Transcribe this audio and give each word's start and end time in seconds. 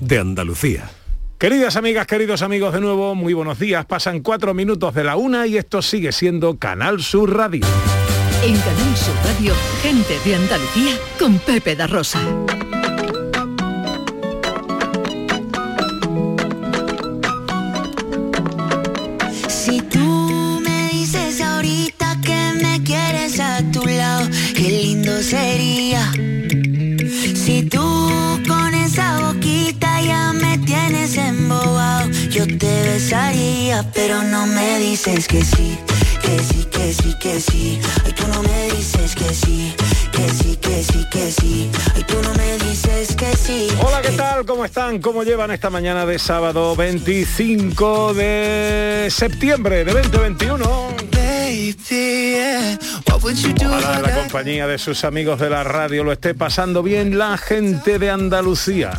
de 0.00 0.18
Andalucía. 0.18 0.90
Queridas 1.38 1.76
amigas, 1.76 2.06
queridos 2.06 2.40
amigos, 2.40 2.72
de 2.72 2.80
nuevo, 2.80 3.14
muy 3.14 3.34
buenos 3.34 3.58
días. 3.58 3.84
Pasan 3.84 4.20
cuatro 4.20 4.54
minutos 4.54 4.94
de 4.94 5.04
la 5.04 5.16
una 5.16 5.46
y 5.46 5.58
esto 5.58 5.82
sigue 5.82 6.12
siendo 6.12 6.58
Canal 6.58 7.02
Sur 7.02 7.36
Radio. 7.36 7.66
En 8.42 8.56
Canal 8.56 8.96
Sur 8.96 9.14
Radio, 9.24 9.52
gente 9.82 10.14
de 10.24 10.34
Andalucía 10.34 10.92
con 11.18 11.38
Pepe 11.38 11.76
da 11.76 11.86
Rosa. 11.86 12.20
Besaría, 32.96 33.82
que. 35.26 35.42
Hola, 43.84 44.00
¿qué 44.00 44.12
tal? 44.12 44.46
¿Cómo 44.46 44.64
están? 44.64 44.98
¿Cómo 45.00 45.24
llevan 45.24 45.50
esta 45.50 45.68
mañana 45.68 46.06
de 46.06 46.18
sábado 46.18 46.74
25 46.74 48.14
de 48.14 49.08
septiembre 49.10 49.84
de 49.84 49.92
2021? 49.92 50.96
Ojalá 53.66 54.00
la 54.00 54.14
compañía 54.14 54.66
de 54.66 54.78
sus 54.78 55.04
amigos 55.04 55.38
de 55.38 55.50
la 55.50 55.64
radio 55.64 56.02
lo 56.02 56.12
esté 56.12 56.32
pasando 56.32 56.82
bien 56.82 57.18
la 57.18 57.36
gente 57.36 57.98
de 57.98 58.08
Andalucía. 58.08 58.92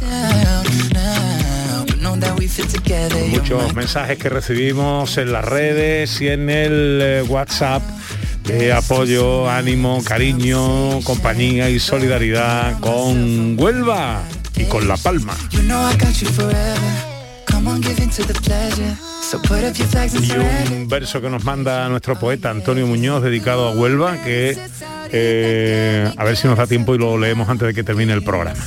Muchos 3.30 3.76
mensajes 3.76 4.18
que 4.18 4.30
recibimos 4.30 5.18
en 5.18 5.32
las 5.32 5.46
redes 5.46 6.20
y 6.22 6.28
en 6.28 6.50
el 6.50 7.00
eh, 7.02 7.22
WhatsApp 7.22 7.84
de 8.46 8.74
apoyo, 8.74 9.50
ánimo, 9.50 10.04
cariño, 10.04 11.02
compañía 11.04 11.70
y 11.70 11.80
solidaridad 11.80 12.80
con 12.80 13.60
Huelva 13.60 14.24
y 14.56 14.64
con 14.66 14.88
La 14.88 14.98
Palma. 14.98 15.36
Y 15.52 15.58
un 20.74 20.88
verso 20.88 21.22
que 21.22 21.30
nos 21.30 21.44
manda 21.44 21.88
nuestro 21.90 22.18
poeta 22.18 22.50
Antonio 22.50 22.88
Muñoz 22.88 23.22
dedicado 23.22 23.68
a 23.68 23.72
Huelva 23.72 24.18
que 24.24 24.58
eh, 25.12 26.12
a 26.16 26.24
ver 26.24 26.38
si 26.38 26.48
nos 26.48 26.58
da 26.58 26.66
tiempo 26.66 26.96
y 26.96 26.98
lo 26.98 27.18
leemos 27.18 27.50
antes 27.50 27.68
de 27.68 27.74
que 27.74 27.84
termine 27.84 28.14
el 28.14 28.24
programa. 28.24 28.64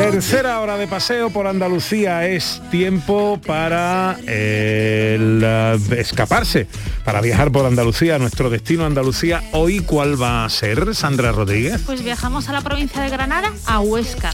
Tercera 0.00 0.60
hora 0.60 0.78
de 0.78 0.88
paseo 0.88 1.28
por 1.28 1.46
Andalucía 1.46 2.26
es 2.26 2.62
tiempo 2.70 3.38
para 3.46 4.16
eh, 4.26 5.18
eh, 5.20 5.78
escaparse, 5.98 6.66
para 7.04 7.20
viajar 7.20 7.52
por 7.52 7.66
Andalucía, 7.66 8.18
nuestro 8.18 8.48
destino 8.48 8.86
Andalucía. 8.86 9.42
Hoy, 9.52 9.80
¿cuál 9.80 10.20
va 10.20 10.46
a 10.46 10.48
ser, 10.48 10.94
Sandra 10.94 11.32
Rodríguez? 11.32 11.82
Pues 11.84 12.02
viajamos 12.02 12.48
a 12.48 12.52
la 12.52 12.62
provincia 12.62 13.02
de 13.02 13.10
Granada, 13.10 13.52
a 13.66 13.80
Huesca. 13.80 14.32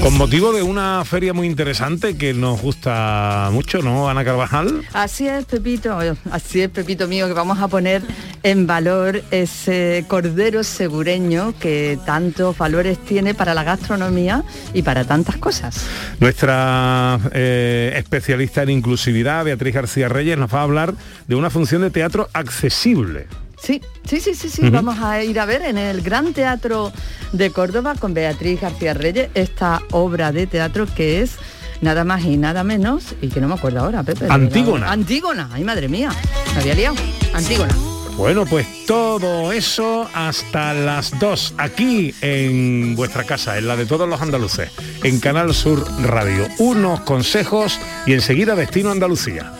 Con 0.00 0.16
motivo 0.16 0.52
de 0.52 0.62
una 0.62 1.04
feria 1.04 1.32
muy 1.32 1.46
interesante 1.46 2.16
que 2.16 2.34
nos 2.34 2.60
gusta 2.60 3.50
mucho, 3.52 3.82
¿no, 3.82 4.08
Ana 4.08 4.24
Carvajal? 4.24 4.82
Así 4.92 5.28
es, 5.28 5.44
Pepito, 5.44 5.96
así 6.30 6.60
es, 6.62 6.70
Pepito 6.70 7.06
mío, 7.06 7.28
que 7.28 7.34
vamos 7.34 7.60
a 7.60 7.68
poner 7.68 8.02
en 8.42 8.66
valor 8.66 9.22
ese 9.30 10.04
cordero 10.08 10.64
segureño 10.64 11.54
que 11.60 11.98
tantos 12.04 12.56
valores 12.58 12.98
tiene 12.98 13.34
para 13.34 13.54
la 13.54 13.62
gastronomía 13.62 14.42
y 14.72 14.82
para 14.82 15.04
tantas 15.04 15.36
cosas. 15.36 15.86
Nuestra 16.18 17.20
eh, 17.32 17.92
especialista 17.96 18.62
en 18.62 18.70
inclusividad, 18.70 19.44
Beatriz 19.44 19.74
García 19.74 20.08
Reyes, 20.08 20.38
nos 20.38 20.52
va 20.52 20.60
a 20.60 20.64
hablar 20.64 20.94
de 21.28 21.34
una 21.34 21.50
función 21.50 21.82
de 21.82 21.90
teatro 21.90 22.28
accesible. 22.32 23.26
Sí, 23.62 23.80
sí, 24.04 24.20
sí, 24.20 24.34
sí, 24.34 24.48
sí. 24.48 24.70
Vamos 24.70 24.98
a 24.98 25.22
ir 25.22 25.38
a 25.38 25.44
ver 25.44 25.62
en 25.62 25.78
el 25.78 26.02
Gran 26.02 26.32
Teatro 26.32 26.92
de 27.32 27.50
Córdoba 27.50 27.94
con 27.98 28.12
Beatriz 28.12 28.60
García 28.60 28.92
Reyes 28.92 29.30
esta 29.34 29.82
obra 29.92 30.32
de 30.32 30.46
teatro 30.46 30.86
que 30.86 31.22
es 31.22 31.36
nada 31.80 32.04
más 32.04 32.24
y 32.24 32.36
nada 32.36 32.64
menos, 32.64 33.14
y 33.20 33.28
que 33.28 33.40
no 33.40 33.48
me 33.48 33.54
acuerdo 33.54 33.80
ahora, 33.80 34.02
Pepe. 34.02 34.26
Antígona. 34.28 34.90
Antígona, 34.90 35.48
ay 35.52 35.64
madre 35.64 35.88
mía, 35.88 36.10
me 36.54 36.60
había 36.60 36.74
liado. 36.74 36.96
Antígona. 37.34 37.74
Bueno, 38.16 38.44
pues 38.44 38.66
todo 38.86 39.52
eso 39.52 40.08
hasta 40.12 40.74
las 40.74 41.18
2, 41.18 41.54
aquí 41.56 42.14
en 42.20 42.94
vuestra 42.94 43.24
casa, 43.24 43.56
en 43.56 43.66
la 43.66 43.76
de 43.76 43.86
todos 43.86 44.08
los 44.08 44.20
andaluces, 44.20 44.70
en 45.02 45.18
Canal 45.18 45.54
Sur 45.54 45.84
Radio. 46.02 46.46
Unos 46.58 47.00
consejos 47.00 47.80
y 48.06 48.12
enseguida 48.12 48.54
Destino 48.54 48.90
Andalucía. 48.90 49.52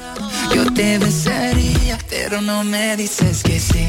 Yo 0.54 0.70
te 0.74 0.98
besaría, 0.98 1.91
pero 2.12 2.42
no 2.42 2.62
me 2.62 2.94
dices 2.94 3.42
que 3.42 3.58
sí, 3.58 3.88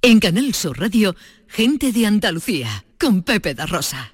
En 0.00 0.20
Canal 0.20 0.54
Sur 0.54 0.78
Radio, 0.78 1.16
gente 1.48 1.90
de 1.90 2.06
Andalucía, 2.06 2.84
con 3.00 3.22
Pepe 3.24 3.54
da 3.54 3.66
Rosa. 3.66 4.12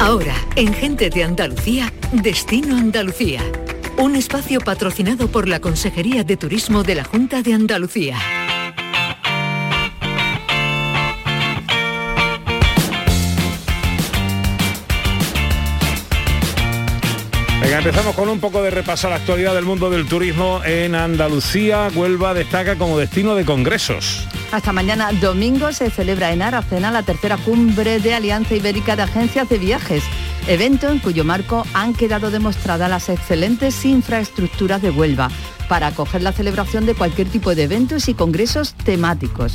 Ahora, 0.00 0.34
en 0.56 0.74
Gente 0.74 1.08
de 1.08 1.24
Andalucía, 1.24 1.92
Destino 2.12 2.76
Andalucía. 2.76 3.40
Un 3.96 4.16
espacio 4.16 4.60
patrocinado 4.60 5.28
por 5.28 5.48
la 5.48 5.60
Consejería 5.60 6.24
de 6.24 6.36
Turismo 6.36 6.82
de 6.82 6.94
la 6.96 7.04
Junta 7.04 7.42
de 7.42 7.54
Andalucía. 7.54 8.18
Empezamos 17.80 18.14
con 18.14 18.28
un 18.28 18.40
poco 18.40 18.62
de 18.62 18.68
repaso 18.68 19.06
a 19.06 19.10
la 19.10 19.16
actualidad 19.16 19.54
del 19.54 19.64
mundo 19.64 19.88
del 19.88 20.04
turismo 20.04 20.60
en 20.66 20.94
Andalucía. 20.94 21.88
Huelva 21.94 22.34
destaca 22.34 22.76
como 22.76 22.98
destino 22.98 23.34
de 23.34 23.46
congresos. 23.46 24.28
Hasta 24.52 24.70
mañana 24.74 25.10
domingo 25.18 25.72
se 25.72 25.88
celebra 25.88 26.30
en 26.30 26.42
Aracena 26.42 26.90
la 26.90 27.04
tercera 27.04 27.38
cumbre 27.38 27.98
de 27.98 28.12
Alianza 28.12 28.54
Ibérica 28.54 28.96
de 28.96 29.02
Agencias 29.04 29.48
de 29.48 29.56
Viajes, 29.56 30.04
evento 30.46 30.90
en 30.90 30.98
cuyo 30.98 31.24
marco 31.24 31.66
han 31.72 31.94
quedado 31.94 32.30
demostradas 32.30 32.90
las 32.90 33.08
excelentes 33.08 33.82
infraestructuras 33.86 34.82
de 34.82 34.90
Huelva 34.90 35.30
para 35.66 35.86
acoger 35.86 36.20
la 36.20 36.32
celebración 36.32 36.84
de 36.84 36.94
cualquier 36.94 37.28
tipo 37.30 37.54
de 37.54 37.62
eventos 37.62 38.08
y 38.08 38.14
congresos 38.14 38.74
temáticos. 38.74 39.54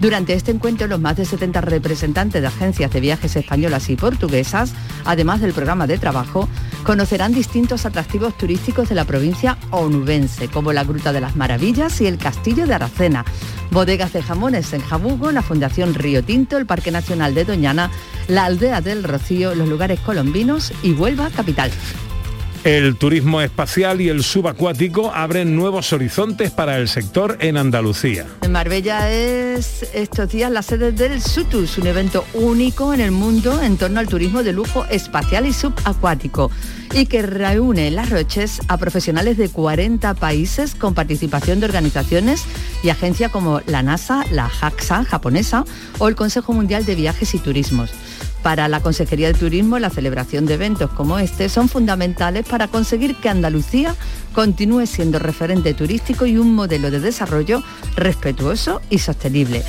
Durante 0.00 0.34
este 0.34 0.50
encuentro, 0.50 0.86
los 0.86 1.00
más 1.00 1.16
de 1.16 1.24
70 1.24 1.62
representantes 1.62 2.42
de 2.42 2.48
agencias 2.48 2.92
de 2.92 3.00
viajes 3.00 3.34
españolas 3.34 3.88
y 3.88 3.96
portuguesas, 3.96 4.74
además 5.04 5.40
del 5.40 5.54
programa 5.54 5.86
de 5.86 5.96
trabajo, 5.96 6.48
conocerán 6.84 7.32
distintos 7.32 7.86
atractivos 7.86 8.36
turísticos 8.36 8.88
de 8.90 8.94
la 8.94 9.06
provincia 9.06 9.56
onubense, 9.70 10.48
como 10.48 10.72
la 10.72 10.84
Gruta 10.84 11.12
de 11.12 11.20
las 11.20 11.34
Maravillas 11.34 12.00
y 12.00 12.06
el 12.06 12.18
Castillo 12.18 12.66
de 12.66 12.74
Aracena, 12.74 13.24
bodegas 13.70 14.12
de 14.12 14.22
jamones 14.22 14.72
en 14.74 14.82
Jabugo, 14.82 15.32
la 15.32 15.42
Fundación 15.42 15.94
Río 15.94 16.22
Tinto, 16.22 16.58
el 16.58 16.66
Parque 16.66 16.90
Nacional 16.90 17.34
de 17.34 17.44
Doñana, 17.44 17.90
la 18.28 18.44
Aldea 18.44 18.82
del 18.82 19.02
Rocío, 19.02 19.54
los 19.54 19.68
lugares 19.68 19.98
colombinos 20.00 20.72
y 20.82 20.92
Huelva 20.92 21.30
capital. 21.30 21.70
El 22.66 22.96
turismo 22.96 23.40
espacial 23.42 24.00
y 24.00 24.08
el 24.08 24.24
subacuático 24.24 25.12
abren 25.14 25.54
nuevos 25.54 25.92
horizontes 25.92 26.50
para 26.50 26.78
el 26.78 26.88
sector 26.88 27.38
en 27.40 27.58
Andalucía. 27.58 28.26
En 28.42 28.50
Marbella 28.50 29.08
es 29.08 29.88
estos 29.94 30.30
días 30.30 30.50
la 30.50 30.62
sede 30.62 30.90
del 30.90 31.22
SUTUS, 31.22 31.78
un 31.78 31.86
evento 31.86 32.24
único 32.34 32.92
en 32.92 33.00
el 33.00 33.12
mundo 33.12 33.62
en 33.62 33.76
torno 33.76 34.00
al 34.00 34.08
turismo 34.08 34.42
de 34.42 34.52
lujo 34.52 34.84
espacial 34.86 35.46
y 35.46 35.52
subacuático 35.52 36.50
y 36.92 37.06
que 37.06 37.22
reúne 37.22 37.92
Las 37.92 38.10
Roches 38.10 38.60
a 38.66 38.78
profesionales 38.78 39.36
de 39.36 39.48
40 39.48 40.14
países 40.14 40.74
con 40.74 40.92
participación 40.92 41.60
de 41.60 41.66
organizaciones 41.66 42.42
y 42.82 42.88
agencias 42.88 43.30
como 43.30 43.60
la 43.66 43.84
NASA, 43.84 44.24
la 44.32 44.48
JAXA 44.48 45.04
japonesa 45.04 45.64
o 46.00 46.08
el 46.08 46.16
Consejo 46.16 46.52
Mundial 46.52 46.84
de 46.84 46.96
Viajes 46.96 47.32
y 47.32 47.38
Turismos. 47.38 47.92
Para 48.46 48.68
la 48.68 48.78
Consejería 48.78 49.26
de 49.26 49.34
Turismo, 49.34 49.80
la 49.80 49.90
celebración 49.90 50.46
de 50.46 50.54
eventos 50.54 50.88
como 50.92 51.18
este 51.18 51.48
son 51.48 51.68
fundamentales 51.68 52.46
para 52.46 52.68
conseguir 52.68 53.16
que 53.16 53.28
Andalucía 53.28 53.96
continúe 54.32 54.86
siendo 54.86 55.18
referente 55.18 55.74
turístico 55.74 56.26
y 56.26 56.38
un 56.38 56.54
modelo 56.54 56.92
de 56.92 57.00
desarrollo 57.00 57.64
respetuoso 57.96 58.80
y 58.88 58.98
sostenible. 58.98 59.64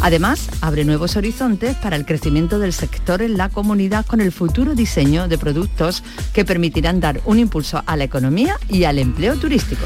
Además, 0.00 0.48
abre 0.62 0.86
nuevos 0.86 1.16
horizontes 1.16 1.76
para 1.76 1.94
el 1.94 2.06
crecimiento 2.06 2.58
del 2.58 2.72
sector 2.72 3.20
en 3.20 3.36
la 3.36 3.50
comunidad 3.50 4.06
con 4.06 4.22
el 4.22 4.32
futuro 4.32 4.74
diseño 4.74 5.28
de 5.28 5.36
productos 5.36 6.02
que 6.32 6.46
permitirán 6.46 7.00
dar 7.00 7.20
un 7.26 7.38
impulso 7.38 7.82
a 7.84 7.98
la 7.98 8.04
economía 8.04 8.56
y 8.66 8.84
al 8.84 8.98
empleo 8.98 9.36
turístico. 9.36 9.84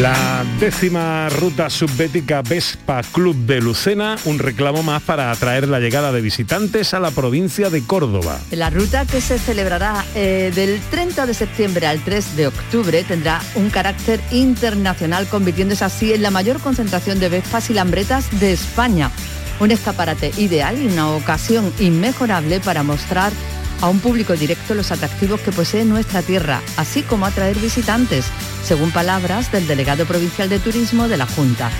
La 0.00 0.42
décima 0.58 1.28
ruta 1.28 1.68
subbética 1.68 2.40
Vespa 2.40 3.02
Club 3.12 3.36
de 3.36 3.60
Lucena, 3.60 4.16
un 4.24 4.38
reclamo 4.38 4.82
más 4.82 5.02
para 5.02 5.30
atraer 5.30 5.68
la 5.68 5.80
llegada 5.80 6.12
de 6.12 6.22
visitantes 6.22 6.94
a 6.94 7.00
la 7.00 7.10
provincia 7.10 7.68
de 7.68 7.84
Córdoba. 7.84 8.40
La 8.52 8.70
ruta 8.70 9.04
que 9.04 9.20
se 9.20 9.38
celebrará 9.38 10.02
eh, 10.14 10.50
del 10.54 10.80
30 10.90 11.26
de 11.26 11.34
septiembre 11.34 11.86
al 11.86 12.00
3 12.00 12.36
de 12.36 12.46
octubre 12.46 13.04
tendrá 13.04 13.42
un 13.54 13.68
carácter 13.68 14.18
internacional, 14.30 15.26
convirtiéndose 15.28 15.84
así 15.84 16.14
en 16.14 16.22
la 16.22 16.30
mayor 16.30 16.58
concentración 16.60 17.20
de 17.20 17.28
Vespas 17.28 17.68
y 17.68 17.74
Lambretas 17.74 18.40
de 18.40 18.54
España. 18.54 19.10
Un 19.60 19.72
escaparate 19.72 20.32
ideal 20.38 20.80
y 20.80 20.86
una 20.86 21.10
ocasión 21.10 21.70
inmejorable 21.78 22.60
para 22.60 22.82
mostrar 22.82 23.30
a 23.82 23.88
un 23.88 23.98
público 23.98 24.34
directo 24.34 24.74
los 24.74 24.92
atractivos 24.92 25.40
que 25.40 25.52
posee 25.52 25.84
nuestra 25.84 26.22
tierra, 26.22 26.62
así 26.76 27.02
como 27.02 27.26
atraer 27.26 27.58
visitantes, 27.58 28.24
según 28.64 28.92
palabras 28.92 29.50
del 29.52 29.66
delegado 29.66 30.06
provincial 30.06 30.48
de 30.48 30.60
turismo 30.60 31.08
de 31.08 31.16
la 31.16 31.26
Junta. 31.26 31.70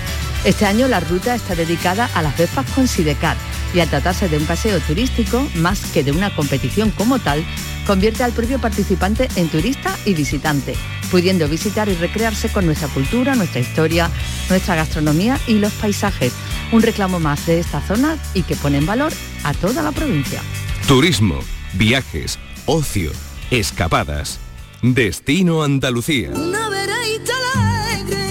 Este 0.43 0.65
año 0.65 0.89
la 0.89 0.99
ruta 0.99 1.33
está 1.33 1.55
dedicada 1.55 2.09
a 2.13 2.21
las 2.21 2.37
Vespas 2.37 2.69
con 2.71 2.89
Sidecar 2.89 3.37
y 3.73 3.79
al 3.79 3.89
tratarse 3.89 4.27
de 4.27 4.37
un 4.37 4.45
paseo 4.45 4.81
turístico, 4.81 5.47
más 5.55 5.79
que 5.91 6.03
de 6.03 6.11
una 6.11 6.35
competición 6.35 6.91
como 6.91 7.19
tal, 7.19 7.43
convierte 7.87 8.23
al 8.23 8.33
propio 8.33 8.59
participante 8.59 9.29
en 9.37 9.47
turista 9.47 9.97
y 10.03 10.13
visitante, 10.13 10.75
pudiendo 11.09 11.47
visitar 11.47 11.87
y 11.87 11.95
recrearse 11.95 12.49
con 12.49 12.65
nuestra 12.65 12.89
cultura, 12.89 13.33
nuestra 13.35 13.61
historia, 13.61 14.11
nuestra 14.49 14.75
gastronomía 14.75 15.39
y 15.47 15.53
los 15.53 15.71
paisajes. 15.71 16.33
Un 16.73 16.81
reclamo 16.81 17.21
más 17.21 17.45
de 17.45 17.61
esta 17.61 17.79
zona 17.79 18.17
y 18.33 18.43
que 18.43 18.57
pone 18.57 18.79
en 18.79 18.85
valor 18.85 19.13
a 19.45 19.53
toda 19.53 19.81
la 19.81 19.93
provincia. 19.93 20.41
Turismo 20.85 21.39
viajes, 21.73 22.39
ocio, 22.65 23.11
escapadas. 23.51 24.39
Destino 24.81 25.63
Andalucía. 25.63 26.31
Una 26.31 26.69
veraita 26.69 27.33
alegre, 27.55 28.27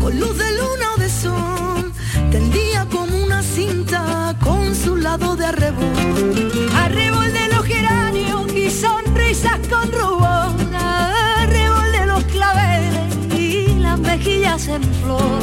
con 0.00 0.18
luz 0.18 0.36
de 0.38 0.50
luna 0.52 0.94
o 0.96 0.98
de 0.98 1.08
sol, 1.10 1.92
tendía 2.30 2.86
como 2.86 3.16
una 3.22 3.42
cinta 3.42 4.34
con 4.42 4.74
su 4.74 4.96
lado 4.96 5.36
de 5.36 5.46
arrebol. 5.46 6.70
Arrebol 6.74 7.32
de 7.32 7.48
los 7.48 7.64
geranios 7.64 8.52
y 8.54 8.70
sonrisas 8.70 9.58
con 9.68 9.92
rubor, 9.92 10.54
arrebol 10.74 11.92
de 11.92 12.06
los 12.06 12.24
claveles 12.24 13.14
y 13.38 13.78
las 13.78 13.98
mejillas 13.98 14.68
en 14.68 14.82
flor. 14.82 15.40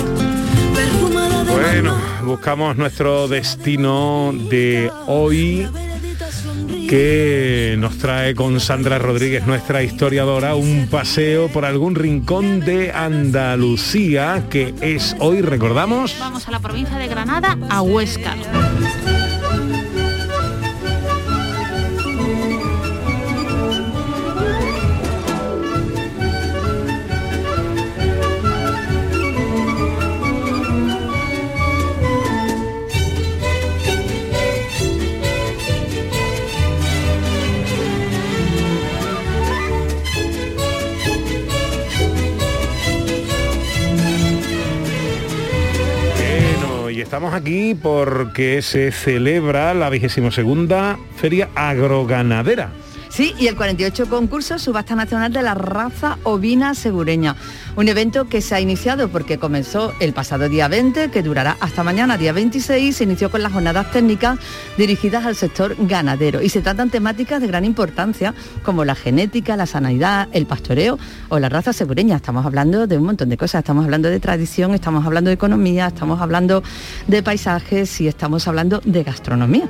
Perfumada 0.74 1.44
de 1.44 1.54
Bueno, 1.54 1.98
buscamos 2.24 2.78
nuestro 2.78 3.28
destino 3.28 4.34
de 4.50 4.92
hoy 5.06 5.68
que 6.88 7.76
nos 7.78 7.98
trae 7.98 8.34
con 8.34 8.60
Sandra 8.60 8.98
Rodríguez, 8.98 9.46
nuestra 9.46 9.84
historiadora, 9.84 10.56
un 10.56 10.88
paseo 10.90 11.50
por 11.50 11.66
algún 11.66 11.96
rincón 11.96 12.62
de 12.62 12.92
Andalucía, 12.92 14.46
que 14.50 14.74
es 14.82 15.16
hoy, 15.20 15.42
recordamos. 15.42 16.16
Vamos 16.20 16.48
a 16.48 16.52
la 16.52 16.60
provincia 16.60 16.98
de 16.98 17.08
Granada, 17.08 17.58
a 17.70 17.82
Huesca. 17.82 18.36
Estamos 47.08 47.34
aquí 47.34 47.74
porque 47.74 48.62
se 48.62 48.92
celebra 48.92 49.74
la 49.74 49.90
vigésimo 49.90 50.30
segunda 50.30 51.00
Feria 51.16 51.48
Agroganadera. 51.56 52.74
Sí, 53.18 53.34
y 53.40 53.48
el 53.48 53.56
48 53.56 54.12
concurso 54.12 54.60
Subasta 54.60 54.94
Nacional 54.94 55.34
de 55.34 55.42
la 55.42 55.56
Raza 55.56 56.20
Ovina 56.22 56.76
Segureña. 56.76 57.36
Un 57.76 57.88
evento 57.88 58.30
que 58.30 58.42
se 58.42 58.54
ha 58.54 58.60
iniciado 58.60 59.10
porque 59.10 59.40
comenzó 59.40 59.92
el 60.00 60.14
pasado 60.14 60.48
día 60.48 60.68
20, 60.68 61.10
que 61.10 61.24
durará 61.24 61.58
hasta 61.60 61.84
mañana, 61.84 62.20
día 62.20 62.32
26, 62.32 62.96
se 62.96 63.06
inició 63.06 63.32
con 63.32 63.42
las 63.42 63.52
jornadas 63.54 63.92
técnicas 63.92 64.38
dirigidas 64.78 65.26
al 65.26 65.36
sector 65.36 65.76
ganadero. 65.80 66.44
Y 66.44 66.50
se 66.50 66.62
tratan 66.62 66.92
temáticas 66.92 67.42
de 67.42 67.48
gran 67.48 67.66
importancia 67.66 68.36
como 68.62 68.86
la 68.86 68.94
genética, 68.94 69.58
la 69.58 69.66
sanidad, 69.66 70.28
el 70.32 70.46
pastoreo 70.46 71.00
o 71.30 71.40
la 71.40 71.50
raza 71.50 71.74
segureña. 71.74 72.18
Estamos 72.18 72.46
hablando 72.46 72.86
de 72.86 73.00
un 73.00 73.06
montón 73.06 73.30
de 73.30 73.38
cosas. 73.38 73.62
Estamos 73.62 73.86
hablando 73.86 74.10
de 74.10 74.20
tradición, 74.20 74.76
estamos 74.76 75.04
hablando 75.08 75.30
de 75.30 75.34
economía, 75.34 75.88
estamos 75.88 76.22
hablando 76.22 76.62
de 77.08 77.24
paisajes 77.24 78.00
y 78.00 78.08
estamos 78.08 78.48
hablando 78.48 78.80
de 78.86 79.02
gastronomía. 79.02 79.68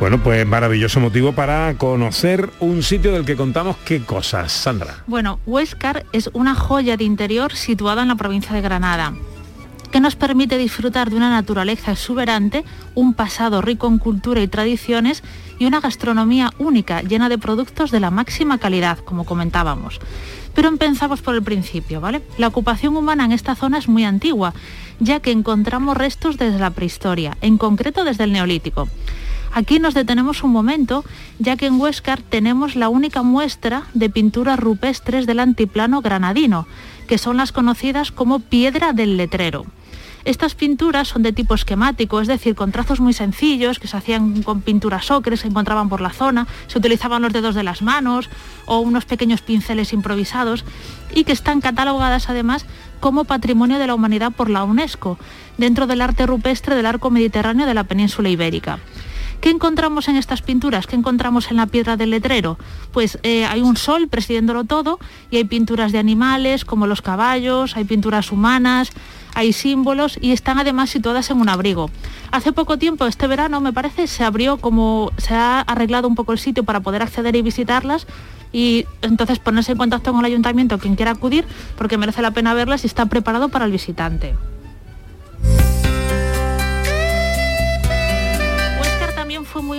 Bueno, 0.00 0.22
pues 0.22 0.46
maravilloso 0.46 0.98
motivo 0.98 1.32
para 1.32 1.74
conocer 1.76 2.48
un 2.58 2.82
sitio 2.82 3.12
del 3.12 3.26
que 3.26 3.36
contamos 3.36 3.76
qué 3.84 4.00
cosas, 4.00 4.50
Sandra. 4.50 5.04
Bueno, 5.06 5.40
Huéscar 5.44 6.06
es 6.12 6.30
una 6.32 6.54
joya 6.54 6.96
de 6.96 7.04
interior 7.04 7.54
situada 7.54 8.00
en 8.00 8.08
la 8.08 8.14
provincia 8.14 8.54
de 8.54 8.62
Granada 8.62 9.12
que 9.90 10.00
nos 10.00 10.16
permite 10.16 10.56
disfrutar 10.56 11.10
de 11.10 11.16
una 11.16 11.30
naturaleza 11.30 11.92
exuberante, 11.92 12.64
un 12.94 13.12
pasado 13.12 13.60
rico 13.60 13.88
en 13.88 13.98
cultura 13.98 14.40
y 14.40 14.48
tradiciones 14.48 15.22
y 15.58 15.66
una 15.66 15.80
gastronomía 15.80 16.50
única, 16.58 17.02
llena 17.02 17.28
de 17.28 17.38
productos 17.38 17.90
de 17.90 18.00
la 18.00 18.10
máxima 18.10 18.58
calidad, 18.58 18.98
como 18.98 19.24
comentábamos. 19.24 20.00
Pero 20.54 20.68
empezamos 20.68 21.20
por 21.22 21.34
el 21.34 21.42
principio, 21.42 22.00
¿vale? 22.00 22.22
La 22.38 22.46
ocupación 22.46 22.96
humana 22.96 23.24
en 23.24 23.32
esta 23.32 23.54
zona 23.54 23.78
es 23.78 23.88
muy 23.88 24.04
antigua, 24.04 24.54
ya 25.00 25.20
que 25.20 25.32
encontramos 25.32 25.96
restos 25.96 26.38
desde 26.38 26.58
la 26.58 26.70
prehistoria, 26.70 27.36
en 27.40 27.58
concreto 27.58 28.04
desde 28.04 28.24
el 28.24 28.32
Neolítico. 28.32 28.88
Aquí 29.52 29.80
nos 29.80 29.94
detenemos 29.94 30.44
un 30.44 30.52
momento, 30.52 31.04
ya 31.38 31.56
que 31.56 31.66
en 31.66 31.80
Huéscar 31.80 32.22
tenemos 32.22 32.76
la 32.76 32.88
única 32.88 33.22
muestra 33.22 33.84
de 33.94 34.08
pinturas 34.08 34.58
rupestres 34.58 35.26
del 35.26 35.40
antiplano 35.40 36.02
granadino, 36.02 36.66
que 37.08 37.18
son 37.18 37.36
las 37.36 37.50
conocidas 37.50 38.12
como 38.12 38.38
piedra 38.38 38.92
del 38.92 39.16
letrero. 39.16 39.66
Estas 40.24 40.54
pinturas 40.54 41.08
son 41.08 41.22
de 41.22 41.32
tipo 41.32 41.54
esquemático, 41.54 42.20
es 42.20 42.28
decir, 42.28 42.54
con 42.54 42.72
trazos 42.72 43.00
muy 43.00 43.14
sencillos 43.14 43.78
que 43.78 43.88
se 43.88 43.96
hacían 43.96 44.42
con 44.42 44.60
pinturas 44.60 45.10
ocres, 45.10 45.40
se 45.40 45.48
encontraban 45.48 45.88
por 45.88 46.02
la 46.02 46.10
zona, 46.10 46.46
se 46.66 46.78
utilizaban 46.78 47.22
los 47.22 47.32
dedos 47.32 47.54
de 47.54 47.62
las 47.62 47.80
manos 47.80 48.28
o 48.66 48.80
unos 48.80 49.06
pequeños 49.06 49.40
pinceles 49.40 49.94
improvisados 49.94 50.64
y 51.14 51.24
que 51.24 51.32
están 51.32 51.62
catalogadas 51.62 52.28
además 52.28 52.66
como 53.00 53.24
Patrimonio 53.24 53.78
de 53.78 53.86
la 53.86 53.94
Humanidad 53.94 54.30
por 54.30 54.50
la 54.50 54.62
UNESCO, 54.62 55.18
dentro 55.56 55.86
del 55.86 56.02
arte 56.02 56.26
rupestre 56.26 56.74
del 56.74 56.86
arco 56.86 57.10
mediterráneo 57.10 57.66
de 57.66 57.74
la 57.74 57.84
península 57.84 58.28
ibérica. 58.28 58.78
¿Qué 59.40 59.48
encontramos 59.48 60.08
en 60.08 60.16
estas 60.16 60.42
pinturas? 60.42 60.86
¿Qué 60.86 60.96
encontramos 60.96 61.50
en 61.50 61.56
la 61.56 61.66
piedra 61.66 61.96
del 61.96 62.10
letrero? 62.10 62.58
Pues 62.92 63.18
eh, 63.22 63.46
hay 63.46 63.62
un 63.62 63.78
sol 63.78 64.08
presidiéndolo 64.08 64.64
todo 64.64 64.98
y 65.30 65.38
hay 65.38 65.44
pinturas 65.44 65.92
de 65.92 65.98
animales 65.98 66.66
como 66.66 66.86
los 66.86 67.00
caballos, 67.00 67.74
hay 67.74 67.84
pinturas 67.84 68.32
humanas, 68.32 68.90
hay 69.34 69.54
símbolos 69.54 70.18
y 70.20 70.32
están 70.32 70.58
además 70.58 70.90
situadas 70.90 71.30
en 71.30 71.40
un 71.40 71.48
abrigo. 71.48 71.90
Hace 72.32 72.52
poco 72.52 72.76
tiempo, 72.76 73.06
este 73.06 73.26
verano 73.26 73.62
me 73.62 73.72
parece, 73.72 74.06
se 74.08 74.24
abrió 74.24 74.58
como, 74.58 75.10
se 75.16 75.34
ha 75.34 75.60
arreglado 75.60 76.06
un 76.06 76.16
poco 76.16 76.32
el 76.32 76.38
sitio 76.38 76.64
para 76.64 76.80
poder 76.80 77.00
acceder 77.00 77.34
y 77.34 77.40
visitarlas 77.40 78.06
y 78.52 78.84
entonces 79.00 79.38
ponerse 79.38 79.72
en 79.72 79.78
contacto 79.78 80.12
con 80.12 80.20
el 80.20 80.26
ayuntamiento 80.26 80.78
quien 80.78 80.96
quiera 80.96 81.12
acudir 81.12 81.46
porque 81.78 81.96
merece 81.96 82.20
la 82.20 82.32
pena 82.32 82.52
verlas 82.52 82.84
y 82.84 82.88
está 82.88 83.06
preparado 83.06 83.48
para 83.48 83.64
el 83.64 83.72
visitante. 83.72 84.34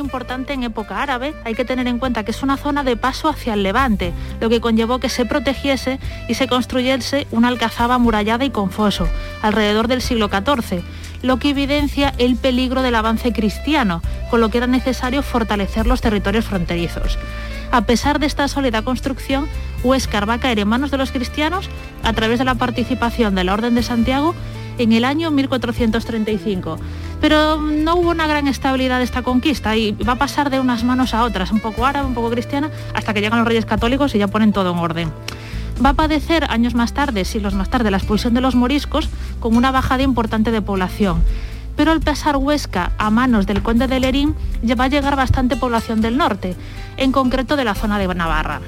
Importante 0.02 0.54
en 0.54 0.64
época 0.64 1.02
árabe. 1.02 1.34
Hay 1.46 1.56
que 1.56 1.64
tener 1.64 1.88
en 1.88 2.00
cuenta 2.00 2.24
que 2.24 2.32
es 2.32 2.44
una 2.44 2.58
zona 2.58 2.84
de 2.84 2.98
paso 2.98 3.30
hacia 3.30 3.54
el 3.54 3.64
levante, 3.64 4.14
lo 4.42 4.50
que 4.50 4.60
conllevó 4.60 5.00
que 5.00 5.08
se 5.08 5.26
protegiese 5.26 6.00
y 6.28 6.34
se 6.34 6.48
construyese 6.48 7.28
una 7.32 7.48
alcazaba 7.48 7.96
amurallada 7.96 8.44
y 8.44 8.50
con 8.50 8.72
foso, 8.72 9.08
alrededor 9.42 9.88
del 9.88 10.02
siglo 10.02 10.28
XIV, 10.28 10.84
lo 11.22 11.38
que 11.38 11.50
evidencia 11.50 12.14
el 12.18 12.36
peligro 12.36 12.82
del 12.82 12.96
avance 12.96 13.32
cristiano, 13.32 14.02
con 14.30 14.42
lo 14.42 14.50
que 14.50 14.58
era 14.58 14.68
necesario 14.68 15.24
fortalecer 15.24 15.88
los 15.88 16.02
territorios 16.02 16.46
fronterizos. 16.46 17.18
A 17.72 17.82
pesar 17.86 18.20
de 18.20 18.26
esta 18.26 18.48
sólida 18.50 18.82
construcción, 18.82 19.48
Huéscar 19.84 20.28
va 20.28 20.34
a 20.36 20.40
caer 20.40 20.60
en 20.60 20.68
manos 20.68 20.92
de 20.92 20.98
los 20.98 21.12
cristianos 21.12 21.70
a 22.04 22.12
través 22.12 22.40
de 22.40 22.46
la 22.46 22.56
participación 22.56 23.34
de 23.34 23.46
la 23.46 23.54
Orden 23.54 23.76
de 23.76 23.84
Santiago 23.84 24.36
en 24.78 24.92
el 24.92 25.06
año 25.06 25.32
1435. 25.32 26.80
Pero 27.22 27.58
no 27.58 27.96
hubo 27.96 28.10
una 28.10 28.26
gran 28.26 28.48
estabilidad 28.48 28.98
de 28.98 29.04
esta 29.04 29.22
conquista 29.22 29.76
y 29.78 29.92
va 29.92 30.14
a 30.14 30.18
pasar 30.18 30.50
de 30.50 30.60
unas 30.60 30.84
manos 30.84 31.14
a 31.14 31.24
otras, 31.24 31.52
un 31.52 31.60
poco 31.60 31.86
árabe, 31.86 32.08
un 32.08 32.16
poco 32.16 32.32
cristiana, 32.32 32.72
hasta 32.94 33.14
que 33.14 33.22
llegan 33.22 33.40
los 33.40 33.48
reyes 33.48 33.66
católicos 33.66 34.16
y 34.16 34.18
ya 34.18 34.28
ponen 34.28 34.52
todo 34.52 34.72
en 34.72 34.80
orden. 34.80 35.12
Va 35.84 35.90
a 35.90 35.94
padecer 35.94 36.46
años 36.50 36.74
más 36.74 36.94
tarde, 36.94 37.24
siglos 37.24 37.54
más 37.54 37.70
tarde, 37.70 37.92
la 37.92 37.98
expulsión 37.98 38.34
de 38.34 38.42
los 38.42 38.56
moriscos 38.56 39.08
con 39.40 39.56
una 39.56 39.72
bajada 39.72 40.04
importante 40.04 40.52
de 40.52 40.62
población. 40.62 41.24
Pero 41.76 41.92
al 41.92 42.02
pasar 42.02 42.38
Huesca 42.38 42.92
a 42.98 43.10
manos 43.10 43.46
del 43.46 43.64
conde 43.64 43.88
de 43.88 44.00
Lerín, 44.00 44.36
ya 44.62 44.76
va 44.76 44.86
a 44.86 44.90
llegar 44.90 45.16
bastante 45.16 45.56
población 45.56 46.02
del 46.02 46.18
norte, 46.18 46.56
en 46.98 47.12
concreto 47.12 47.56
de 47.56 47.64
la 47.64 47.76
zona 47.76 47.98
de 47.98 48.14
Navarra. 48.14 48.62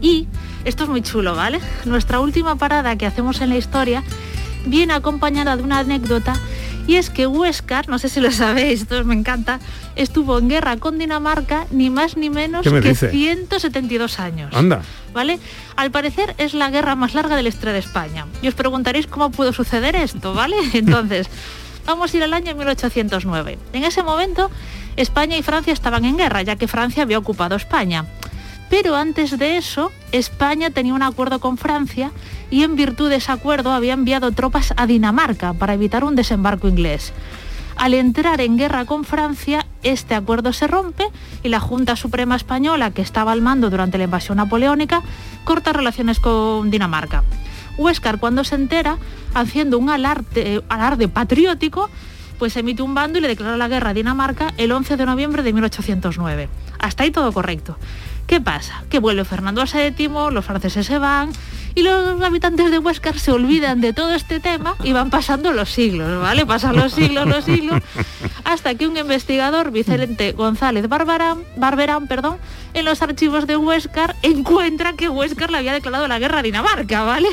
Y 0.00 0.28
esto 0.64 0.84
es 0.84 0.90
muy 0.90 1.02
chulo, 1.02 1.34
¿vale? 1.34 1.60
Nuestra 1.84 2.20
última 2.20 2.56
parada 2.56 2.96
que 2.96 3.06
hacemos 3.06 3.40
en 3.40 3.48
la 3.48 3.56
historia 3.56 4.02
viene 4.66 4.92
acompañada 4.92 5.56
de 5.56 5.62
una 5.62 5.78
anécdota 5.78 6.34
y 6.86 6.96
es 6.96 7.10
que 7.10 7.26
Huescar, 7.26 7.88
no 7.88 7.98
sé 7.98 8.08
si 8.08 8.20
lo 8.20 8.30
sabéis, 8.30 8.82
esto 8.82 9.02
me 9.04 9.14
encanta, 9.14 9.60
estuvo 9.96 10.38
en 10.38 10.48
guerra 10.48 10.76
con 10.76 10.98
Dinamarca 10.98 11.66
ni 11.70 11.90
más 11.90 12.16
ni 12.16 12.30
menos 12.30 12.66
que 12.66 12.94
172 12.94 14.20
años. 14.20 14.54
Anda. 14.54 14.82
¿Vale? 15.12 15.38
Al 15.76 15.90
parecer 15.90 16.34
es 16.38 16.54
la 16.54 16.70
guerra 16.70 16.96
más 16.96 17.14
larga 17.14 17.36
de 17.36 17.42
la 17.42 17.48
historia 17.48 17.72
de 17.72 17.78
España. 17.78 18.26
Y 18.42 18.48
os 18.48 18.54
preguntaréis 18.54 19.06
cómo 19.06 19.30
pudo 19.30 19.52
suceder 19.52 19.96
esto, 19.96 20.34
¿vale? 20.34 20.56
Entonces, 20.74 21.28
vamos 21.86 22.12
a 22.12 22.16
ir 22.16 22.22
al 22.22 22.34
año 22.34 22.54
1809. 22.54 23.58
En 23.72 23.84
ese 23.84 24.02
momento, 24.02 24.50
España 24.96 25.36
y 25.36 25.42
Francia 25.42 25.72
estaban 25.72 26.04
en 26.04 26.16
guerra, 26.16 26.42
ya 26.42 26.56
que 26.56 26.68
Francia 26.68 27.02
había 27.04 27.18
ocupado 27.18 27.56
España. 27.56 28.04
Pero 28.70 28.96
antes 28.96 29.38
de 29.38 29.56
eso, 29.56 29.92
España 30.12 30.70
tenía 30.70 30.94
un 30.94 31.02
acuerdo 31.02 31.38
con 31.38 31.58
Francia 31.58 32.10
y 32.50 32.62
en 32.62 32.76
virtud 32.76 33.10
de 33.10 33.16
ese 33.16 33.32
acuerdo 33.32 33.72
había 33.72 33.92
enviado 33.92 34.32
tropas 34.32 34.74
a 34.76 34.86
Dinamarca 34.86 35.52
para 35.52 35.74
evitar 35.74 36.04
un 36.04 36.16
desembarco 36.16 36.68
inglés. 36.68 37.12
Al 37.76 37.94
entrar 37.94 38.40
en 38.40 38.56
guerra 38.56 38.84
con 38.84 39.04
Francia, 39.04 39.66
este 39.82 40.14
acuerdo 40.14 40.52
se 40.52 40.66
rompe 40.66 41.04
y 41.42 41.48
la 41.48 41.60
Junta 41.60 41.96
Suprema 41.96 42.36
Española, 42.36 42.92
que 42.92 43.02
estaba 43.02 43.32
al 43.32 43.42
mando 43.42 43.68
durante 43.68 43.98
la 43.98 44.04
invasión 44.04 44.36
napoleónica, 44.36 45.02
corta 45.44 45.72
relaciones 45.72 46.20
con 46.20 46.70
Dinamarca. 46.70 47.24
Huéscar, 47.76 48.20
cuando 48.20 48.44
se 48.44 48.54
entera, 48.54 48.98
haciendo 49.34 49.78
un 49.78 49.90
alarde, 49.90 50.62
alarde 50.68 51.08
patriótico, 51.08 51.90
pues 52.38 52.56
emite 52.56 52.82
un 52.82 52.94
bando 52.94 53.18
y 53.18 53.22
le 53.22 53.28
declara 53.28 53.56
la 53.56 53.68
guerra 53.68 53.90
a 53.90 53.94
Dinamarca 53.94 54.54
el 54.56 54.70
11 54.70 54.96
de 54.96 55.06
noviembre 55.06 55.42
de 55.42 55.52
1809. 55.52 56.48
Hasta 56.78 57.02
ahí 57.02 57.10
todo 57.10 57.32
correcto. 57.32 57.76
¿Qué 58.26 58.40
pasa? 58.40 58.84
Que 58.88 58.98
vuelve 58.98 59.24
Fernando 59.24 59.60
a 59.62 59.66
Séptimo, 59.66 60.30
los 60.30 60.44
franceses 60.44 60.86
se 60.86 60.98
van 60.98 61.30
y 61.74 61.82
los 61.82 62.20
habitantes 62.22 62.70
de 62.70 62.78
Huescar 62.78 63.18
se 63.18 63.32
olvidan 63.32 63.80
de 63.80 63.92
todo 63.92 64.14
este 64.14 64.40
tema 64.40 64.76
y 64.84 64.92
van 64.92 65.10
pasando 65.10 65.52
los 65.52 65.70
siglos, 65.70 66.20
¿vale? 66.20 66.46
Pasan 66.46 66.76
los 66.76 66.92
siglos, 66.92 67.26
los 67.26 67.44
siglos, 67.44 67.82
hasta 68.44 68.74
que 68.74 68.86
un 68.86 68.96
investigador, 68.96 69.70
Vicente 69.70 70.32
González 70.32 70.88
Barberán, 70.88 71.42
Barberán 71.56 72.06
perdón, 72.06 72.38
en 72.74 72.84
los 72.84 73.02
archivos 73.02 73.46
de 73.46 73.56
Huescar 73.56 74.16
encuentra 74.22 74.94
que 74.94 75.08
Huescar 75.08 75.50
le 75.50 75.58
había 75.58 75.72
declarado 75.72 76.08
la 76.08 76.18
guerra 76.18 76.40
a 76.40 76.42
Dinamarca, 76.42 77.02
¿vale? 77.04 77.28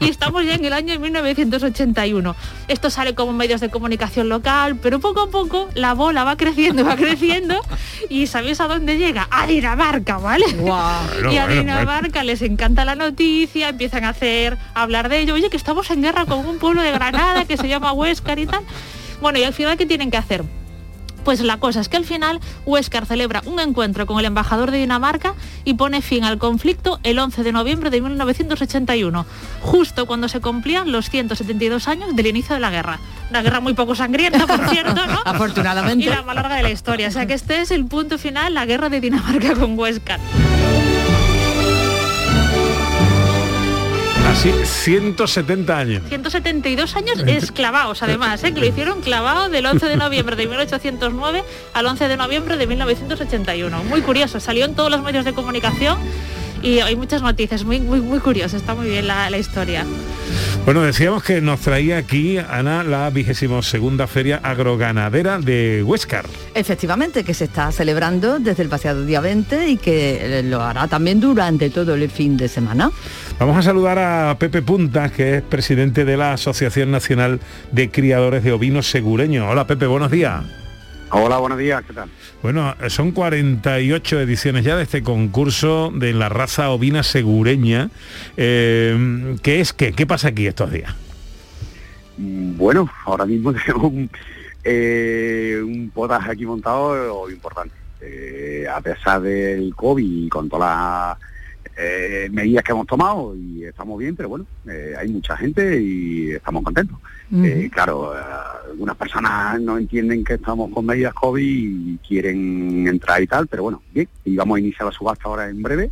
Y 0.00 0.08
estamos 0.08 0.44
ya 0.44 0.54
en 0.54 0.64
el 0.64 0.72
año 0.72 0.98
1981. 0.98 2.36
Esto 2.68 2.90
sale 2.90 3.14
como 3.14 3.32
medios 3.32 3.60
de 3.60 3.70
comunicación 3.70 4.28
local, 4.28 4.76
pero 4.76 4.98
poco 4.98 5.22
a 5.22 5.30
poco 5.30 5.68
la 5.74 5.94
bola 5.94 6.24
va 6.24 6.36
creciendo, 6.36 6.84
va 6.84 6.96
creciendo 6.96 7.60
y 8.08 8.26
¿sabéis 8.26 8.60
a 8.60 8.68
dónde 8.68 8.96
llega? 8.98 9.28
A 9.30 9.46
Dinamarca, 9.46 10.18
¿vale? 10.18 10.46
y 11.30 11.36
a 11.36 11.46
Dinamarca 11.46 12.24
les 12.24 12.42
encanta 12.42 12.84
la 12.84 12.94
noticia, 12.94 13.76
empiezan 13.78 14.02
a 14.02 14.08
hacer, 14.08 14.58
hablar 14.74 15.08
de 15.08 15.20
ello, 15.20 15.34
oye, 15.34 15.50
que 15.50 15.56
estamos 15.56 15.88
en 15.92 16.02
guerra 16.02 16.26
con 16.26 16.44
un 16.44 16.58
pueblo 16.58 16.82
de 16.82 16.90
Granada 16.90 17.44
que 17.44 17.56
se 17.56 17.68
llama 17.68 17.92
Huescar 17.92 18.40
y 18.40 18.46
tal. 18.46 18.64
Bueno, 19.20 19.38
y 19.38 19.44
al 19.44 19.54
final, 19.54 19.76
¿qué 19.76 19.86
tienen 19.86 20.10
que 20.10 20.16
hacer? 20.16 20.42
Pues 21.22 21.40
la 21.40 21.58
cosa 21.58 21.80
es 21.80 21.88
que 21.88 21.96
al 21.96 22.04
final 22.04 22.40
Huescar 22.66 23.06
celebra 23.06 23.40
un 23.46 23.60
encuentro 23.60 24.04
con 24.04 24.18
el 24.18 24.24
embajador 24.24 24.72
de 24.72 24.78
Dinamarca 24.78 25.34
y 25.64 25.74
pone 25.74 26.02
fin 26.02 26.24
al 26.24 26.38
conflicto 26.38 26.98
el 27.04 27.20
11 27.20 27.44
de 27.44 27.52
noviembre 27.52 27.90
de 27.90 28.00
1981, 28.00 29.26
justo 29.60 30.06
cuando 30.06 30.26
se 30.26 30.40
cumplían 30.40 30.90
los 30.90 31.08
172 31.08 31.86
años 31.86 32.16
del 32.16 32.26
inicio 32.26 32.56
de 32.56 32.60
la 32.60 32.70
guerra. 32.70 32.98
Una 33.30 33.42
guerra 33.42 33.60
muy 33.60 33.74
poco 33.74 33.94
sangrienta, 33.94 34.44
por 34.44 34.68
cierto, 34.70 35.06
¿no? 35.06 35.20
Afortunadamente. 35.24 36.04
Y 36.04 36.08
la 36.08 36.22
más 36.22 36.34
larga 36.34 36.56
de 36.56 36.64
la 36.64 36.70
historia. 36.70 37.06
O 37.06 37.12
sea 37.12 37.26
que 37.26 37.34
este 37.34 37.60
es 37.60 37.70
el 37.70 37.84
punto 37.84 38.18
final, 38.18 38.54
la 38.54 38.66
guerra 38.66 38.88
de 38.88 39.00
Dinamarca 39.00 39.54
con 39.54 39.78
Huescar. 39.78 40.18
Así, 44.28 44.52
170 44.52 45.78
años. 45.78 46.02
172 46.06 46.96
años 46.96 47.18
esclavados, 47.26 48.02
además, 48.02 48.44
¿eh? 48.44 48.52
que 48.52 48.60
lo 48.60 48.66
hicieron 48.66 49.00
clavado 49.00 49.48
del 49.48 49.64
11 49.64 49.86
de 49.86 49.96
noviembre 49.96 50.36
de 50.36 50.46
1809 50.46 51.42
al 51.72 51.86
11 51.86 52.08
de 52.08 52.16
noviembre 52.18 52.58
de 52.58 52.66
1981. 52.66 53.84
Muy 53.84 54.02
curioso, 54.02 54.38
salió 54.38 54.66
en 54.66 54.74
todos 54.74 54.90
los 54.90 55.02
medios 55.02 55.24
de 55.24 55.32
comunicación 55.32 55.98
y 56.62 56.80
hay 56.80 56.94
muchas 56.94 57.22
noticias, 57.22 57.64
muy, 57.64 57.80
muy, 57.80 58.00
muy 58.00 58.18
curioso, 58.18 58.58
está 58.58 58.74
muy 58.74 58.88
bien 58.88 59.06
la, 59.06 59.30
la 59.30 59.38
historia. 59.38 59.86
Bueno, 60.68 60.82
decíamos 60.82 61.22
que 61.22 61.40
nos 61.40 61.60
traía 61.60 61.96
aquí, 61.96 62.36
Ana, 62.36 62.84
la 62.84 63.08
vigésimo 63.08 63.62
segunda 63.62 64.06
feria 64.06 64.38
agroganadera 64.42 65.38
de 65.38 65.82
Huescar. 65.82 66.26
Efectivamente, 66.54 67.24
que 67.24 67.32
se 67.32 67.44
está 67.44 67.72
celebrando 67.72 68.38
desde 68.38 68.64
el 68.64 68.68
pasado 68.68 69.06
día 69.06 69.22
20 69.22 69.66
y 69.66 69.78
que 69.78 70.42
lo 70.44 70.60
hará 70.60 70.86
también 70.86 71.20
durante 71.20 71.70
todo 71.70 71.94
el 71.94 72.10
fin 72.10 72.36
de 72.36 72.48
semana. 72.48 72.90
Vamos 73.38 73.56
a 73.56 73.62
saludar 73.62 73.98
a 73.98 74.36
Pepe 74.38 74.60
Punta, 74.60 75.08
que 75.10 75.36
es 75.36 75.42
presidente 75.42 76.04
de 76.04 76.18
la 76.18 76.34
Asociación 76.34 76.90
Nacional 76.90 77.40
de 77.72 77.90
Criadores 77.90 78.44
de 78.44 78.52
Ovinos 78.52 78.90
Segureños. 78.90 79.46
Hola 79.50 79.66
Pepe, 79.66 79.86
buenos 79.86 80.10
días. 80.10 80.44
Hola, 81.10 81.38
buenos 81.38 81.58
días, 81.58 81.82
¿qué 81.86 81.94
tal? 81.94 82.10
Bueno, 82.42 82.74
son 82.88 83.12
48 83.12 84.20
ediciones 84.20 84.64
ya 84.64 84.76
de 84.76 84.82
este 84.82 85.02
concurso 85.02 85.90
de 85.94 86.12
la 86.12 86.28
raza 86.28 86.70
ovina 86.70 87.02
segureña. 87.02 87.90
Eh, 88.36 89.36
¿Qué 89.42 89.60
es 89.60 89.72
qué? 89.72 89.92
¿Qué 89.92 90.06
pasa 90.06 90.28
aquí 90.28 90.46
estos 90.46 90.70
días? 90.70 90.94
Bueno, 92.18 92.90
ahora 93.06 93.24
mismo 93.24 93.52
tenemos 93.66 93.84
un, 93.84 94.10
eh, 94.64 95.60
un 95.64 95.90
potaje 95.94 96.32
aquí 96.32 96.44
montado 96.44 97.30
importante. 97.30 97.74
Eh, 98.00 98.66
a 98.70 98.80
pesar 98.80 99.22
del 99.22 99.74
COVID 99.74 100.26
y 100.26 100.28
con 100.28 100.48
todas 100.48 100.68
las 100.68 101.18
eh, 101.78 102.28
medidas 102.32 102.64
que 102.64 102.72
hemos 102.72 102.86
tomado 102.86 103.36
y 103.36 103.64
estamos 103.64 103.98
bien, 103.98 104.16
pero 104.16 104.28
bueno, 104.28 104.46
eh, 104.68 104.94
hay 104.98 105.08
mucha 105.08 105.36
gente 105.36 105.80
y 105.80 106.32
estamos 106.32 106.64
contentos. 106.64 106.98
Eh, 107.32 107.68
claro, 107.72 108.12
algunas 108.70 108.96
personas 108.96 109.60
no 109.60 109.78
entienden 109.78 110.24
que 110.24 110.34
estamos 110.34 110.72
con 110.72 110.86
medidas 110.86 111.14
COVID 111.14 111.40
y 111.42 111.98
quieren 111.98 112.88
entrar 112.88 113.22
y 113.22 113.26
tal, 113.26 113.46
pero 113.46 113.62
bueno, 113.64 113.82
bien, 113.92 114.08
y 114.24 114.34
vamos 114.34 114.56
a 114.56 114.60
iniciar 114.60 114.86
la 114.86 114.92
subasta 114.92 115.28
ahora 115.28 115.48
en 115.48 115.62
breve 115.62 115.90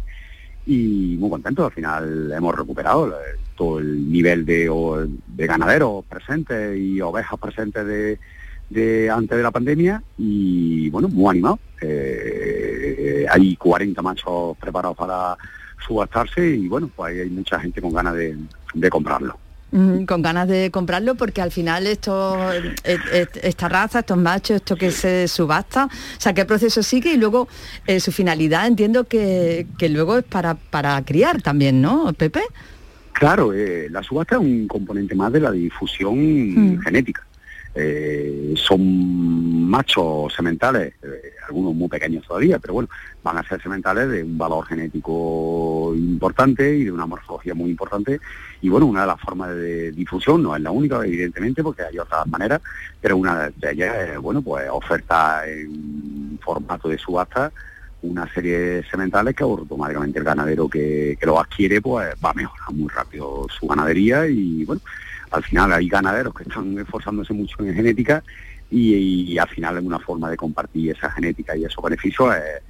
y 0.67 1.17
muy 1.21 1.31
contentos, 1.31 1.67
al 1.67 1.73
final 1.73 2.33
hemos 2.33 2.57
recuperado 2.57 3.09
eh, 3.11 3.39
todo 3.55 3.79
el 3.79 4.11
nivel 4.11 4.45
de, 4.45 4.69
de 5.29 5.47
ganaderos 5.47 6.05
presentes 6.07 6.77
y 6.77 7.01
ovejas 7.01 7.39
presentes 7.39 7.87
de, 7.87 8.19
de 8.71 9.09
antes 9.09 9.37
de 9.37 9.43
la 9.43 9.53
pandemia 9.53 10.03
y 10.19 10.91
bueno, 10.91 11.09
muy 11.09 11.31
animados. 11.31 11.61
Eh, 11.81 13.27
hay 13.31 13.57
40 13.57 14.03
machos 14.03 14.57
preparados 14.59 14.97
para 14.97 15.37
subastarse 15.85 16.47
y 16.47 16.69
bueno, 16.69 16.91
pues 16.95 17.13
ahí 17.15 17.21
hay 17.21 17.31
mucha 17.31 17.59
gente 17.61 17.81
con 17.81 17.93
ganas 17.93 18.15
de, 18.15 18.37
de 18.75 18.91
comprarlo. 18.91 19.39
Mm, 19.73 20.05
con 20.05 20.23
ganas 20.23 20.47
de 20.47 20.71
comprarlo 20.71 21.17
porque 21.17 21.43
al 21.43 21.51
final 21.51 21.87
esto, 21.89 22.53
et- 22.53 23.01
et- 23.13 23.37
esta 23.43 23.69
raza, 23.69 23.99
estos 23.99 24.17
machos, 24.17 24.57
esto 24.57 24.77
que 24.77 24.91
se 24.93 25.27
subasta, 25.27 25.87
o 25.87 26.21
sea, 26.21 26.33
qué 26.33 26.45
proceso 26.45 26.83
sigue 26.85 27.13
y 27.15 27.17
luego 27.17 27.49
eh, 27.87 27.99
su 27.99 28.13
finalidad 28.13 28.67
entiendo 28.69 29.05
que, 29.05 29.67
que 29.77 29.89
luego 29.89 30.19
es 30.19 30.25
para, 30.25 30.55
para 30.55 31.05
criar 31.05 31.43
también, 31.43 31.83
¿no, 31.83 32.13
Pepe? 32.13 32.43
Claro, 33.13 33.53
eh, 33.53 33.89
la 33.91 34.03
subasta 34.03 34.37
es 34.37 34.43
un 34.43 34.69
componente 34.69 35.15
más 35.15 35.33
de 35.33 35.41
la 35.41 35.51
difusión 35.51 36.75
Mm. 36.77 36.81
genética. 36.83 37.23
Eh, 37.79 38.55
son 38.57 39.69
machos 39.69 40.33
sementales, 40.33 40.95
eh, 41.03 41.33
algunos 41.47 41.75
muy 41.75 41.89
pequeños 41.89 42.27
todavía, 42.27 42.59
pero 42.59 42.73
bueno, 42.73 42.89
van 43.23 43.37
a 43.37 43.47
ser 43.47 43.63
sementales 43.63 44.09
de 44.09 44.23
un 44.23 44.39
valor 44.39 44.65
genético 44.65 45.93
importante 45.95 46.75
y 46.75 46.85
de 46.85 46.93
una 46.93 47.05
morfología 47.05 47.55
muy 47.55 47.71
importante. 47.71 48.19
Y 48.63 48.71
bueno, 48.71 48.87
una 48.87 49.03
de 49.03 49.07
las 49.09 49.21
formas 49.21 49.55
de 49.55 49.93
difusión, 49.93 50.43
no 50.43 50.57
es 50.57 50.63
la 50.63 50.71
única, 50.71 51.05
evidentemente, 51.05 51.63
porque 51.63 51.83
hay 51.83 51.99
otras 51.99 52.27
maneras, 52.27 52.63
pero 53.01 53.19
una 53.19 53.51
de 53.51 53.73
ellas 53.73 53.95
es, 54.09 54.19
bueno, 54.19 54.41
pues 54.41 54.69
oferta 54.71 55.47
en 55.47 56.39
formato 56.43 56.89
de 56.89 56.97
subasta 56.97 57.53
una 58.03 58.33
serie 58.33 58.59
de 58.59 58.85
sementales 58.85 59.35
que 59.35 59.43
automáticamente 59.43 60.19
el 60.19 60.25
ganadero 60.25 60.69
que, 60.69 61.17
que 61.19 61.27
lo 61.27 61.41
adquiere 61.41 61.81
pues 61.81 62.15
va 62.25 62.31
a 62.31 62.35
mejorar 62.35 62.73
muy 62.73 62.89
rápido 62.89 63.47
su 63.49 63.67
ganadería 63.67 64.27
y 64.29 64.65
bueno, 64.65 64.81
al 65.31 65.43
final 65.43 65.73
hay 65.73 65.89
ganaderos 65.89 66.35
que 66.35 66.45
están 66.45 66.79
esforzándose 66.79 67.33
mucho 67.33 67.57
en 67.61 67.75
genética 67.75 68.23
y, 68.71 69.39
al 69.39 69.49
final 69.49 69.79
es 69.79 69.85
una 69.85 69.99
forma 69.99 70.31
de 70.31 70.37
compartir 70.37 70.91
esa 70.91 71.11
genética 71.11 71.57
y 71.57 71.65
esos 71.65 71.83
beneficios 71.83 72.35
es, 72.35 72.63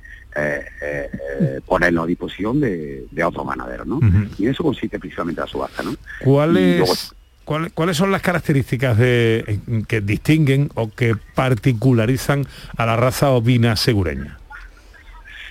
ponerlo 1.64 2.02
a 2.02 2.06
disposición 2.06 2.60
de, 2.60 3.06
otros 3.24 3.46
ganaderos, 3.46 3.86
¿no? 3.86 4.00
Y 4.38 4.44
en 4.44 4.50
eso 4.50 4.62
consiste 4.62 4.98
principalmente 4.98 5.40
la 5.40 5.46
subasta, 5.46 5.82
¿no? 5.82 5.94
¿Cuáles, 6.22 7.14
¿Cuáles 7.46 7.96
son 7.96 8.10
las 8.10 8.22
características 8.22 8.98
de, 8.98 9.60
que 9.86 10.00
distinguen 10.00 10.68
o 10.74 10.90
que 10.90 11.14
particularizan 11.34 12.44
a 12.76 12.84
la 12.84 12.96
raza 12.96 13.30
ovina 13.30 13.76
segureña? 13.76 14.36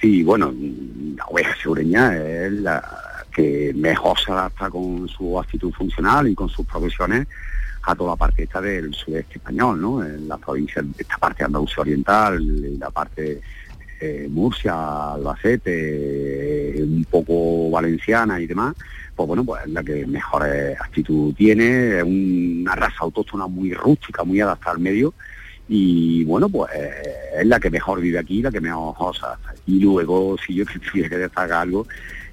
Sí, 0.01 0.21
bueno, 0.21 0.53
la 1.15 1.25
oveja 1.25 1.55
segureña 1.63 2.15
es 2.17 2.51
la, 2.51 2.83
que 3.35 3.73
mejor 3.75 4.17
se 4.17 4.31
adapta 4.31 4.69
con 4.69 5.09
su 5.09 5.37
actitud 5.37 5.73
funcional 5.73 6.29
y 6.29 6.35
con 6.35 6.47
sus 6.47 6.65
profesiones 6.65 7.27
a 7.83 7.93
toda 7.93 8.11
la 8.11 8.15
parte 8.15 8.43
esta 8.43 8.61
del 8.61 8.93
sudeste 8.93 9.37
español, 9.39 9.81
¿no? 9.81 10.03
En 10.03 10.27
la 10.27 10.37
provincia, 10.37 10.81
esta 10.97 11.17
parte 11.17 11.43
Andalucía 11.43 11.81
Oriental, 11.81 12.79
la 12.79 12.89
parte 12.89 13.41
eh, 13.99 14.27
Murcia, 14.31 15.13
Albacete, 15.13 16.81
un 16.81 17.05
poco 17.09 17.69
valenciana 17.69 18.39
y 18.39 18.47
demás, 18.47 18.73
pues 19.13 19.27
bueno, 19.27 19.43
pues 19.43 19.63
es 19.65 19.71
la 19.71 19.83
que 19.83 20.07
mejor 20.07 20.43
actitud 20.79 21.33
tiene, 21.35 21.97
es 21.97 22.03
una 22.03 22.73
raza 22.73 22.99
autóctona 23.01 23.47
muy 23.47 23.73
rústica, 23.73 24.23
muy 24.23 24.39
adaptada 24.39 24.75
al 24.75 24.81
medio, 24.81 25.13
y 25.67 26.23
bueno, 26.23 26.47
pues 26.47 26.71
es 27.37 27.45
la 27.45 27.59
que 27.59 27.69
mejor 27.69 27.99
vive 27.99 28.19
aquí, 28.19 28.41
la 28.41 28.51
que 28.51 28.61
mejor 28.61 28.95
osa. 28.97 29.37
Y 29.65 29.79
luego, 29.79 30.37
si 30.37 30.55
yo 30.55 30.63
tuviera 30.91 31.09
que 31.09 31.17
destacar 31.17 31.61
algo, 31.63 31.85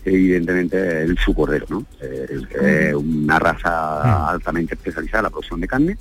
evidentemente 0.04 1.02
el 1.02 1.18
su 1.18 1.34
cordero, 1.34 1.66
¿no? 1.68 1.86
Es, 2.00 2.94
una 2.94 3.38
raza 3.38 4.30
altamente 4.30 4.74
especializada 4.74 5.20
en 5.20 5.24
la 5.24 5.30
producción 5.30 5.60
de 5.60 5.68
carne 5.68 5.96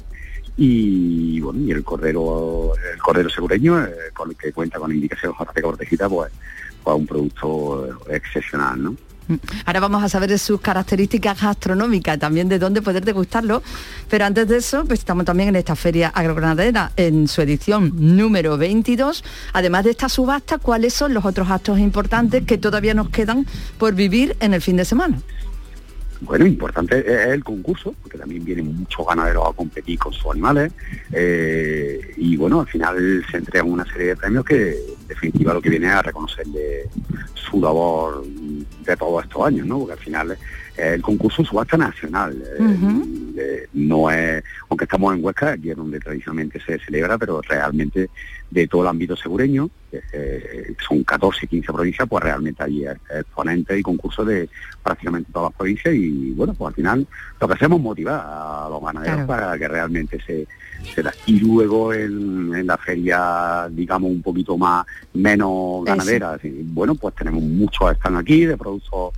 y 0.58 1.39
bueno, 1.39 1.60
y 1.62 1.72
el 1.72 1.84
cordero, 1.84 2.74
el 2.93 3.00
cordero 3.00 3.29
segureño, 3.29 3.84
eh, 3.84 3.93
con 4.13 4.29
el 4.29 4.36
que 4.36 4.51
cuenta 4.51 4.79
con 4.79 4.91
indicación 4.91 5.34
JP 5.34 5.62
Cortejita, 5.62 6.10
pues, 6.10 6.31
pues 6.84 6.98
un 6.98 7.08
producto 7.08 8.00
excepcional, 8.10 8.84
¿no? 8.84 8.96
Ahora 9.65 9.79
vamos 9.79 10.03
a 10.03 10.09
saber 10.09 10.29
de 10.29 10.38
sus 10.38 10.61
características 10.61 11.41
gastronómicas, 11.41 12.19
también 12.19 12.50
de 12.50 12.59
dónde 12.59 12.81
poder 12.81 13.05
degustarlo. 13.05 13.61
Pero 14.09 14.25
antes 14.25 14.47
de 14.47 14.57
eso, 14.57 14.85
pues 14.85 15.00
estamos 15.00 15.25
también 15.25 15.50
en 15.50 15.55
esta 15.55 15.75
feria 15.75 16.09
agrogranadera, 16.09 16.91
en 16.95 17.27
su 17.27 17.41
edición 17.41 17.93
número 17.95 18.57
22. 18.57 19.23
Además 19.53 19.83
de 19.83 19.91
esta 19.91 20.09
subasta, 20.09 20.57
¿cuáles 20.57 20.93
son 20.93 21.13
los 21.13 21.25
otros 21.25 21.50
actos 21.50 21.79
importantes 21.79 22.45
que 22.45 22.57
todavía 22.57 22.93
nos 22.93 23.09
quedan 23.09 23.45
por 23.77 23.93
vivir 23.93 24.35
en 24.39 24.53
el 24.53 24.61
fin 24.61 24.77
de 24.77 24.85
semana? 24.85 25.21
Bueno, 26.22 26.46
importante 26.46 27.00
es 27.00 27.28
el 27.28 27.44
concurso, 27.44 27.96
porque 28.01 28.18
también 28.18 28.46
vienen 28.46 28.75
muchos 28.75 29.06
ganaderos 29.08 29.50
a 29.50 29.54
competir 29.54 29.98
con 29.98 30.13
sus 30.13 30.32
animales. 30.32 30.72
Eh, 31.12 32.13
y 32.16 32.38
bueno, 32.38 32.62
al 32.62 32.68
final 32.68 33.25
se 33.30 33.38
entregan 33.38 33.72
una 33.72 33.86
serie 33.86 34.08
de 34.10 34.16
premios 34.16 34.46
que 34.46 34.70
en 34.72 35.08
definitiva 35.08 35.54
lo 35.54 35.62
que 35.62 35.70
viene 35.70 35.88
es 35.88 35.94
a 35.94 36.04
reconocerle 36.04 36.84
su 37.34 37.60
labor 37.60 38.24
de 38.24 38.98
todos 38.98 39.24
estos 39.24 39.48
años, 39.48 39.66
¿no? 39.66 39.80
Porque 39.80 39.94
al 39.94 40.00
final 40.00 40.38
el 40.81 41.01
concurso 41.01 41.43
subasta 41.43 41.77
nacional. 41.77 42.41
Eh, 43.38 43.67
no 43.73 44.11
es, 44.11 44.43
aunque 44.69 44.85
estamos 44.85 45.15
en 45.15 45.23
Huesca, 45.23 45.51
aquí 45.51 45.71
es 45.71 45.77
donde 45.77 46.00
tradicionalmente 46.00 46.59
se 46.59 46.79
celebra, 46.79 47.17
pero 47.17 47.41
realmente 47.41 48.09
de 48.50 48.67
todo 48.67 48.81
el 48.81 48.88
ámbito 48.89 49.15
segureño, 49.15 49.69
eh, 49.91 50.73
son 50.85 51.03
14, 51.03 51.47
15 51.47 51.71
provincias, 51.71 52.07
pues 52.09 52.23
realmente 52.23 52.63
hay 52.63 52.85
exponentes 52.85 53.79
y 53.79 53.81
concursos 53.81 54.27
de 54.27 54.50
prácticamente 54.83 55.31
todas 55.31 55.51
las 55.51 55.57
provincias 55.57 55.93
y 55.95 56.31
bueno, 56.31 56.53
pues 56.53 56.69
al 56.69 56.75
final 56.75 57.07
lo 57.39 57.47
que 57.47 57.53
hacemos 57.53 57.79
es 57.79 57.83
motivar 57.83 58.21
a 58.25 58.67
los 58.69 58.83
ganaderos 58.83 59.25
para 59.25 59.57
que 59.57 59.67
realmente 59.67 60.19
se, 60.25 60.47
se 60.93 61.01
da. 61.01 61.13
Y 61.25 61.39
luego 61.39 61.93
en, 61.93 62.65
la 62.65 62.77
feria, 62.77 63.67
digamos, 63.70 64.11
un 64.11 64.22
poquito 64.22 64.57
más, 64.57 64.85
menos 65.13 65.85
ganadera, 65.85 66.37
bueno, 66.65 66.96
pues 66.96 67.15
tenemos 67.15 67.41
muchos 67.41 67.91
están 67.91 68.17
aquí 68.17 68.46
de 68.46 68.57
productos 68.57 69.13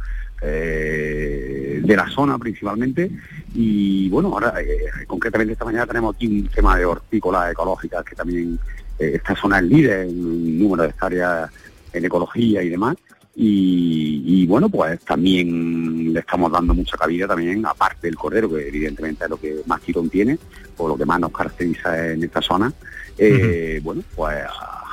eh, 0.46 1.80
de 1.82 1.96
la 1.96 2.10
zona 2.10 2.38
principalmente. 2.38 3.10
Y 3.56 4.10
bueno, 4.10 4.30
ahora 4.34 4.54
eh, 4.62 5.06
concretamente 5.08 5.54
esta 5.54 5.64
mañana 5.64 5.88
tenemos 5.88 6.16
aquí 6.16 6.28
un 6.28 6.48
tema 6.48 6.78
de 6.78 6.86
hortícolas 6.86 7.52
ecológicas 7.52 8.04
que 8.04 8.16
también 8.16 8.60
eh, 9.00 9.12
esta 9.16 9.36
zona 9.36 9.60
es 9.60 9.64
líder 9.64 10.08
en 10.08 10.60
número 10.60 10.84
de 10.84 10.90
hectáreas 10.90 11.50
en 11.94 12.06
ecología 12.06 12.62
y 12.62 12.70
demás. 12.70 12.98
Y, 13.36 14.46
bueno, 14.46 14.70
pues 14.70 15.00
también 15.00 16.14
le 16.14 16.20
estamos 16.20 16.52
dando 16.52 16.76
mucha 16.76 16.96
cabida 16.96 17.28
también, 17.28 17.66
aparte 17.66 18.06
del 18.06 18.16
cordero, 18.16 18.48
que 18.48 18.68
evidentemente 18.68 19.24
es 19.24 19.30
lo 19.30 19.38
que 19.38 19.56
más 19.66 19.82
tirón 19.82 20.08
tiene, 20.08 20.38
o 20.78 20.88
lo 20.88 20.96
que 20.96 21.06
más 21.06 21.20
nos 21.20 21.32
caracteriza 21.32 22.12
en 22.12 22.24
esta 22.24 22.44
zona, 22.44 22.72
bueno, 23.82 24.04
pues 24.16 24.44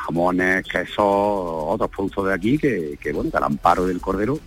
jamones, 0.07 0.65
quesos, 0.67 0.97
otros 1.05 1.91
productos 1.91 2.29
de 2.29 2.33
aquí 2.33 2.57
que, 2.57 2.99
que 2.99 3.13
bueno, 3.13 3.31
que 3.31 3.37
al 3.37 3.45
amparo 3.45 3.87
del 3.87 4.01
cordero 4.01 4.39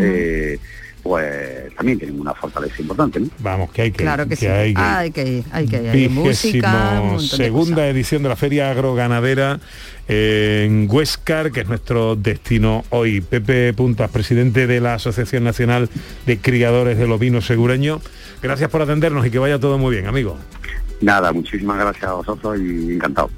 eh, 0.00 0.58
pues 1.02 1.74
también 1.76 1.98
tienen 1.98 2.20
una 2.20 2.34
fortaleza 2.34 2.74
importante. 2.80 3.20
Vamos, 3.38 3.70
que 3.70 3.82
hay 3.82 3.92
que, 3.92 4.02
claro 4.02 4.26
que, 4.26 4.34
sí. 4.34 4.46
hay 4.46 4.74
que, 4.74 4.80
hay 4.80 5.10
que 5.12 5.44
hay 5.52 5.66
que 5.66 5.90
hay 5.90 6.08
música, 6.08 7.02
segunda 7.20 7.86
edición 7.86 8.24
de 8.24 8.28
la 8.28 8.36
Feria 8.36 8.70
Agroganadera 8.70 9.60
en 10.08 10.88
Huescar, 10.90 11.52
que 11.52 11.60
es 11.60 11.68
nuestro 11.68 12.16
destino 12.16 12.84
hoy. 12.90 13.20
Pepe 13.20 13.72
Puntas, 13.72 14.10
presidente 14.10 14.66
de 14.66 14.80
la 14.80 14.94
Asociación 14.94 15.44
Nacional 15.44 15.88
de 16.26 16.38
Criadores 16.38 16.98
de 16.98 17.06
Lobinos 17.06 17.46
Segureño. 17.46 18.00
Gracias 18.42 18.68
por 18.70 18.82
atendernos 18.82 19.24
y 19.26 19.30
que 19.30 19.38
vaya 19.38 19.58
todo 19.58 19.78
muy 19.78 19.94
bien, 19.94 20.06
amigo. 20.06 20.36
Nada, 21.00 21.32
muchísimas 21.32 21.78
gracias 21.78 22.04
a 22.04 22.14
vosotros 22.14 22.58
y 22.60 22.94
encantado. 22.94 23.30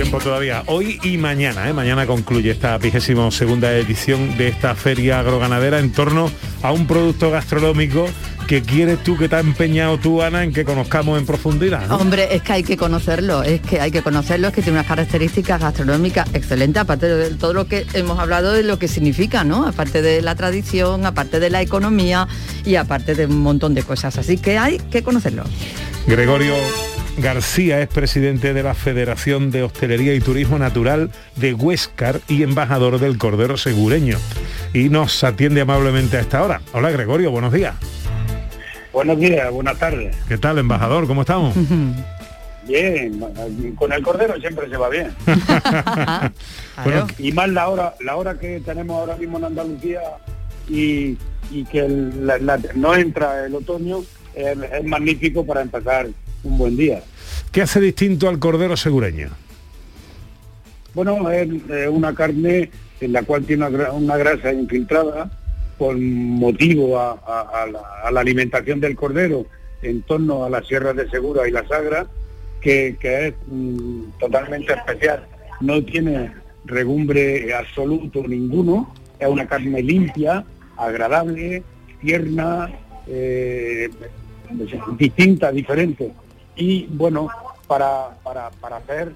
Tiempo 0.00 0.18
todavía. 0.18 0.62
Hoy 0.64 0.98
y 1.02 1.18
mañana, 1.18 1.68
¿eh? 1.68 1.74
mañana 1.74 2.06
concluye 2.06 2.50
esta 2.50 2.78
vigésima 2.78 3.30
segunda 3.30 3.70
edición 3.74 4.34
de 4.38 4.48
esta 4.48 4.74
feria 4.74 5.18
agroganadera 5.18 5.78
en 5.78 5.92
torno 5.92 6.30
a 6.62 6.72
un 6.72 6.86
producto 6.86 7.30
gastronómico 7.30 8.06
que 8.48 8.62
quieres 8.62 9.02
tú, 9.04 9.18
que 9.18 9.28
te 9.28 9.36
ha 9.36 9.40
empeñado 9.40 9.98
tú, 9.98 10.22
Ana, 10.22 10.42
en 10.42 10.54
que 10.54 10.64
conozcamos 10.64 11.18
en 11.18 11.26
profundidad. 11.26 11.90
Hombre, 11.90 12.34
es 12.34 12.40
que 12.40 12.54
hay 12.54 12.62
que 12.62 12.78
conocerlo, 12.78 13.42
es 13.42 13.60
que 13.60 13.78
hay 13.78 13.90
que 13.90 14.00
conocerlo, 14.00 14.48
es 14.48 14.54
que 14.54 14.62
tiene 14.62 14.78
unas 14.78 14.88
características 14.88 15.60
gastronómicas 15.60 16.26
excelentes, 16.32 16.80
aparte 16.80 17.06
de 17.06 17.34
todo 17.34 17.52
lo 17.52 17.66
que 17.66 17.86
hemos 17.92 18.18
hablado 18.18 18.52
de 18.52 18.62
lo 18.62 18.78
que 18.78 18.88
significa, 18.88 19.44
¿no? 19.44 19.66
Aparte 19.66 20.00
de 20.00 20.22
la 20.22 20.34
tradición, 20.34 21.04
aparte 21.04 21.40
de 21.40 21.50
la 21.50 21.60
economía 21.60 22.26
y 22.64 22.76
aparte 22.76 23.14
de 23.14 23.26
un 23.26 23.42
montón 23.42 23.74
de 23.74 23.82
cosas. 23.82 24.16
Así 24.16 24.38
que 24.38 24.56
hay 24.56 24.78
que 24.78 25.02
conocerlo. 25.02 25.44
Gregorio 26.06 26.54
García 27.20 27.80
es 27.80 27.88
presidente 27.88 28.54
de 28.54 28.62
la 28.62 28.74
Federación 28.74 29.50
de 29.50 29.62
Hostelería 29.62 30.14
y 30.14 30.20
Turismo 30.20 30.58
Natural 30.58 31.10
de 31.36 31.54
Huéscar 31.54 32.20
y 32.28 32.42
embajador 32.42 32.98
del 32.98 33.18
Cordero 33.18 33.56
Segureño. 33.56 34.18
Y 34.72 34.88
nos 34.88 35.22
atiende 35.22 35.60
amablemente 35.60 36.16
a 36.16 36.20
esta 36.20 36.42
hora. 36.42 36.62
Hola 36.72 36.90
Gregorio, 36.90 37.30
buenos 37.30 37.52
días. 37.52 37.74
Buenos 38.92 39.20
días, 39.20 39.50
buenas 39.50 39.78
tardes. 39.78 40.16
¿Qué 40.28 40.38
tal, 40.38 40.58
embajador? 40.58 41.06
¿Cómo 41.06 41.20
estamos? 41.22 41.54
Bien, 42.66 43.20
con 43.76 43.92
el 43.92 44.02
cordero 44.02 44.38
siempre 44.38 44.68
se 44.68 44.76
va 44.76 44.88
bien. 44.88 45.10
y 47.18 47.32
más 47.32 47.48
la 47.48 47.68
hora, 47.68 47.94
la 48.00 48.16
hora 48.16 48.38
que 48.38 48.60
tenemos 48.60 48.96
ahora 48.96 49.16
mismo 49.16 49.38
en 49.38 49.44
Andalucía 49.46 50.00
y, 50.68 51.16
que 51.72 51.88
no 52.76 52.94
entra 52.94 53.46
el 53.46 53.54
otoño, 53.54 54.04
es 54.34 54.84
magnífico 54.84 55.44
para 55.44 55.62
empezar 55.62 56.08
un 56.44 56.58
buen 56.58 56.76
día. 56.76 57.02
¿Qué 57.52 57.62
hace 57.62 57.80
distinto 57.80 58.28
al 58.28 58.38
cordero 58.38 58.76
segureño? 58.76 59.28
Bueno, 60.94 61.28
es 61.30 61.48
una 61.88 62.14
carne 62.14 62.70
en 63.00 63.12
la 63.12 63.22
cual 63.24 63.44
tiene 63.44 63.66
una, 63.66 64.16
grasa 64.16 64.52
infiltrada 64.52 65.30
por 65.76 65.96
motivo 65.98 66.98
a, 66.98 67.66
la, 68.12 68.20
alimentación 68.20 68.78
del 68.78 68.94
cordero 68.94 69.46
en 69.82 70.02
torno 70.02 70.44
a 70.44 70.50
las 70.50 70.66
sierras 70.66 70.94
de 70.94 71.08
Segura 71.10 71.48
y 71.48 71.50
la 71.50 71.66
Sagra, 71.66 72.06
que, 72.60 72.96
es 73.00 73.34
mm, 73.48 74.18
totalmente 74.20 74.72
especial. 74.72 75.26
No 75.60 75.82
tiene 75.82 76.32
regumbre 76.66 77.52
absoluto 77.52 78.22
ninguno, 78.28 78.94
es 79.18 79.26
una 79.26 79.48
carne 79.48 79.82
limpia, 79.82 80.44
agradable, 80.76 81.64
tierna, 82.00 82.70
distinta, 84.98 85.50
diferente. 85.50 86.12
Y 86.60 86.86
bueno, 86.90 87.28
para, 87.66 88.10
para, 88.22 88.50
para 88.50 88.76
hacer 88.76 89.12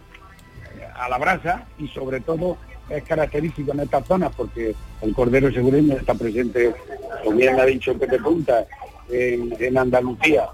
a 0.96 1.08
la 1.10 1.18
brasa 1.18 1.66
y 1.78 1.88
sobre 1.88 2.20
todo 2.20 2.56
es 2.88 3.04
característico 3.04 3.72
en 3.72 3.80
estas 3.80 4.06
zonas 4.06 4.32
porque 4.34 4.74
el 5.02 5.14
cordero 5.14 5.52
segureño 5.52 5.94
está 5.94 6.14
presente, 6.14 6.74
como 7.22 7.36
bien 7.36 7.60
ha 7.60 7.66
dicho 7.66 7.96
Pepe 7.98 8.18
Punta, 8.18 8.66
en, 9.10 9.76
Andalucía. 9.76 10.48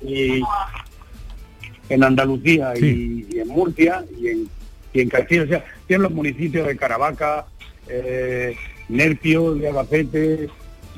Y 0.00 0.42
en 1.88 2.02
Andalucía 2.02 2.72
y, 2.76 3.38
en 3.38 3.48
Murcia 3.48 4.04
y 4.18 4.28
en, 4.28 4.48
y 4.92 5.00
en 5.02 5.08
Castilla, 5.08 5.44
o 5.44 5.46
sea, 5.46 5.64
tienen 5.86 6.02
los 6.02 6.12
municipios 6.12 6.66
de 6.66 6.76
Caravaca, 6.76 7.46
eh, 7.88 8.56
Nerpio, 8.88 9.54
de 9.54 9.68
Albacete 9.68 10.50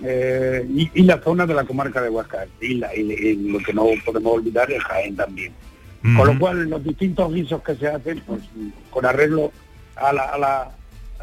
eh, 0.02 0.66
y, 0.94 1.02
la 1.02 1.20
zona 1.20 1.46
de 1.46 1.54
la 1.54 1.64
comarca 1.64 2.00
de 2.00 2.10
Huasca 2.10 2.46
y, 2.60 2.74
lo 2.74 3.58
que 3.58 3.72
no 3.72 3.86
podemos 4.04 4.34
olvidar 4.34 4.70
es 4.70 4.82
Jaén 4.84 5.16
también. 5.16 5.52
Con 6.00 6.26
lo 6.26 6.38
cual 6.38 6.70
los 6.70 6.84
distintos 6.84 7.32
guisos 7.34 7.60
que 7.62 7.74
se 7.74 7.88
hacen, 7.88 8.22
pues 8.24 8.40
con 8.90 9.04
arreglo 9.04 9.50
a, 9.96 10.12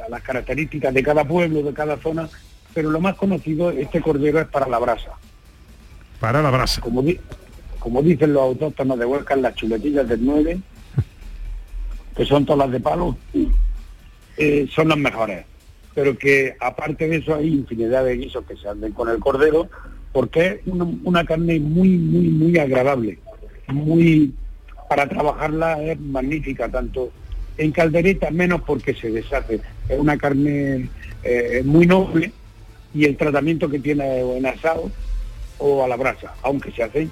las 0.09 0.21
características 0.21 0.93
de 0.93 1.01
cada 1.01 1.23
pueblo, 1.23 1.63
de 1.63 1.73
cada 1.73 1.97
zona, 1.97 2.29
pero 2.73 2.91
lo 2.91 2.99
más 2.99 3.15
conocido, 3.15 3.71
este 3.71 4.01
cordero 4.01 4.41
es 4.41 4.47
para 4.47 4.67
la 4.67 4.77
brasa. 4.77 5.11
Para 6.19 6.41
la 6.41 6.51
brasa. 6.51 6.81
Como, 6.81 7.03
como 7.79 8.01
dicen 8.01 8.33
los 8.33 8.43
autóctonos 8.43 8.99
de 8.99 9.05
Huesca, 9.05 9.37
las 9.37 9.55
chuletillas 9.55 10.07
del 10.09 10.25
9, 10.25 10.59
que 12.17 12.25
son 12.25 12.45
todas 12.45 12.67
las 12.67 12.71
de 12.71 12.79
palo, 12.81 13.15
eh, 14.37 14.67
son 14.75 14.89
las 14.89 14.97
mejores. 14.97 15.45
Pero 15.95 16.17
que 16.17 16.55
aparte 16.59 17.07
de 17.07 17.17
eso 17.17 17.33
hay 17.33 17.47
infinidad 17.47 18.05
de 18.05 18.17
guisos 18.17 18.45
que 18.45 18.55
se 18.57 18.67
hacen 18.67 18.91
con 18.91 19.09
el 19.09 19.19
cordero, 19.19 19.69
porque 20.11 20.61
es 20.65 20.73
una, 21.03 21.25
carne 21.25 21.59
muy, 21.59 21.89
muy, 21.97 22.29
muy 22.29 22.59
agradable, 22.59 23.17
muy 23.67 24.33
para 24.87 25.09
trabajarla 25.09 25.81
es 25.81 25.99
magnífica, 25.99 26.69
tanto 26.69 27.11
en 27.57 27.71
caldereta 27.71 28.29
menos 28.31 28.61
porque 28.61 28.93
se 28.93 29.09
deshace. 29.09 29.61
Es 29.89 29.97
una 29.97 30.17
carne 30.17 30.89
eh, 31.23 31.63
muy 31.65 31.87
noble 31.87 32.31
y 32.93 33.05
el 33.05 33.17
tratamiento 33.17 33.69
que 33.69 33.79
tiene 33.79 34.19
en 34.19 34.45
asado 34.45 34.91
o 35.57 35.83
a 35.83 35.87
la 35.87 35.95
brasa, 35.95 36.33
aunque 36.43 36.71
se 36.71 36.83
hace, 36.83 37.07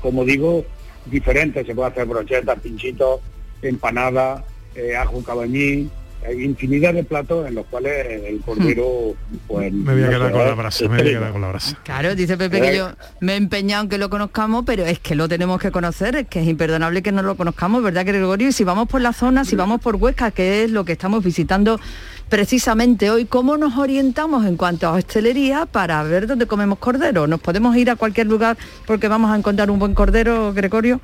como 0.00 0.24
digo, 0.24 0.64
diferente, 1.06 1.64
se 1.64 1.74
puede 1.74 1.90
hacer 1.90 2.06
brochetas, 2.06 2.60
pinchitos, 2.60 3.20
empanada, 3.62 4.44
eh, 4.74 4.96
ajo 4.96 5.22
cabañí, 5.22 5.88
infinidad 6.28 6.94
de 6.94 7.04
platos 7.04 7.46
en 7.46 7.54
los 7.54 7.66
cuales 7.66 8.22
el 8.24 8.40
cordero 8.40 9.14
pues 9.46 9.72
me 9.72 9.94
voy 9.94 10.04
a 10.04 10.10
quedar 10.10 10.32
con 10.32 10.46
la 10.46 10.54
brasa 10.54 10.88
me 10.88 10.98
voy 10.98 11.00
a 11.00 11.18
quedar 11.18 11.32
con 11.32 11.40
la 11.40 11.48
brasa. 11.48 11.78
Claro 11.82 12.14
dice 12.14 12.36
Pepe 12.36 12.60
que 12.60 12.76
yo 12.76 12.90
me 13.20 13.34
he 13.34 13.36
empeñado 13.36 13.84
en 13.84 13.88
que 13.88 13.98
lo 13.98 14.10
conozcamos 14.10 14.64
pero 14.66 14.84
es 14.84 14.98
que 14.98 15.14
lo 15.14 15.28
tenemos 15.28 15.60
que 15.60 15.70
conocer 15.70 16.16
es 16.16 16.28
que 16.28 16.40
es 16.40 16.46
imperdonable 16.46 17.02
que 17.02 17.12
no 17.12 17.22
lo 17.22 17.36
conozcamos 17.36 17.82
verdad 17.82 18.04
Gregorio 18.04 18.48
y 18.48 18.52
si 18.52 18.64
vamos 18.64 18.88
por 18.88 19.00
la 19.00 19.12
zona 19.12 19.44
si 19.44 19.56
vamos 19.56 19.80
por 19.80 19.96
Huesca 19.96 20.30
que 20.30 20.64
es 20.64 20.70
lo 20.70 20.84
que 20.84 20.92
estamos 20.92 21.24
visitando 21.24 21.80
precisamente 22.28 23.10
hoy 23.10 23.24
cómo 23.24 23.56
nos 23.56 23.78
orientamos 23.78 24.44
en 24.46 24.56
cuanto 24.56 24.88
a 24.88 24.92
hostelería 24.92 25.66
para 25.66 26.02
ver 26.02 26.26
dónde 26.26 26.46
comemos 26.46 26.78
cordero 26.78 27.26
nos 27.26 27.40
podemos 27.40 27.74
ir 27.76 27.90
a 27.90 27.96
cualquier 27.96 28.26
lugar 28.26 28.58
porque 28.86 29.08
vamos 29.08 29.30
a 29.30 29.36
encontrar 29.36 29.70
un 29.70 29.78
buen 29.78 29.94
cordero 29.94 30.52
Gregorio 30.52 31.00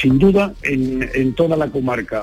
sin 0.00 0.18
duda 0.18 0.52
en, 0.62 1.08
en 1.14 1.34
toda 1.34 1.56
la 1.56 1.68
comarca 1.68 2.22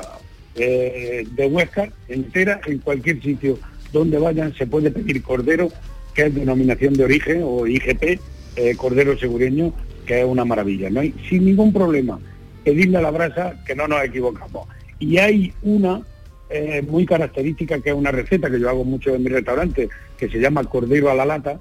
eh, 0.56 1.28
de 1.32 1.48
Huesca 1.48 1.92
entera, 2.08 2.62
en 2.66 2.80
cualquier 2.80 3.22
sitio 3.22 3.60
donde 3.92 4.18
vayan 4.18 4.54
se 4.56 4.66
puede 4.66 4.90
pedir 4.90 5.22
cordero, 5.22 5.70
que 6.14 6.28
es 6.28 6.36
denominación 6.36 6.94
de 6.94 7.04
origen, 7.04 7.42
o 7.44 7.68
IGP, 7.68 8.20
eh, 8.56 8.76
cordero 8.78 9.18
segureño, 9.18 9.74
que 10.06 10.22
es 10.22 10.26
una 10.26 10.46
maravilla. 10.46 10.90
No 10.90 11.02
hay 11.02 11.14
sin 11.30 11.46
ningún 11.46 11.74
problema 11.74 12.20
pedirle 12.64 12.98
a 12.98 13.02
la 13.02 13.12
brasa 13.12 13.62
que 13.66 13.76
no 13.76 13.88
nos 13.88 14.04
equivocamos. 14.04 14.68
Y 15.00 15.18
hay 15.18 15.54
una 15.62 16.02
eh, 16.50 16.82
muy 16.88 17.06
característica 17.06 17.80
que 17.82 17.90
es 17.90 17.96
una 17.96 18.12
receta 18.12 18.50
que 18.50 18.60
yo 18.60 18.70
hago 18.70 18.86
mucho 18.86 19.14
en 19.14 19.24
mi 19.24 19.30
restaurante, 19.30 19.90
que 20.18 20.30
se 20.30 20.40
llama 20.40 20.64
cordero 20.64 21.10
a 21.10 21.16
la 21.16 21.26
lata. 21.26 21.60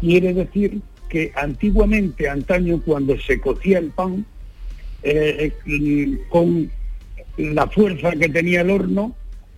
Quiere 0.00 0.32
decir 0.32 0.80
que 1.08 1.32
antiguamente, 1.34 2.28
antaño, 2.28 2.80
cuando 2.84 3.18
se 3.18 3.40
cocía 3.40 3.78
el 3.78 3.90
pan, 3.90 4.24
con 6.28 6.70
la 7.38 7.66
fuerza 7.68 8.10
que 8.12 8.28
tenía 8.28 8.60
el 8.62 8.70
horno, 8.70 9.14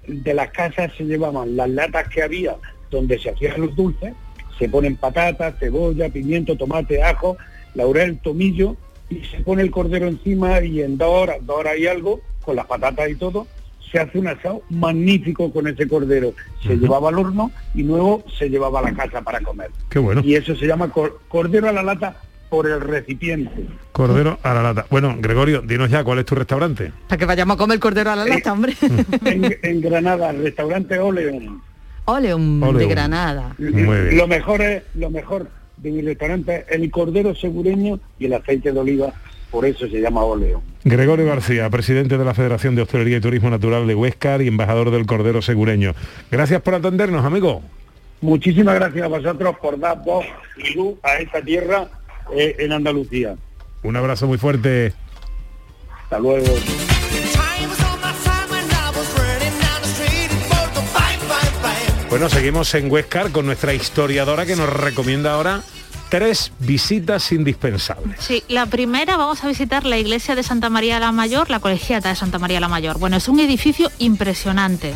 de 0.07 0.35
las 0.35 0.51
casas 0.51 0.93
se 0.97 1.05
llevaban 1.05 1.57
las 1.57 1.69
latas 1.71 2.09
que 2.09 2.23
había 2.23 2.57
donde 2.91 3.19
se 3.19 3.31
hacían 3.31 3.61
los 3.61 3.75
dulces, 3.75 4.13
se 4.59 4.69
ponen 4.69 4.97
patatas, 4.97 5.55
cebolla, 5.59 6.09
pimiento, 6.09 6.57
tomate, 6.57 7.03
ajo, 7.03 7.37
laurel, 7.75 8.19
tomillo, 8.19 8.77
y 9.09 9.25
se 9.25 9.41
pone 9.41 9.63
el 9.63 9.71
cordero 9.71 10.07
encima 10.07 10.61
y 10.63 10.83
en 10.83 10.99
dos 10.99 11.09
horas, 11.09 11.39
dos 11.43 11.59
horas 11.59 11.79
y 11.79 11.87
algo, 11.87 12.21
con 12.45 12.57
las 12.57 12.67
patatas 12.67 13.09
y 13.11 13.15
todo, 13.15 13.47
se 13.91 13.99
hace 13.99 14.19
un 14.19 14.29
asado 14.29 14.63
magnífico 14.71 15.53
con 15.53 15.67
ese 15.67 15.89
cordero. 15.89 16.35
Se 16.63 16.77
llevaba 16.77 17.09
al 17.09 17.19
horno 17.19 17.51
y 17.75 17.83
luego 17.83 18.23
se 18.39 18.49
llevaba 18.49 18.81
a 18.81 18.83
la 18.83 18.95
casa 18.95 19.23
para 19.23 19.41
comer. 19.41 19.71
Qué 19.89 19.99
bueno. 19.99 20.21
Y 20.25 20.35
eso 20.35 20.55
se 20.55 20.67
llama 20.67 20.93
cordero 21.29 21.69
a 21.69 21.73
la 21.73 21.83
lata 21.83 22.17
por 22.51 22.67
el 22.67 22.81
recipiente. 22.81 23.67
Cordero 23.93 24.39
a 24.43 24.53
la 24.53 24.63
lata. 24.63 24.87
Bueno, 24.91 25.17
Gregorio, 25.19 25.63
dinos 25.63 25.89
ya 25.89 26.05
cuál 26.05 26.19
es 26.19 26.27
tu 26.27 26.35
restaurante. 26.35 26.93
Para 27.09 27.19
que 27.19 27.25
vayamos 27.25 27.55
a 27.55 27.59
comer 27.59 27.79
cordero 27.79 28.11
a 28.11 28.17
la 28.17 28.27
lata, 28.27 28.53
hombre. 28.53 28.75
en, 29.25 29.81
Granada, 29.81 30.33
restaurante 30.33 30.99
Oleum. 30.99 31.61
Oleum, 32.07 32.77
de 32.77 32.87
Granada. 32.87 33.55
Lo 33.59 34.27
mejor 34.27 34.63
es, 34.63 34.83
lo 34.97 35.11
mejor 35.11 35.49
de 35.77 35.91
mi 35.93 36.03
restaurante 36.03 36.67
el 36.69 36.91
cordero 36.91 37.35
segureño 37.35 38.01
y 38.19 38.27
el 38.27 38.35
aceite 38.35 38.73
de 38.73 38.79
oliva, 38.81 39.15
por 39.51 39.65
eso 39.65 39.89
se 39.89 40.01
llama 40.01 40.25
Oleum. 40.25 40.61
Gregorio 40.85 41.27
García, 41.27 41.71
presidente 41.71 42.19
de 42.19 42.25
la 42.25 42.35
Federación 42.35 42.75
de 42.75 42.83
Hostelería 42.83 43.19
y 43.19 43.21
Turismo 43.21 43.49
Natural 43.49 43.87
de 43.87 43.95
Huescar 43.95 44.43
y 44.43 44.49
embajador 44.49 44.91
del 44.91 45.07
Cordero 45.07 45.41
Segureño. 45.41 45.95
Gracias 46.31 46.61
por 46.63 46.75
atendernos, 46.75 47.25
amigo. 47.25 47.63
Muchísimas 48.23 48.75
gracias 48.75 49.05
a 49.05 49.09
vosotros 49.09 49.57
por 49.63 49.79
dar 49.79 50.03
voz 50.05 50.27
y 50.57 50.75
luz 50.75 50.95
a 51.03 51.15
esta 51.15 51.41
tierra 51.41 51.89
eh, 52.35 52.57
en 52.59 52.73
Andalucía. 52.73 53.37
Un 53.83 53.97
abrazo 53.97 54.27
muy 54.27 54.39
fuerte. 54.39 54.93
Hasta 56.03 56.19
luego. 56.19 56.47
Bueno, 62.11 62.29
seguimos 62.29 62.75
en 62.75 62.91
Huescar 62.91 63.31
con 63.31 63.47
nuestra 63.47 63.73
historiadora 63.73 64.45
que 64.45 64.57
nos 64.57 64.69
recomienda 64.69 65.35
ahora 65.35 65.63
tres 66.11 66.53
visitas 66.59 67.31
indispensables. 67.31 68.17
Sí, 68.19 68.43
la 68.49 68.67
primera 68.67 69.17
vamos 69.17 69.43
a 69.45 69.49
visitar 69.49 69.87
la 69.87 69.97
iglesia 69.97 70.35
de 70.35 70.43
Santa 70.43 70.69
María 70.69 70.99
la 70.99 71.13
Mayor, 71.13 71.49
la 71.51 71.61
colegiata 71.61 72.09
de 72.09 72.17
Santa 72.17 72.41
María 72.41 72.59
la 72.59 72.69
Mayor. 72.69 72.99
Bueno, 72.99 73.17
es 73.17 73.29
un 73.29 73.39
edificio 73.39 73.91
impresionante, 73.99 74.93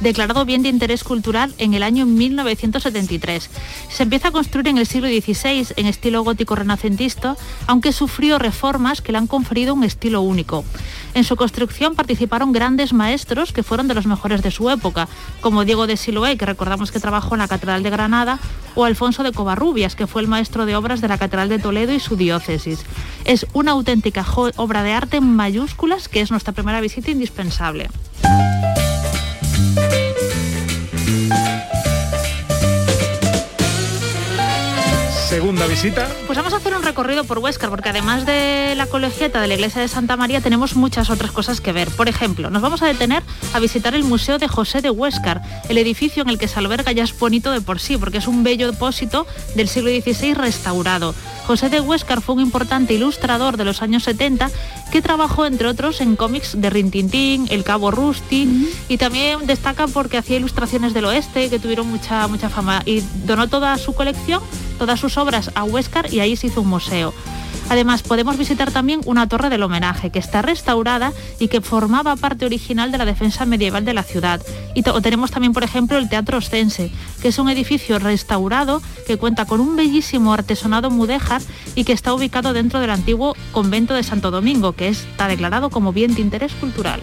declarado 0.00 0.46
bien 0.46 0.62
de 0.62 0.70
interés 0.70 1.04
cultural 1.04 1.54
en 1.58 1.74
el 1.74 1.82
año 1.82 2.06
1973. 2.06 3.50
Se 3.90 4.02
empieza 4.02 4.28
a 4.28 4.32
construir 4.32 4.68
en 4.68 4.78
el 4.78 4.86
siglo 4.86 5.06
XVI 5.06 5.66
en 5.76 5.86
estilo 5.86 6.24
gótico 6.24 6.56
renacentista, 6.56 7.36
aunque 7.66 7.92
sufrió 7.92 8.38
reformas 8.38 9.02
que 9.02 9.12
le 9.12 9.18
han 9.18 9.26
conferido 9.26 9.74
un 9.74 9.84
estilo 9.84 10.22
único. 10.22 10.64
En 11.12 11.24
su 11.24 11.36
construcción 11.36 11.94
participaron 11.94 12.52
grandes 12.52 12.94
maestros 12.94 13.52
que 13.52 13.62
fueron 13.62 13.86
de 13.86 13.94
los 13.94 14.06
mejores 14.06 14.42
de 14.42 14.50
su 14.50 14.70
época, 14.70 15.08
como 15.42 15.66
Diego 15.66 15.86
de 15.86 15.98
Siloé, 15.98 16.38
que 16.38 16.46
recordamos 16.46 16.90
que 16.90 17.00
trabajó 17.00 17.34
en 17.34 17.40
la 17.40 17.48
Catedral 17.48 17.82
de 17.82 17.90
Granada, 17.90 18.38
o 18.74 18.84
Alfonso 18.84 19.22
de 19.22 19.32
Covarrubias, 19.32 19.94
que 19.94 20.06
fue 20.06 20.22
el 20.22 20.28
maestro 20.28 20.53
de 20.54 20.76
obras 20.76 21.00
de 21.00 21.08
la 21.08 21.18
Catedral 21.18 21.48
de 21.48 21.58
Toledo 21.58 21.92
y 21.92 21.98
su 21.98 22.16
diócesis. 22.16 22.84
Es 23.24 23.46
una 23.52 23.72
auténtica 23.72 24.24
obra 24.56 24.84
de 24.84 24.92
arte 24.92 25.16
en 25.16 25.34
mayúsculas 25.34 26.08
que 26.08 26.20
es 26.20 26.30
nuestra 26.30 26.52
primera 26.52 26.80
visita 26.80 27.10
indispensable. 27.10 27.88
Segunda 35.34 35.66
visita? 35.66 36.08
Pues 36.26 36.38
vamos 36.38 36.52
a 36.52 36.58
hacer 36.58 36.76
un 36.76 36.84
recorrido 36.84 37.24
por 37.24 37.40
Huescar, 37.40 37.68
porque 37.68 37.88
además 37.88 38.24
de 38.24 38.74
la 38.76 38.86
colegiata 38.86 39.40
de 39.40 39.48
la 39.48 39.54
iglesia 39.54 39.80
de 39.80 39.88
Santa 39.88 40.16
María, 40.16 40.40
tenemos 40.40 40.76
muchas 40.76 41.10
otras 41.10 41.32
cosas 41.32 41.60
que 41.60 41.72
ver. 41.72 41.90
Por 41.90 42.08
ejemplo, 42.08 42.50
nos 42.50 42.62
vamos 42.62 42.82
a 42.82 42.86
detener 42.86 43.24
a 43.52 43.58
visitar 43.58 43.96
el 43.96 44.04
Museo 44.04 44.38
de 44.38 44.46
José 44.46 44.80
de 44.80 44.90
Huescar, 44.90 45.42
el 45.68 45.76
edificio 45.78 46.22
en 46.22 46.28
el 46.28 46.38
que 46.38 46.46
se 46.46 46.60
alberga 46.60 46.92
ya 46.92 47.02
es 47.02 47.18
bonito 47.18 47.50
de 47.50 47.60
por 47.60 47.80
sí, 47.80 47.96
porque 47.96 48.18
es 48.18 48.28
un 48.28 48.44
bello 48.44 48.70
depósito 48.70 49.26
del 49.56 49.66
siglo 49.66 49.90
XVI 49.90 50.34
restaurado. 50.34 51.16
José 51.48 51.68
de 51.68 51.80
Huescar 51.80 52.20
fue 52.22 52.36
un 52.36 52.40
importante 52.40 52.94
ilustrador 52.94 53.56
de 53.56 53.64
los 53.64 53.82
años 53.82 54.04
70 54.04 54.52
que 54.94 55.02
trabajó, 55.02 55.44
entre 55.44 55.66
otros, 55.66 56.00
en 56.00 56.14
cómics 56.14 56.52
de 56.60 56.70
Rintintín, 56.70 57.48
El 57.50 57.64
Cabo 57.64 57.90
Rusty, 57.90 58.70
y 58.88 58.96
también 58.96 59.44
destaca 59.44 59.88
porque 59.88 60.18
hacía 60.18 60.36
ilustraciones 60.36 60.94
del 60.94 61.06
oeste 61.06 61.50
que 61.50 61.58
tuvieron 61.58 61.88
mucha, 61.88 62.28
mucha 62.28 62.48
fama 62.48 62.80
y 62.86 63.02
donó 63.26 63.48
toda 63.48 63.76
su 63.76 63.92
colección, 63.92 64.40
todas 64.78 65.00
sus 65.00 65.18
obras 65.18 65.50
a 65.56 65.64
Huescar 65.64 66.14
y 66.14 66.20
ahí 66.20 66.36
se 66.36 66.46
hizo 66.46 66.60
un 66.60 66.68
museo. 66.68 67.12
Además, 67.70 68.02
podemos 68.02 68.36
visitar 68.36 68.70
también 68.70 69.00
una 69.06 69.26
torre 69.26 69.48
del 69.48 69.62
homenaje 69.62 70.10
que 70.10 70.18
está 70.18 70.42
restaurada 70.42 71.12
y 71.38 71.48
que 71.48 71.60
formaba 71.60 72.14
parte 72.16 72.44
original 72.44 72.92
de 72.92 72.98
la 72.98 73.04
defensa 73.04 73.46
medieval 73.46 73.84
de 73.84 73.94
la 73.94 74.02
ciudad. 74.02 74.40
Y 74.74 74.82
tenemos 74.82 75.30
también, 75.30 75.52
por 75.52 75.64
ejemplo, 75.64 75.96
el 75.96 76.08
Teatro 76.08 76.38
Ostense, 76.38 76.90
que 77.22 77.28
es 77.28 77.38
un 77.38 77.48
edificio 77.48 77.98
restaurado 77.98 78.82
que 79.06 79.16
cuenta 79.16 79.46
con 79.46 79.60
un 79.60 79.76
bellísimo 79.76 80.34
artesonado 80.34 80.90
mudéjar 80.90 81.40
y 81.74 81.84
que 81.84 81.92
está 81.92 82.12
ubicado 82.12 82.52
dentro 82.52 82.80
del 82.80 82.90
antiguo 82.90 83.34
convento 83.52 83.94
de 83.94 84.02
Santo 84.02 84.30
Domingo, 84.30 84.72
que 84.72 84.83
está 84.88 85.28
declarado 85.28 85.70
como 85.70 85.92
bien 85.92 86.14
de 86.14 86.20
interés 86.20 86.52
cultural. 86.54 87.00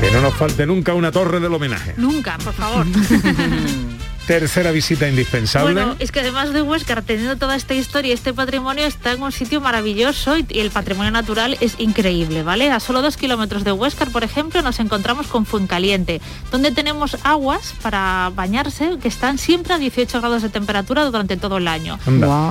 Que 0.00 0.10
no 0.12 0.20
nos 0.20 0.34
falte 0.34 0.66
nunca 0.66 0.94
una 0.94 1.10
torre 1.10 1.40
del 1.40 1.52
homenaje. 1.52 1.94
Nunca, 1.96 2.38
por 2.38 2.54
favor. 2.54 2.86
Tercera 4.28 4.72
visita 4.72 5.08
indispensable. 5.08 5.72
Bueno, 5.72 5.96
es 6.00 6.12
que 6.12 6.20
además 6.20 6.52
de 6.52 6.60
Huescar, 6.60 7.00
teniendo 7.00 7.38
toda 7.38 7.56
esta 7.56 7.72
historia 7.72 8.10
y 8.10 8.12
este 8.12 8.34
patrimonio, 8.34 8.84
está 8.84 9.12
en 9.12 9.22
un 9.22 9.32
sitio 9.32 9.62
maravilloso 9.62 10.36
y, 10.36 10.46
el 10.50 10.70
patrimonio 10.70 11.10
natural 11.10 11.56
es 11.62 11.76
increíble, 11.78 12.42
¿vale? 12.42 12.70
A 12.70 12.78
solo 12.78 13.00
dos 13.00 13.16
kilómetros 13.16 13.64
de 13.64 13.72
Huescar, 13.72 14.10
por 14.10 14.24
ejemplo, 14.24 14.60
nos 14.60 14.80
encontramos 14.80 15.28
con 15.28 15.46
Funcaliente, 15.46 16.20
donde 16.52 16.72
tenemos 16.72 17.16
aguas 17.24 17.72
para 17.80 18.30
bañarse 18.34 18.98
que 19.00 19.08
están 19.08 19.38
siempre 19.38 19.72
a 19.72 19.78
18 19.78 20.20
grados 20.20 20.42
de 20.42 20.50
temperatura 20.50 21.06
durante 21.06 21.38
todo 21.38 21.56
el 21.56 21.66
año. 21.66 21.98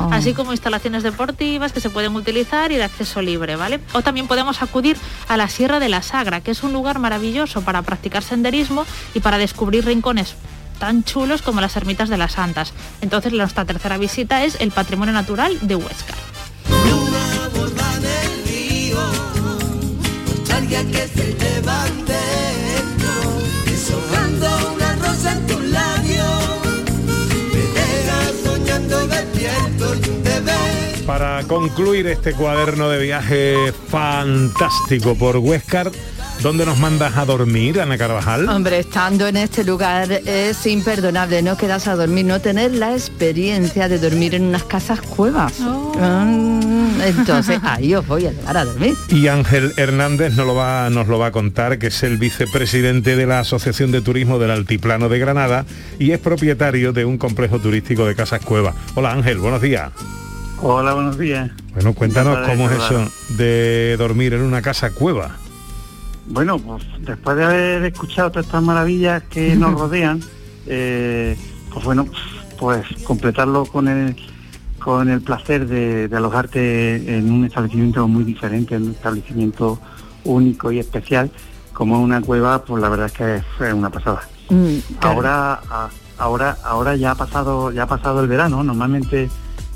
Así 0.09 0.33
como 0.33 0.53
instalaciones 0.53 1.03
deportivas 1.03 1.73
que 1.73 1.79
se 1.79 1.91
pueden 1.91 2.15
utilizar 2.15 2.71
y 2.71 2.77
de 2.77 2.85
acceso 2.85 3.21
libre, 3.21 3.55
¿vale? 3.55 3.81
O 3.93 4.01
también 4.01 4.25
podemos 4.25 4.63
acudir 4.63 4.97
a 5.27 5.37
la 5.37 5.47
Sierra 5.47 5.79
de 5.79 5.89
la 5.89 6.01
Sagra, 6.01 6.41
que 6.41 6.49
es 6.49 6.63
un 6.63 6.73
lugar 6.73 6.97
maravilloso 6.97 7.61
para 7.61 7.83
practicar 7.83 8.23
senderismo 8.23 8.83
y 9.13 9.19
para 9.19 9.37
descubrir 9.37 9.85
rincones 9.85 10.33
tan 10.77 11.03
chulos 11.03 11.41
como 11.41 11.61
las 11.61 11.75
ermitas 11.75 12.09
de 12.09 12.17
las 12.17 12.33
santas. 12.33 12.73
Entonces 13.01 13.33
nuestra 13.33 13.65
tercera 13.65 13.97
visita 13.97 14.43
es 14.43 14.57
el 14.59 14.71
patrimonio 14.71 15.13
natural 15.13 15.57
de 15.61 15.75
Huesca. 15.75 16.13
Para 31.07 31.41
concluir 31.43 32.05
este 32.07 32.33
cuaderno 32.33 32.89
de 32.89 33.01
viaje 33.01 33.71
fantástico 33.89 35.15
por 35.15 35.37
Huescar, 35.37 35.89
¿Dónde 36.43 36.67
nos 36.67 36.77
mandas 36.77 37.17
a 37.17 37.25
dormir, 37.25 37.81
Ana 37.81 37.97
Carvajal? 37.97 38.47
Hombre, 38.47 38.79
estando 38.79 39.27
en 39.27 39.37
este 39.37 39.63
lugar 39.63 40.11
es 40.11 40.67
imperdonable 40.67 41.41
no 41.41 41.57
quedarse 41.57 41.89
a 41.89 41.95
dormir, 41.95 42.25
no 42.25 42.39
tener 42.39 42.75
la 42.75 42.93
experiencia 42.93 43.89
de 43.89 43.97
dormir 43.97 44.35
en 44.35 44.43
unas 44.43 44.63
casas 44.63 45.01
cuevas. 45.01 45.59
Oh. 45.61 45.93
Mm, 45.97 47.01
entonces, 47.01 47.59
ahí 47.63 47.95
os 47.95 48.05
voy 48.05 48.27
a 48.27 48.31
llevar 48.31 48.57
a 48.57 48.65
dormir. 48.65 48.95
Y 49.09 49.27
Ángel 49.27 49.73
Hernández 49.77 50.35
nos 50.35 50.45
lo, 50.45 50.53
va, 50.53 50.91
nos 50.91 51.07
lo 51.07 51.17
va 51.17 51.27
a 51.27 51.31
contar, 51.31 51.79
que 51.79 51.87
es 51.87 52.03
el 52.03 52.17
vicepresidente 52.17 53.15
de 53.15 53.25
la 53.25 53.39
Asociación 53.39 53.91
de 53.91 54.01
Turismo 54.01 54.37
del 54.37 54.51
Altiplano 54.51 55.09
de 55.09 55.17
Granada 55.17 55.65
y 55.97 56.11
es 56.11 56.19
propietario 56.19 56.93
de 56.93 57.03
un 57.03 57.17
complejo 57.17 57.57
turístico 57.57 58.05
de 58.05 58.13
casas 58.13 58.41
cuevas. 58.45 58.75
Hola 58.93 59.11
Ángel, 59.11 59.39
buenos 59.39 59.61
días. 59.61 59.91
Hola, 60.59 60.95
buenos 60.95 61.17
días. 61.19 61.51
Bueno, 61.73 61.93
cuéntanos 61.93 62.37
cómo 62.47 62.69
es 62.69 62.77
eso 62.77 63.07
de 63.37 63.95
dormir 63.97 64.33
en 64.33 64.41
una 64.41 64.61
casa 64.61 64.91
cueva. 64.91 65.35
Bueno, 66.25 66.57
pues 66.57 66.83
después 67.01 67.37
de 67.37 67.43
haber 67.43 67.83
escuchado 67.85 68.31
todas 68.31 68.47
estas 68.47 68.63
maravillas 68.63 69.23
que 69.23 69.55
nos 69.55 69.79
rodean, 69.79 70.19
eh, 70.65 71.37
pues 71.71 71.85
bueno, 71.85 72.07
pues 72.59 72.85
completarlo 73.03 73.65
con 73.65 73.87
el 73.87 74.15
con 74.79 75.09
el 75.09 75.21
placer 75.21 75.67
de, 75.67 76.09
alojarte 76.15 77.17
en 77.17 77.29
un 77.29 77.45
establecimiento 77.45 78.07
muy 78.07 78.23
diferente, 78.23 78.75
en 78.75 78.83
un 78.83 78.91
establecimiento 78.91 79.79
único 80.23 80.71
y 80.71 80.79
especial, 80.79 81.29
como 81.73 82.01
una 82.01 82.21
cueva, 82.21 82.63
pues 82.63 82.81
la 82.81 82.87
verdad 82.87 83.07
es 83.07 83.11
que 83.11 83.35
es 83.65 83.73
una 83.73 83.89
pasada. 83.89 84.21
Mm, 84.49 84.77
ahora, 85.01 85.59
ahora, 86.17 86.57
ahora 86.63 86.95
ya 86.95 87.11
ha 87.11 87.15
pasado, 87.15 87.71
ya 87.71 87.83
ha 87.83 87.87
pasado 87.87 88.21
el 88.21 88.27
verano. 88.27 88.63
Normalmente 88.63 89.29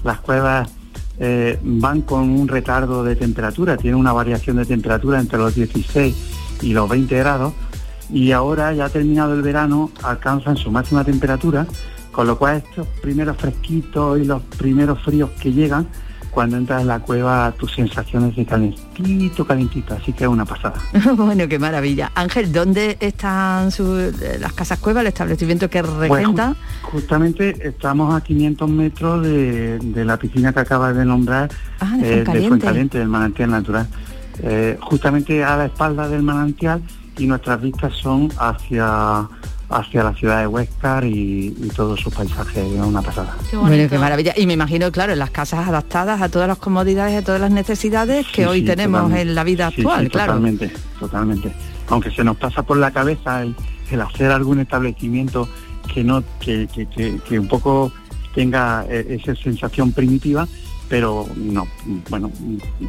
las 0.03 0.19
cuevas 0.19 0.69
eh, 1.19 1.59
van 1.61 2.01
con 2.01 2.29
un 2.29 2.47
retardo 2.47 3.03
de 3.03 3.15
temperatura, 3.15 3.77
tienen 3.77 3.99
una 3.99 4.13
variación 4.13 4.57
de 4.57 4.65
temperatura 4.65 5.19
entre 5.19 5.37
los 5.37 5.53
16 5.53 6.15
y 6.61 6.73
los 6.73 6.89
20 6.89 7.17
grados 7.17 7.53
y 8.11 8.31
ahora 8.31 8.73
ya 8.73 8.85
ha 8.85 8.89
terminado 8.89 9.33
el 9.33 9.41
verano 9.41 9.91
alcanzan 10.03 10.57
su 10.57 10.71
máxima 10.71 11.03
temperatura, 11.03 11.65
con 12.11 12.27
lo 12.27 12.37
cual 12.37 12.57
estos 12.57 12.87
primeros 13.01 13.37
fresquitos 13.37 14.19
y 14.19 14.25
los 14.25 14.41
primeros 14.41 14.99
fríos 15.01 15.29
que 15.39 15.53
llegan, 15.53 15.87
cuando 16.31 16.57
entras 16.57 16.81
en 16.81 16.87
la 16.87 16.99
cueva 16.99 17.53
tus 17.57 17.73
sensaciones 17.73 18.35
de 18.35 18.45
calentito, 18.45 19.45
calentito, 19.45 19.93
así 19.93 20.13
que 20.13 20.23
es 20.23 20.29
una 20.29 20.45
pasada. 20.45 20.75
bueno, 21.15 21.47
qué 21.47 21.59
maravilla. 21.59 22.11
Ángel, 22.15 22.51
¿dónde 22.51 22.97
están 22.99 23.69
las 24.39 24.53
casas 24.53 24.79
cuevas, 24.79 25.01
el 25.01 25.07
establecimiento 25.07 25.69
que 25.69 25.83
pues 25.83 26.09
regenta? 26.09 26.55
justamente 26.83 27.67
estamos 27.67 28.13
a 28.15 28.21
500 28.21 28.69
metros 28.69 29.23
de, 29.23 30.03
la 30.05 30.17
piscina 30.17 30.53
que 30.53 30.59
acabas 30.61 30.95
de 30.95 31.05
nombrar, 31.05 31.49
ah, 31.79 31.97
de, 31.97 32.21
eh, 32.21 32.47
Fuencaliente, 32.47 32.97
del 32.97 33.07
manantial 33.07 33.51
natural. 33.51 33.87
Eh, 34.43 34.77
justamente 34.81 35.43
a 35.43 35.57
la 35.57 35.65
espalda 35.65 36.07
del 36.07 36.23
manantial 36.23 36.81
y 37.17 37.27
nuestras 37.27 37.61
vistas 37.61 37.93
son 37.93 38.29
hacia 38.37 39.27
hacia 39.71 40.03
la 40.03 40.13
ciudad 40.13 40.41
de 40.41 40.47
Huescar 40.47 41.05
y, 41.05 41.51
todo 41.75 41.95
su 41.97 42.11
paisaje, 42.11 42.61
es 42.61 42.81
una 42.81 43.01
pasada. 43.01 43.35
bueno, 43.53 43.89
qué 43.89 43.97
maravilla. 43.97 44.33
Y 44.35 44.45
me 44.45 44.53
imagino, 44.53 44.91
claro, 44.91 45.13
en 45.13 45.19
las 45.19 45.31
casas 45.31 45.67
adaptadas 45.67 46.21
a 46.21 46.29
todas 46.29 46.47
las 46.47 46.57
comodidades, 46.57 47.17
a 47.17 47.25
todas 47.25 47.41
las 47.41 47.51
necesidades 47.51 48.27
que 48.27 48.47
hoy 48.47 48.63
tenemos 48.63 49.11
en 49.13 49.33
la 49.35 49.43
vida 49.43 49.67
actual, 49.67 50.09
claro. 50.09 50.33
Totalmente, 50.33 50.71
totalmente. 50.99 51.51
Aunque 51.87 52.11
se 52.11 52.23
nos 52.23 52.37
pasa 52.37 52.63
por 52.63 52.77
la 52.77 52.91
cabeza 52.91 53.43
el, 53.43 53.55
hacer 54.01 54.31
algún 54.31 54.59
establecimiento 54.59 55.47
que 55.93 56.03
no, 56.03 56.23
que, 56.39 56.67
que 56.67 57.39
un 57.39 57.47
poco 57.47 57.91
tenga 58.33 58.85
eh, 58.89 59.19
esa 59.21 59.35
sensación 59.35 59.91
primitiva, 59.91 60.47
pero 60.89 61.25
no, 61.35 61.67
bueno, 62.09 62.31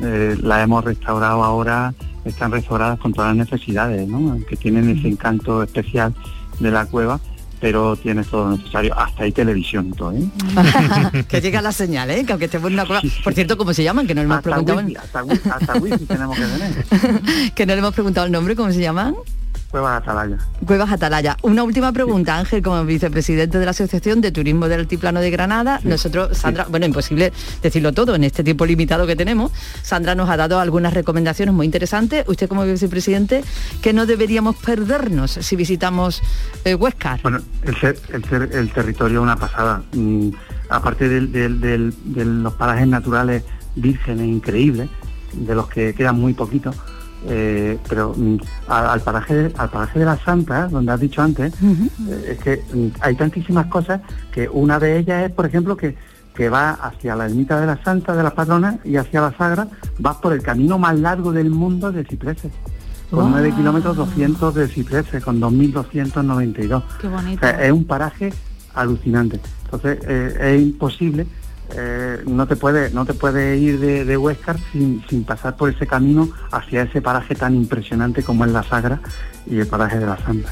eh, 0.03 0.37
la 0.41 0.63
hemos 0.63 0.85
restaurado 0.85 1.45
ahora, 1.45 1.95
están 2.25 2.51
restauradas 2.51 2.99
con 2.99 3.13
todas 3.13 3.37
las 3.37 3.49
necesidades, 3.49 4.09
¿no? 4.09 4.39
que 4.49 4.57
tienen 4.57 4.89
ese 4.89 5.09
encanto 5.09 5.63
especial 5.63 6.15
de 6.63 6.71
la 6.71 6.87
cueva 6.87 7.21
pero 7.63 7.95
tiene 7.95 8.25
todo 8.25 8.51
lo 8.51 8.57
necesario, 8.57 8.93
hasta 8.99 9.23
hay 9.23 9.31
televisión 9.31 9.93
todo, 9.93 10.11
¿eh? 10.11 10.29
que 11.29 11.41
llega 11.41 11.63
la 11.63 11.71
señal, 11.71 12.11
¿eh? 12.11 12.25
Que 12.27 12.33
aunque 12.33 12.47
estemos 12.47 12.67
en 12.67 12.75
una 12.75 12.87
cueva. 12.87 13.03
Por 13.23 13.35
cierto, 13.35 13.57
¿cómo 13.57 13.73
se 13.73 13.85
llaman? 13.85 14.05
Que 14.05 14.17
no 14.17 14.21
le 14.21 14.25
hemos 14.25 14.43
preguntado. 14.43 14.83
hasta, 15.49 15.75
wifi 15.77 16.05
tenemos 16.05 16.37
que 16.37 16.45
tener. 16.45 17.53
que 17.55 17.65
no 17.65 17.75
le 17.75 17.79
hemos 17.79 17.95
preguntado 17.95 18.27
el 18.27 18.33
nombre, 18.33 18.57
¿cómo 18.57 18.73
se 18.73 18.81
llaman? 18.81 19.15
Cuevas 19.71 20.03
Atalaya. 20.03 20.37
Cuevas 20.67 20.93
Atalaya. 20.93 21.37
Una 21.43 21.63
última 21.63 21.93
pregunta, 21.93 22.37
Ángel, 22.37 22.63
como 22.63 22.85
vicepresidente 22.85 23.59
de 23.59 23.65
la 23.65 23.71
Asociación 23.71 24.21
de 24.21 24.31
Turismo 24.31 24.69
del 24.69 24.81
Altiplano 24.81 25.21
de 25.21 25.31
Granada. 25.31 25.81
Nosotros, 25.85 26.37
Sandra, 26.37 26.67
bueno, 26.69 26.85
imposible 26.85 27.33
decirlo 27.63 27.93
todo 27.93 28.15
en 28.15 28.25
este 28.25 28.45
tiempo 28.45 28.67
limitado 28.67 29.07
que 29.07 29.17
tenemos. 29.17 29.51
Sandra 29.83 30.15
nos 30.15 30.29
ha 30.29 30.37
dado 30.37 30.61
algunas 30.61 30.93
recomendaciones 30.93 31.55
muy 31.55 31.65
interesantes. 31.65 32.25
Usted 32.29 32.49
como 32.49 32.65
vicepresidente, 32.65 33.43
que 33.81 33.95
no 33.95 34.05
deberíamos 34.05 34.57
perdernos 34.57 35.31
si 35.31 35.57
visitamos 35.57 36.23
eh, 36.65 36.75
Huescar? 36.75 37.23
Bueno, 37.23 37.39
el, 37.63 38.73
territorio 38.73 39.21
es 39.21 39.23
una 39.23 39.37
pasada. 39.37 39.83
Mm, 39.93 40.31
aparte 40.69 41.09
de 41.09 41.93
los 42.25 42.55
parajes 42.55 42.87
naturales 42.87 43.43
vírgenes 43.75 44.27
increíbles, 44.27 44.91
de 45.33 45.55
los 45.55 45.69
que 45.69 45.95
quedan 45.95 46.21
muy 46.21 46.35
poquitos, 46.35 46.77
eh, 47.29 47.79
pero 47.89 48.15
mm, 48.17 48.37
al, 48.69 49.01
paraje, 49.01 49.53
al 49.57 49.71
paraje 49.71 49.99
de 49.99 50.05
la 50.05 50.17
Santa, 50.19 50.69
donde 50.69 50.93
has 50.93 51.01
dicho 51.01 51.23
antes, 51.23 51.53
eh, 51.63 52.31
es 52.31 52.39
que 52.39 52.63
mm, 52.73 52.89
hay 53.01 53.15
tantísimas 53.15 53.67
cosas 53.67 54.01
que 54.33 54.49
una 54.49 54.79
de 54.79 54.99
ellas 54.99 55.25
es, 55.25 55.33
por 55.33 55.47
ejemplo, 55.47 55.77
que, 55.77 55.97
que 56.35 56.49
va 56.49 56.71
hacia 56.71 57.15
la 57.15 57.27
ermita 57.27 57.61
de 57.61 57.67
la 57.67 57.83
Santa, 57.83 58.17
de 58.17 58.23
la 58.23 58.35
Patrona, 58.35 58.79
y 58.85 58.97
hacia 58.97 59.21
la 59.21 59.33
Sagra, 59.37 59.69
vas 59.99 60.17
por 60.17 60.33
el 60.33 60.43
camino 60.43 60.79
más 60.79 60.99
largo 60.99 61.33
del 61.33 61.51
mundo 61.51 61.93
de 61.93 62.05
cipreses. 62.05 62.53
Con 63.11 63.31
9 63.31 63.53
kilómetros 63.55 63.95
200 63.97 64.55
de 64.55 64.69
cipreses, 64.69 65.23
con 65.23 65.39
2.292. 65.39 66.83
es 67.61 67.73
un 67.73 67.85
paraje 67.85 68.33
alucinante. 68.75 69.39
Entonces, 69.65 69.99
eh, 70.09 70.55
es 70.55 70.63
imposible 70.63 71.27
eh, 71.75 72.23
no 72.27 72.47
te 72.47 72.57
puede 72.57 72.91
no 72.91 73.05
te 73.05 73.15
puede 73.15 73.57
ir 73.57 73.81
de, 73.81 74.05
de 74.05 74.17
Huescar 74.17 74.57
sin, 74.73 75.05
sin, 75.09 75.25
pasar 75.25 75.57
por 75.57 75.71
ese 75.71 75.87
camino 75.87 76.29
hacia 76.51 76.83
ese 76.83 77.01
paraje 77.01 77.35
tan 77.35 77.55
impresionante 77.55 78.23
como 78.23 78.45
es 78.45 78.51
la 78.53 78.63
Sagra 78.63 79.01
y 79.47 79.59
el 79.59 79.67
paraje 79.67 79.99
de 79.99 80.07
la 80.07 80.19
Santa. 80.19 80.51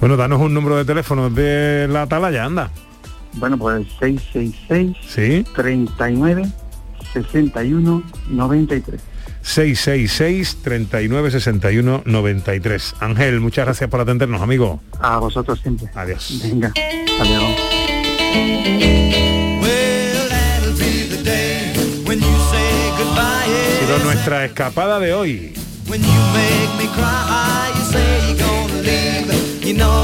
Bueno, 0.00 0.16
danos 0.16 0.40
un 0.40 0.52
número 0.52 0.76
de 0.76 0.84
teléfono 0.84 1.30
de 1.30 1.86
la 1.88 2.02
Atalaya, 2.02 2.44
anda. 2.44 2.70
Bueno, 3.34 3.56
pues 3.56 3.86
666 3.98 4.96
¿Sí? 5.06 5.44
39 5.54 6.44
61 7.12 8.02
93. 8.30 9.00
666 9.42 10.58
39 10.62 11.30
61 11.30 12.02
93. 12.04 12.94
Ángel, 13.00 13.40
muchas 13.40 13.64
gracias 13.66 13.90
por 13.90 14.00
atendernos, 14.00 14.40
amigo. 14.40 14.80
A 15.00 15.18
vosotros 15.18 15.60
siempre. 15.60 15.88
Adiós. 15.94 16.40
Venga, 16.42 16.72
adiós. 17.20 17.42
Nuestra 23.98 24.44
escapada 24.46 24.98
de 24.98 25.12
hoy. 25.12 25.54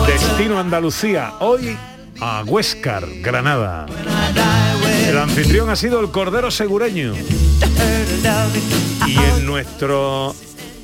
Destino 0.07 0.61
Andalucía, 0.61 1.33
hoy 1.41 1.77
a 2.21 2.43
Huéscar, 2.45 3.07
Granada. 3.23 3.87
El 5.09 5.17
anfitrión 5.17 5.71
ha 5.71 5.77
sido 5.77 6.01
el 6.01 6.11
Cordero 6.11 6.51
Segureño. 6.51 7.15
Y 9.07 9.17
en 9.17 9.47
nuestro 9.47 10.35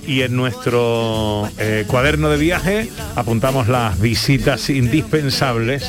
y 0.07 0.23
en 0.23 0.37
nuestro 0.37 1.49
eh, 1.59 1.85
cuaderno 1.87 2.29
de 2.29 2.37
viaje 2.37 2.91
apuntamos 3.17 3.69
las 3.69 4.01
visitas 4.01 4.71
indispensables 4.71 5.85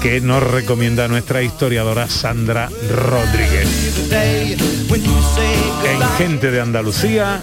que 0.00 0.20
nos 0.20 0.42
recomienda 0.42 1.08
nuestra 1.08 1.42
historiadora 1.42 2.08
Sandra 2.08 2.68
Rodríguez. 2.90 3.68
En 5.84 6.00
Gente 6.18 6.50
de 6.50 6.60
Andalucía, 6.60 7.40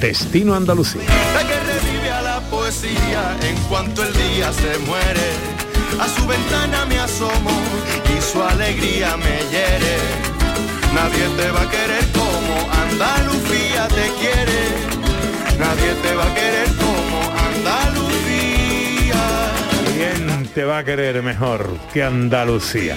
Destino 0.00 0.54
Andalucía. 0.54 1.02
poesía 2.50 3.36
en 3.42 3.56
cuanto 3.68 4.02
el 4.02 4.12
día 4.12 4.52
se 4.52 4.78
muere. 4.86 5.30
A 6.00 6.08
su 6.08 6.26
ventana 6.26 6.84
me 6.86 6.98
asomo 6.98 7.50
y 8.16 8.22
su 8.22 8.42
alegría 8.42 9.16
me 9.16 9.38
hiere. 9.50 9.96
Nadie 10.94 11.28
te 11.36 11.50
va 11.50 11.62
a 11.62 11.70
querer 11.70 12.04
como 12.12 12.70
Andalucía 12.72 13.88
te 13.88 14.10
quiere 14.20 14.93
Nadie 15.64 15.94
te 16.02 16.14
va 16.14 16.24
a 16.24 16.34
querer 16.34 16.68
como 16.76 17.18
Andalucía. 17.48 19.22
¿Quién 19.96 20.46
te 20.48 20.64
va 20.64 20.78
a 20.78 20.84
querer 20.84 21.22
mejor 21.22 21.78
que 21.92 22.02
Andalucía? 22.02 22.96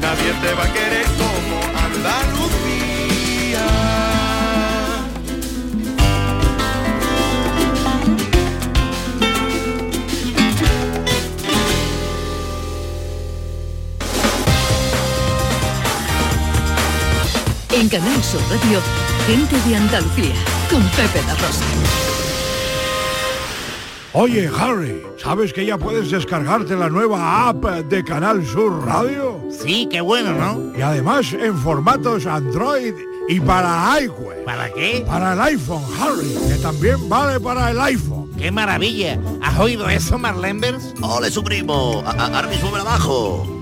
Nadie 0.00 0.32
te 0.42 0.54
va 0.54 0.64
a 0.64 0.72
querer 0.72 1.06
como 1.20 1.56
Andalucía. 1.88 2.52
En 17.72 17.88
Canal 17.90 18.22
Sur 18.24 18.40
Radio, 18.50 18.80
Gente 19.26 19.56
de 19.68 19.76
Andalucía, 19.76 20.34
con 20.72 20.82
Pepe 20.90 21.20
la 21.26 21.34
Rosa. 21.34 21.64
Oye, 24.14 24.50
Harry, 24.58 25.02
¿sabes 25.18 25.52
que 25.52 25.66
ya 25.66 25.76
puedes 25.76 26.10
descargarte 26.10 26.76
la 26.76 26.88
nueva 26.88 27.48
app 27.48 27.64
de 27.64 28.02
Canal 28.02 28.46
Sur 28.46 28.84
Radio? 28.84 29.42
Sí, 29.50 29.86
qué 29.90 30.00
bueno, 30.00 30.32
¿no? 30.32 30.76
Y 30.76 30.80
además 30.80 31.32
en 31.34 31.56
formatos 31.58 32.26
Android 32.26 32.94
y 33.28 33.40
para 33.40 34.00
iWeb. 34.02 34.44
¿Para 34.44 34.72
qué? 34.72 35.04
Para 35.06 35.34
el 35.34 35.40
iPhone, 35.40 35.84
Harry, 36.00 36.34
que 36.48 36.56
también 36.62 37.08
vale 37.08 37.38
para 37.38 37.70
el 37.70 37.80
iPhone. 37.80 38.30
¡Qué 38.38 38.50
maravilla! 38.50 39.18
¿Has 39.42 39.58
oído 39.58 39.88
eso, 39.88 40.18
Marlembers? 40.18 40.94
¡Ole, 41.00 41.30
su 41.30 41.44
primo! 41.44 42.02
¡Ahora 42.06 42.48
mismo 42.48 42.70
me 42.70 42.78
la 42.78 42.84
bajo! 42.84 43.61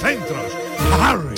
centros. 0.00 0.52
Harry. 1.00 1.34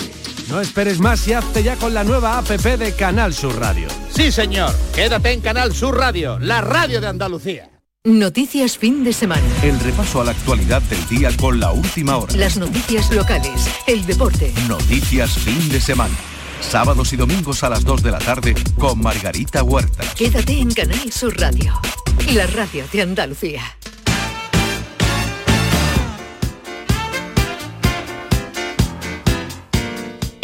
No 0.49 0.61
esperes 0.61 1.01
más 1.01 1.27
y 1.27 1.33
hazte 1.33 1.63
ya 1.63 1.77
con 1.77 1.93
la 1.93 2.05
nueva 2.05 2.39
APP 2.39 2.79
de 2.79 2.93
Canal 2.95 3.35
Sur 3.35 3.59
Radio. 3.59 3.89
Sí, 4.11 4.31
señor. 4.31 4.73
Quédate 4.95 5.33
en 5.33 5.41
Canal 5.41 5.75
Sur 5.75 5.99
Radio, 5.99 6.39
la 6.39 6.61
radio 6.61 7.01
de 7.01 7.09
Andalucía. 7.09 7.71
Noticias 8.05 8.79
fin 8.79 9.03
de 9.03 9.13
semana. 9.13 9.43
El 9.65 9.81
repaso 9.81 10.21
a 10.21 10.25
la 10.25 10.31
actualidad 10.31 10.81
del 10.83 11.09
día 11.09 11.37
con 11.37 11.59
la 11.59 11.73
última 11.73 12.17
hora. 12.19 12.37
Las 12.37 12.57
noticias 12.57 13.11
locales, 13.11 13.69
el 13.89 14.07
deporte. 14.07 14.55
Noticias 14.69 15.33
fin 15.33 15.69
de 15.69 15.81
semana. 15.81 16.15
Sábados 16.61 17.13
y 17.13 17.17
domingos 17.17 17.65
a 17.65 17.69
las 17.69 17.85
2 17.85 18.05
de 18.05 18.11
la 18.13 18.19
tarde 18.19 18.55
con 18.79 19.01
Margarita 19.01 19.65
Huerta. 19.65 20.05
Quédate 20.15 20.61
en 20.61 20.73
Canal 20.73 21.11
Sur 21.11 21.37
Radio, 21.37 21.73
la 22.33 22.47
radio 22.47 22.85
de 22.93 23.03
Andalucía. 23.03 23.63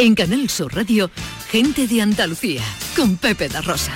En 0.03 0.17
Canal 0.17 0.51
Sur 0.51 0.75
Radio, 0.75 1.12
gente 1.49 1.87
de 1.87 2.03
Andalucía, 2.03 2.62
con 2.97 3.17
Pepe 3.17 3.49
da 3.49 3.61
Rosa. 3.61 3.93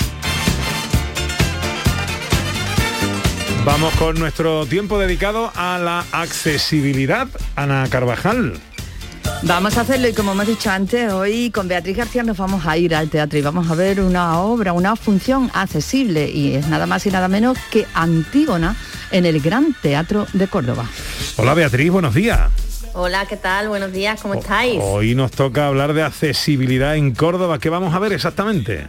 Vamos 3.64 3.92
con 3.94 4.16
nuestro 4.16 4.66
tiempo 4.66 5.00
dedicado 5.00 5.50
a 5.56 5.78
la 5.78 6.04
accesibilidad. 6.12 7.26
Ana 7.56 7.88
Carvajal. 7.90 8.52
Vamos 9.42 9.76
a 9.76 9.80
hacerlo 9.80 10.06
y 10.06 10.12
como 10.12 10.30
hemos 10.30 10.46
dicho 10.46 10.70
antes, 10.70 11.12
hoy 11.12 11.50
con 11.50 11.66
Beatriz 11.66 11.96
García 11.96 12.22
nos 12.22 12.36
vamos 12.36 12.64
a 12.66 12.78
ir 12.78 12.94
al 12.94 13.10
teatro 13.10 13.40
y 13.40 13.42
vamos 13.42 13.68
a 13.68 13.74
ver 13.74 14.00
una 14.00 14.38
obra, 14.38 14.74
una 14.74 14.94
función 14.94 15.50
accesible 15.54 16.30
y 16.30 16.54
es 16.54 16.68
nada 16.68 16.86
más 16.86 17.04
y 17.06 17.10
nada 17.10 17.26
menos 17.26 17.58
que 17.72 17.84
Antígona 17.94 18.76
en 19.10 19.26
el 19.26 19.40
Gran 19.40 19.74
Teatro 19.82 20.28
de 20.32 20.46
Córdoba. 20.46 20.88
Hola 21.36 21.54
Beatriz, 21.54 21.90
buenos 21.90 22.14
días. 22.14 22.65
Hola, 22.98 23.26
¿qué 23.26 23.36
tal? 23.36 23.68
Buenos 23.68 23.92
días, 23.92 24.22
¿cómo 24.22 24.32
estáis? 24.32 24.80
Hoy 24.82 25.14
nos 25.14 25.30
toca 25.30 25.66
hablar 25.66 25.92
de 25.92 26.02
accesibilidad 26.02 26.96
en 26.96 27.14
Córdoba. 27.14 27.58
¿Qué 27.58 27.68
vamos 27.68 27.94
a 27.94 27.98
ver 27.98 28.14
exactamente? 28.14 28.86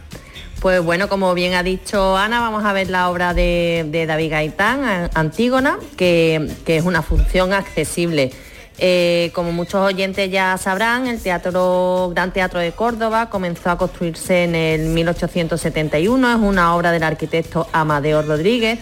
Pues 0.62 0.82
bueno, 0.82 1.10
como 1.10 1.34
bien 1.34 1.52
ha 1.52 1.62
dicho 1.62 2.16
Ana, 2.16 2.40
vamos 2.40 2.64
a 2.64 2.72
ver 2.72 2.88
la 2.88 3.10
obra 3.10 3.34
de, 3.34 3.84
de 3.90 4.06
David 4.06 4.30
Gaitán, 4.30 5.10
Antígona, 5.12 5.78
que, 5.98 6.50
que, 6.64 6.78
es 6.78 6.86
una 6.86 7.02
función 7.02 7.52
accesible. 7.52 8.32
Eh, 8.78 9.30
como 9.34 9.52
muchos 9.52 9.82
oyentes 9.82 10.30
ya 10.30 10.56
sabrán, 10.56 11.06
el 11.06 11.20
Teatro 11.20 12.10
Gran 12.14 12.32
Teatro 12.32 12.60
de 12.60 12.72
Córdoba 12.72 13.28
comenzó 13.28 13.68
a 13.68 13.76
construirse 13.76 14.44
en 14.44 14.54
el 14.54 14.86
1871, 14.86 16.30
es 16.30 16.38
una 16.38 16.74
obra 16.74 16.92
del 16.92 17.02
arquitecto 17.02 17.68
Amadeo 17.72 18.22
Rodríguez 18.22 18.78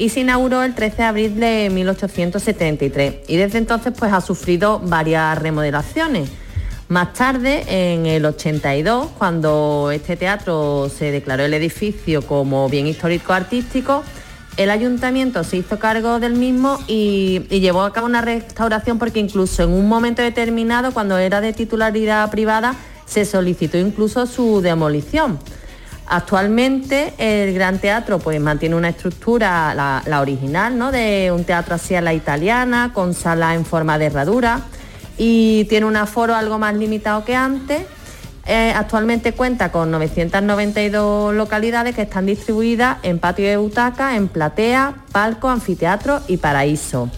y 0.00 0.08
se 0.08 0.20
inauguró 0.20 0.62
el 0.62 0.74
13 0.74 0.96
de 0.96 1.02
abril 1.02 1.38
de 1.38 1.68
1873 1.70 3.16
y 3.28 3.36
desde 3.36 3.58
entonces 3.58 3.92
pues 3.96 4.10
ha 4.14 4.22
sufrido 4.22 4.80
varias 4.80 5.36
remodelaciones. 5.38 6.30
Más 6.88 7.12
tarde, 7.12 7.64
en 7.68 8.06
el 8.06 8.24
82, 8.24 9.08
cuando 9.18 9.90
este 9.92 10.16
teatro 10.16 10.88
se 10.88 11.10
declaró 11.12 11.44
el 11.44 11.52
edificio 11.52 12.22
como 12.22 12.66
bien 12.70 12.86
histórico 12.86 13.34
artístico, 13.34 14.02
el 14.56 14.70
ayuntamiento 14.70 15.44
se 15.44 15.58
hizo 15.58 15.78
cargo 15.78 16.18
del 16.18 16.32
mismo 16.32 16.78
y, 16.88 17.42
y, 17.50 17.60
llevó 17.60 17.82
a 17.82 17.92
cabo 17.92 18.06
una 18.06 18.22
restauración 18.22 18.98
porque 18.98 19.20
incluso 19.20 19.64
en 19.64 19.70
un 19.70 19.86
momento 19.86 20.22
determinado, 20.22 20.92
cuando 20.92 21.18
era 21.18 21.42
de 21.42 21.52
titularidad 21.52 22.30
privada, 22.30 22.74
se 23.04 23.26
solicitó 23.26 23.76
incluso 23.76 24.24
su 24.26 24.62
demolición. 24.62 25.38
Actualmente 26.12 27.14
el 27.18 27.54
Gran 27.54 27.78
Teatro 27.78 28.18
pues 28.18 28.40
mantiene 28.40 28.74
una 28.74 28.88
estructura, 28.88 29.72
la, 29.74 30.20
original, 30.20 30.76
¿no? 30.76 30.90
de 30.90 31.30
un 31.32 31.44
teatro 31.44 31.76
así 31.76 31.94
a 31.94 32.00
la 32.00 32.12
italiana, 32.12 32.90
con 32.92 33.14
sala 33.14 33.54
en 33.54 33.64
forma 33.64 33.96
de 33.96 34.06
herradura 34.06 34.62
y 35.16 35.66
tiene 35.66 35.86
un 35.86 35.94
aforo 35.94 36.34
algo 36.34 36.58
más 36.58 36.74
limitado 36.74 37.24
que 37.24 37.36
antes. 37.36 37.82
Eh, 38.44 38.72
actualmente 38.74 39.34
cuenta 39.34 39.70
con 39.70 39.92
992 39.92 41.32
localidades 41.32 41.94
que 41.94 42.02
están 42.02 42.26
distribuidas 42.26 42.98
en 43.04 43.20
patio 43.20 43.46
de 43.46 43.56
butaca, 43.56 44.16
en 44.16 44.26
platea, 44.26 45.04
palco, 45.12 45.48
anfiteatro 45.48 46.22
y 46.26 46.38
paraíso. 46.38 47.08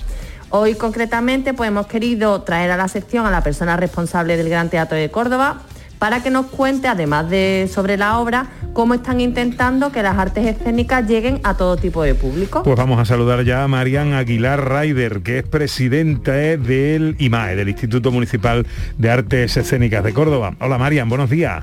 Hoy 0.50 0.74
concretamente 0.74 1.55
pues, 1.55 1.68
hemos 1.68 1.87
querido 1.87 2.42
traer 2.42 2.70
a 2.70 2.76
la 2.76 2.88
sección 2.88 3.24
a 3.24 3.31
la 3.31 3.42
persona 3.42 3.74
responsable 3.78 4.37
del 4.37 4.50
Gran 4.50 4.68
Teatro 4.68 4.98
de 4.98 5.11
Córdoba 5.11 5.62
para 6.02 6.20
que 6.20 6.30
nos 6.30 6.46
cuente, 6.46 6.88
además 6.88 7.30
de 7.30 7.70
sobre 7.72 7.96
la 7.96 8.18
obra, 8.18 8.48
cómo 8.72 8.92
están 8.92 9.20
intentando 9.20 9.92
que 9.92 10.02
las 10.02 10.18
artes 10.18 10.44
escénicas 10.56 11.08
lleguen 11.08 11.38
a 11.44 11.56
todo 11.56 11.76
tipo 11.76 12.02
de 12.02 12.16
público. 12.16 12.64
Pues 12.64 12.76
vamos 12.76 12.98
a 12.98 13.04
saludar 13.04 13.44
ya 13.44 13.62
a 13.62 13.68
Marian 13.68 14.12
Aguilar 14.12 14.68
Raider, 14.68 15.22
que 15.22 15.38
es 15.38 15.44
presidenta 15.44 16.32
del 16.32 17.14
IMAE, 17.20 17.54
del 17.54 17.68
Instituto 17.68 18.10
Municipal 18.10 18.66
de 18.98 19.10
Artes 19.10 19.56
Escénicas 19.56 20.02
de 20.02 20.12
Córdoba. 20.12 20.56
Hola 20.58 20.76
Marian, 20.76 21.08
buenos 21.08 21.30
días. 21.30 21.62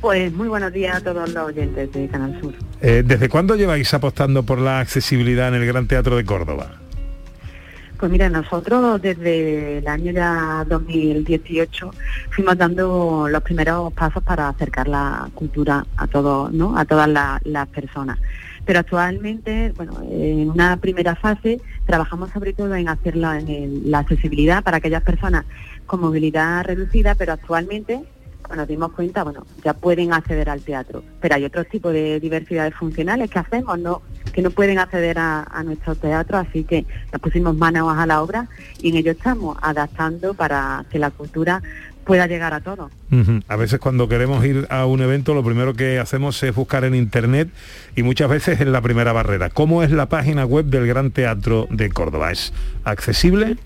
Pues 0.00 0.32
muy 0.32 0.48
buenos 0.48 0.72
días 0.72 0.96
a 0.96 1.00
todos 1.02 1.30
los 1.30 1.44
oyentes 1.44 1.92
de 1.92 2.08
Canal 2.08 2.40
Sur. 2.40 2.54
Eh, 2.80 3.02
¿Desde 3.04 3.28
cuándo 3.28 3.54
lleváis 3.56 3.92
apostando 3.92 4.44
por 4.44 4.60
la 4.60 4.80
accesibilidad 4.80 5.48
en 5.48 5.60
el 5.60 5.66
Gran 5.66 5.86
Teatro 5.86 6.16
de 6.16 6.24
Córdoba? 6.24 6.78
Pues 8.02 8.10
mira, 8.10 8.28
nosotros 8.28 9.00
desde 9.00 9.78
el 9.78 9.86
año 9.86 10.10
ya 10.10 10.64
2018 10.68 11.92
fuimos 12.30 12.58
dando 12.58 13.28
los 13.30 13.42
primeros 13.44 13.92
pasos 13.92 14.24
para 14.24 14.48
acercar 14.48 14.88
la 14.88 15.30
cultura 15.36 15.86
a 15.96 16.08
todos, 16.08 16.52
¿no? 16.52 16.76
A 16.76 16.84
todas 16.84 17.08
la- 17.08 17.40
las 17.44 17.68
personas. 17.68 18.18
Pero 18.64 18.80
actualmente, 18.80 19.72
bueno, 19.76 19.92
en 20.10 20.50
una 20.50 20.78
primera 20.78 21.14
fase 21.14 21.60
trabajamos 21.86 22.30
sobre 22.32 22.52
todo 22.54 22.74
en 22.74 22.88
hacerla 22.88 23.38
en 23.38 23.88
la 23.88 24.00
accesibilidad 24.00 24.64
para 24.64 24.78
aquellas 24.78 25.04
personas 25.04 25.44
con 25.86 26.00
movilidad 26.00 26.64
reducida, 26.64 27.14
pero 27.14 27.34
actualmente 27.34 28.00
nos 28.54 28.68
dimos 28.68 28.92
cuenta, 28.92 29.24
bueno, 29.24 29.46
ya 29.64 29.74
pueden 29.74 30.12
acceder 30.12 30.50
al 30.50 30.60
teatro, 30.60 31.02
pero 31.20 31.34
hay 31.34 31.44
otros 31.44 31.66
tipos 31.68 31.92
de 31.92 32.20
diversidades 32.20 32.74
funcionales 32.74 33.30
que 33.30 33.38
hacemos, 33.38 33.78
no 33.78 34.02
que 34.32 34.40
no 34.40 34.50
pueden 34.50 34.78
acceder 34.78 35.18
a, 35.18 35.42
a 35.42 35.62
nuestro 35.62 35.94
teatro, 35.94 36.38
así 36.38 36.64
que 36.64 36.86
nos 37.12 37.20
pusimos 37.20 37.54
manos 37.56 37.96
a 37.96 38.06
la 38.06 38.22
obra 38.22 38.48
y 38.80 38.88
en 38.90 38.96
ello 38.96 39.12
estamos 39.12 39.58
adaptando 39.60 40.32
para 40.34 40.86
que 40.90 40.98
la 40.98 41.10
cultura 41.10 41.62
pueda 42.04 42.26
llegar 42.26 42.52
a 42.54 42.60
todos. 42.60 42.90
A 43.48 43.56
veces 43.56 43.78
cuando 43.78 44.08
queremos 44.08 44.44
ir 44.44 44.66
a 44.70 44.86
un 44.86 45.00
evento 45.02 45.34
lo 45.34 45.44
primero 45.44 45.74
que 45.74 45.98
hacemos 45.98 46.42
es 46.42 46.54
buscar 46.54 46.84
en 46.84 46.94
internet 46.94 47.48
y 47.94 48.02
muchas 48.02 48.28
veces 48.28 48.60
es 48.60 48.66
la 48.66 48.80
primera 48.80 49.12
barrera. 49.12 49.50
¿Cómo 49.50 49.82
es 49.82 49.90
la 49.90 50.08
página 50.08 50.44
web 50.44 50.66
del 50.66 50.86
Gran 50.86 51.10
Teatro 51.10 51.68
de 51.70 51.90
Córdoba? 51.90 52.32
¿Es 52.32 52.52
accesible? 52.84 53.56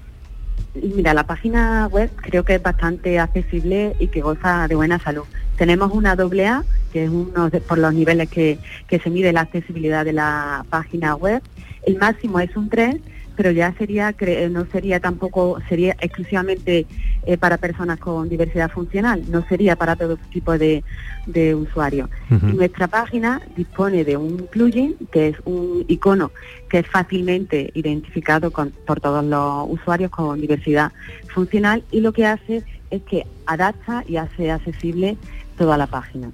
Mira, 0.74 1.14
la 1.14 1.24
página 1.24 1.88
web 1.90 2.10
creo 2.16 2.44
que 2.44 2.56
es 2.56 2.62
bastante 2.62 3.18
accesible 3.18 3.96
y 3.98 4.08
que 4.08 4.20
goza 4.20 4.68
de 4.68 4.74
buena 4.74 4.98
salud. 4.98 5.24
Tenemos 5.56 5.92
una 5.92 6.16
doble 6.16 6.46
A, 6.46 6.64
que 6.92 7.04
es 7.04 7.10
uno 7.10 7.48
de, 7.48 7.60
por 7.60 7.78
los 7.78 7.94
niveles 7.94 8.28
que, 8.28 8.58
que 8.86 8.98
se 8.98 9.08
mide 9.08 9.32
la 9.32 9.40
accesibilidad 9.40 10.04
de 10.04 10.12
la 10.12 10.66
página 10.68 11.14
web. 11.14 11.42
El 11.86 11.96
máximo 11.98 12.40
es 12.40 12.54
un 12.56 12.68
3, 12.68 12.96
pero 13.36 13.50
ya 13.50 13.72
sería 13.78 14.10
cre- 14.16 14.50
no 14.50 14.66
sería 14.72 14.98
tampoco 15.00 15.58
sería 15.68 15.94
exclusivamente 16.00 16.86
eh, 17.26 17.36
para 17.36 17.58
personas 17.58 17.98
con 17.98 18.28
diversidad 18.28 18.70
funcional, 18.70 19.22
no 19.30 19.46
sería 19.48 19.76
para 19.76 19.94
todo 19.96 20.16
tipo 20.32 20.56
de, 20.58 20.82
de 21.26 21.54
usuarios. 21.54 22.08
Y 22.30 22.34
nuestra 22.56 22.86
página 22.88 23.40
dispone 23.56 24.04
de 24.04 24.16
un 24.16 24.46
plugin 24.50 24.96
que 25.12 25.28
es 25.28 25.36
un 25.44 25.84
icono 25.88 26.32
que 26.68 26.78
es 26.80 26.86
fácilmente 26.88 27.70
identificado 27.74 28.50
con- 28.50 28.70
por 28.86 29.00
todos 29.00 29.24
los 29.24 29.66
usuarios 29.68 30.10
con 30.10 30.40
diversidad 30.40 30.92
funcional 31.32 31.84
y 31.90 32.00
lo 32.00 32.12
que 32.12 32.26
hace 32.26 32.62
es 32.90 33.02
que 33.02 33.26
adapta 33.46 34.04
y 34.08 34.16
hace 34.16 34.50
accesible 34.50 35.16
toda 35.58 35.76
la 35.76 35.86
página. 35.86 36.30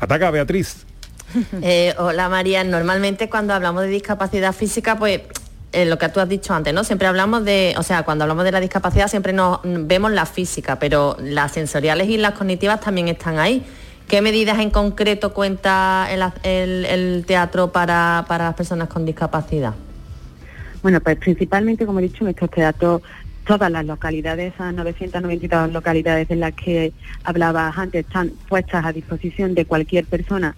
Ataca 0.00 0.30
Beatriz. 0.30 0.86
Eh, 1.62 1.94
hola 1.98 2.28
María, 2.28 2.62
normalmente 2.62 3.30
cuando 3.30 3.54
hablamos 3.54 3.84
de 3.84 3.88
discapacidad 3.88 4.52
física, 4.52 4.98
pues 4.98 5.22
eh, 5.72 5.86
lo 5.86 5.98
que 5.98 6.08
tú 6.10 6.20
has 6.20 6.28
dicho 6.28 6.52
antes, 6.52 6.74
¿no? 6.74 6.84
Siempre 6.84 7.08
hablamos 7.08 7.44
de, 7.44 7.74
o 7.78 7.82
sea, 7.82 8.02
cuando 8.02 8.24
hablamos 8.24 8.44
de 8.44 8.52
la 8.52 8.60
discapacidad 8.60 9.08
siempre 9.08 9.32
nos 9.32 9.64
mm, 9.64 9.86
vemos 9.86 10.12
la 10.12 10.26
física, 10.26 10.78
pero 10.78 11.16
las 11.20 11.52
sensoriales 11.52 12.08
y 12.08 12.18
las 12.18 12.32
cognitivas 12.32 12.80
también 12.80 13.08
están 13.08 13.38
ahí. 13.38 13.64
¿Qué 14.06 14.20
medidas 14.20 14.58
en 14.58 14.70
concreto 14.70 15.32
cuenta 15.32 16.06
el, 16.42 17.24
teatro 17.26 17.72
para, 17.72 18.26
para 18.28 18.44
las 18.44 18.54
personas 18.54 18.88
con 18.88 19.06
discapacidad? 19.06 19.74
Bueno, 20.82 21.00
pues 21.00 21.16
principalmente, 21.16 21.86
como 21.86 22.00
he 22.00 22.02
dicho, 22.02 22.24
nuestros 22.24 22.50
teatros, 22.50 23.00
todas 23.46 23.70
las 23.70 23.86
localidades, 23.86 24.52
esas 24.54 24.74
992 24.74 25.72
localidades 25.72 26.30
en 26.30 26.40
las 26.40 26.52
que 26.52 26.92
hablabas 27.24 27.78
antes, 27.78 28.04
están 28.04 28.32
puestas 28.48 28.84
a 28.84 28.92
disposición 28.92 29.54
de 29.54 29.64
cualquier 29.64 30.04
persona 30.04 30.54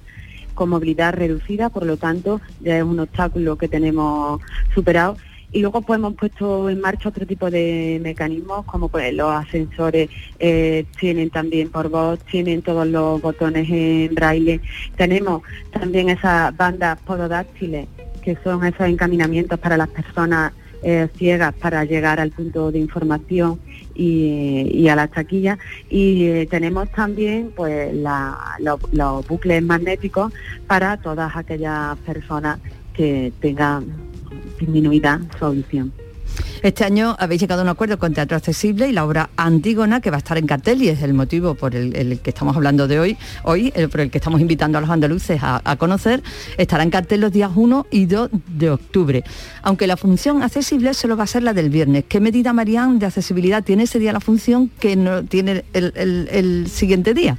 con 0.54 0.70
movilidad 0.70 1.14
reducida, 1.14 1.68
por 1.68 1.86
lo 1.86 1.96
tanto, 1.96 2.40
ya 2.60 2.78
es 2.78 2.84
un 2.84 3.00
obstáculo 3.00 3.56
que 3.56 3.68
tenemos 3.68 4.40
superado. 4.74 5.16
Y 5.52 5.60
luego 5.60 5.82
pues 5.82 5.98
hemos 5.98 6.14
puesto 6.14 6.68
en 6.68 6.80
marcha 6.80 7.08
otro 7.08 7.26
tipo 7.26 7.48
de 7.48 8.00
mecanismos, 8.02 8.64
como 8.64 8.88
pues 8.88 9.14
los 9.14 9.30
ascensores 9.30 10.10
eh, 10.40 10.84
tienen 10.98 11.30
también 11.30 11.70
por 11.70 11.88
voz, 11.90 12.18
tienen 12.24 12.60
todos 12.60 12.86
los 12.88 13.22
botones 13.22 13.68
en 13.70 14.12
braille. 14.16 14.60
Tenemos 14.96 15.42
también 15.70 16.08
esas 16.08 16.56
bandas 16.56 16.98
pododáctiles, 17.02 17.86
que 18.20 18.36
son 18.42 18.66
esos 18.66 18.88
encaminamientos 18.88 19.60
para 19.60 19.76
las 19.76 19.88
personas 19.90 20.52
eh, 20.82 21.08
ciegas 21.16 21.54
para 21.54 21.84
llegar 21.84 22.18
al 22.18 22.30
punto 22.30 22.70
de 22.70 22.78
información 22.78 23.58
y, 23.94 24.70
y 24.72 24.88
a 24.88 24.96
las 24.96 25.10
taquillas. 25.10 25.58
Y 25.90 26.24
eh, 26.26 26.46
tenemos 26.50 26.90
también 26.90 27.52
pues 27.54 27.94
la- 27.94 28.56
lo- 28.60 28.78
los 28.92 29.26
bucles 29.26 29.62
magnéticos 29.62 30.32
para 30.66 30.96
todas 30.98 31.34
aquellas 31.36 31.96
personas 31.98 32.58
que 32.94 33.32
tengan 33.40 33.86
disminuida 34.58 35.20
su 35.38 35.44
audición. 35.46 35.92
Este 36.64 36.82
año 36.82 37.14
habéis 37.18 37.42
llegado 37.42 37.60
a 37.60 37.64
un 37.64 37.68
acuerdo 37.68 37.98
con 37.98 38.14
Teatro 38.14 38.38
Accesible 38.38 38.88
y 38.88 38.92
la 38.92 39.04
obra 39.04 39.28
Antígona, 39.36 40.00
que 40.00 40.08
va 40.08 40.16
a 40.16 40.18
estar 40.20 40.38
en 40.38 40.46
cartel 40.46 40.82
y 40.82 40.88
es 40.88 41.02
el 41.02 41.12
motivo 41.12 41.54
por 41.54 41.76
el, 41.76 42.20
que 42.20 42.30
estamos 42.30 42.56
hablando 42.56 42.88
de 42.88 42.98
hoy, 42.98 43.18
hoy 43.42 43.70
por 43.90 44.00
el 44.00 44.10
que 44.10 44.16
estamos 44.16 44.40
invitando 44.40 44.78
a 44.78 44.80
los 44.80 44.88
andaluces 44.88 45.40
a, 45.42 45.76
conocer, 45.76 46.22
estará 46.56 46.82
en 46.82 46.88
cartel 46.88 47.20
los 47.20 47.32
días 47.32 47.50
1 47.54 47.88
y 47.90 48.06
2 48.06 48.30
de 48.48 48.70
octubre. 48.70 49.24
Aunque 49.60 49.86
la 49.86 49.98
función 49.98 50.42
accesible 50.42 50.94
solo 50.94 51.18
va 51.18 51.24
a 51.24 51.26
ser 51.26 51.42
la 51.42 51.52
del 51.52 51.68
viernes. 51.68 52.06
¿Qué 52.08 52.18
medida, 52.18 52.54
Marían, 52.54 52.98
de 52.98 53.04
accesibilidad 53.04 53.62
tiene 53.62 53.82
ese 53.82 53.98
día 53.98 54.14
la 54.14 54.20
función 54.20 54.70
que 54.80 54.96
no 54.96 55.22
tiene 55.22 55.66
el 55.74 56.66
siguiente 56.70 57.12
día? 57.12 57.36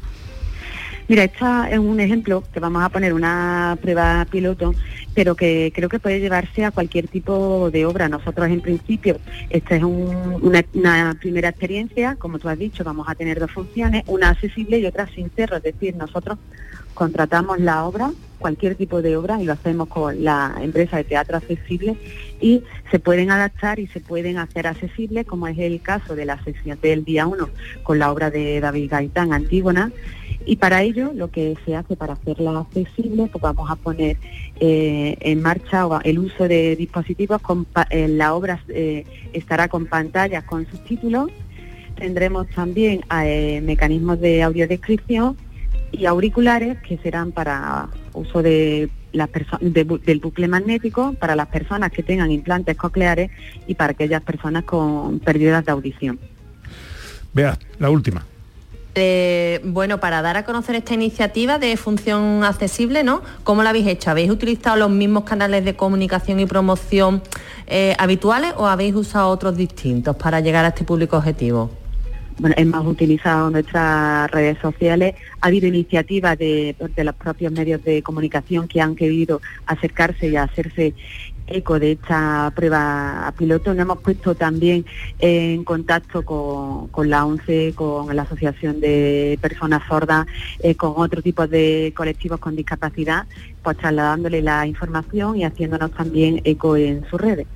Mira, 1.08 1.24
esta 1.24 1.70
es 1.70 1.78
un 1.78 2.00
ejemplo 2.00 2.44
que 2.52 2.60
vamos 2.60 2.82
a 2.84 2.90
poner 2.90 3.14
una 3.14 3.78
prueba 3.80 4.26
piloto, 4.32 4.74
pero 5.14 5.36
que 5.36 5.72
creo 5.76 5.88
que 5.88 6.00
puede 6.00 6.20
llevarse 6.20 6.66
a 6.66 6.72
cualquier 6.72 7.08
tipo 7.08 7.70
de 7.70 7.86
obra. 7.86 8.10
Nosotros 8.10 8.48
en 8.48 8.60
principio, 8.62 9.18
esta 9.52 9.76
es 9.76 9.84
un- 9.84 10.40
una, 10.42 10.66
una 10.74 11.16
primera 11.20 11.50
experiencia, 11.50 12.16
como 12.18 12.40
tú 12.40 12.50
has 12.50 12.58
dicho, 12.58 12.84
vamos 12.84 13.08
a 13.08 13.14
tener 13.14 13.40
dos 13.40 13.52
funciones, 13.52 14.04
una 14.08 14.30
accesible 14.30 14.80
y 14.80 14.86
otra 14.88 15.08
sin 15.14 15.30
cerro, 15.30 15.58
es 15.58 15.64
decir, 15.64 15.96
nosotros 15.96 16.40
contratamos 16.96 17.60
la 17.60 17.84
obra, 17.86 18.12
cualquier 18.40 18.76
tipo 18.76 19.02
de 19.02 19.16
obra, 19.16 19.40
y 19.42 19.46
lo 19.46 19.54
hacemos 19.54 19.88
con 19.88 20.24
la 20.24 20.56
empresa 20.62 20.98
de 20.98 21.04
teatro 21.04 21.38
accesible 21.38 21.96
y 22.40 22.64
se 22.92 23.00
pueden 23.00 23.32
adaptar 23.32 23.80
y 23.80 23.88
se 23.88 24.00
pueden 24.00 24.38
hacer 24.38 24.68
accesibles, 24.68 25.26
como 25.26 25.48
es 25.48 25.58
el 25.58 25.82
caso 25.82 26.16
de 26.16 26.26
la 26.26 26.44
sesión 26.44 26.78
del 26.82 27.04
día 27.04 27.28
1 27.28 27.50
con 27.84 28.00
la 28.00 28.12
obra 28.12 28.30
de 28.30 28.60
David 28.60 28.92
Gaitán, 28.92 29.34
Antígona, 29.34 29.92
y 30.46 30.58
para 30.58 30.84
ello 30.84 31.12
lo 31.14 31.32
que 31.32 31.58
se 31.66 31.76
hace 31.76 31.96
para 31.96 32.14
hacerla 32.14 32.60
accesible, 32.60 33.28
pues 33.32 33.42
vamos 33.42 33.70
a 33.70 33.76
poner 33.76 34.18
eh, 34.60 35.18
en 35.20 35.42
marcha 35.42 35.88
el 36.04 36.20
uso 36.20 36.48
de 36.48 36.76
dispositivos, 36.76 37.42
eh, 37.90 38.08
la 38.08 38.36
obra 38.36 38.64
eh, 38.70 39.06
estará 39.34 39.68
con 39.68 39.88
pantallas 39.88 40.44
con 40.44 40.70
subtítulos, 40.70 41.32
tendremos 41.96 42.48
también 42.50 43.02
mecanismos 43.64 44.20
de 44.20 44.44
audiodescripción 44.44 45.38
y 45.92 46.06
auriculares 46.06 46.78
que 46.82 46.98
serán 46.98 47.32
para 47.32 47.88
uso 48.14 48.44
de 48.44 48.90
las 49.16 49.30
de 49.62 49.88
bu- 49.88 50.00
del 50.02 50.20
bucle 50.20 50.48
magnético 50.48 51.14
para 51.14 51.36
las 51.36 51.48
personas 51.48 51.92
que 51.92 52.04
tengan 52.04 52.32
implantes 52.32 52.78
cocleares 52.78 53.32
y 53.68 53.76
para 53.76 53.92
aquellas 53.92 54.22
personas 54.22 54.64
con 54.64 55.20
pérdidas 55.20 55.66
de 55.66 55.72
audición. 55.72 56.20
Vea, 57.34 57.58
la 57.80 57.90
última. 57.90 58.26
Eh, 58.98 59.60
bueno, 59.66 60.00
para 60.00 60.22
dar 60.22 60.38
a 60.38 60.46
conocer 60.46 60.76
esta 60.76 60.94
iniciativa 60.94 61.60
de 61.60 61.76
función 61.76 62.46
accesible, 62.46 63.04
¿no? 63.04 63.22
¿Cómo 63.44 63.62
la 63.62 63.72
habéis 63.72 63.88
hecho? 63.88 64.10
¿Habéis 64.10 64.30
utilizado 64.32 64.78
los 64.78 64.90
mismos 64.90 65.26
canales 65.26 65.66
de 65.66 65.76
comunicación 65.76 66.40
y 66.40 66.46
promoción 66.46 67.22
eh, 67.68 67.94
habituales 68.00 68.54
o 68.56 68.68
habéis 68.68 68.96
usado 68.96 69.28
otros 69.30 69.58
distintos 69.58 70.16
para 70.16 70.40
llegar 70.40 70.64
a 70.64 70.70
este 70.70 70.86
público 70.86 71.18
objetivo? 71.18 71.70
Bueno, 72.38 72.56
hemos 72.58 72.86
utilizado 72.86 73.50
nuestras 73.50 74.30
redes 74.32 74.58
sociales, 74.60 75.16
ha 75.40 75.48
habido 75.48 75.68
iniciativas 75.68 76.38
de, 76.38 76.76
de 76.96 77.04
los 77.04 77.16
propios 77.16 77.52
medios 77.52 77.84
de 77.84 78.02
comunicación 78.02 78.68
que 78.68 78.82
han 78.82 78.96
querido 78.96 79.42
acercarse 79.66 80.28
y 80.28 80.36
hacerse 80.36 80.94
eco 81.48 81.80
de 81.80 81.94
esta 81.94 82.52
prueba 82.56 83.34
piloto. 83.38 83.74
Nos 83.74 83.84
hemos 83.84 84.00
puesto 84.00 84.36
también 84.36 84.86
en 85.20 85.64
contacto 85.64 86.24
con, 86.24 86.88
con 86.88 87.10
la 87.10 87.26
ONCE, 87.26 87.74
con 87.76 88.14
la 88.16 88.24
Asociación 88.24 88.80
de 88.80 89.38
Personas 89.42 89.84
Sordas, 89.88 90.28
eh, 90.60 90.76
con 90.76 90.94
otro 90.96 91.22
tipo 91.22 91.48
de 91.48 91.94
colectivos 91.96 92.40
con 92.40 92.56
discapacidad, 92.56 93.26
pues 93.64 93.78
trasladándole 93.78 94.42
la 94.42 94.66
información 94.66 95.38
y 95.38 95.44
haciéndonos 95.44 95.92
también 95.92 96.42
eco 96.44 96.76
en 96.76 97.06
sus 97.10 97.22
redes. 97.22 97.48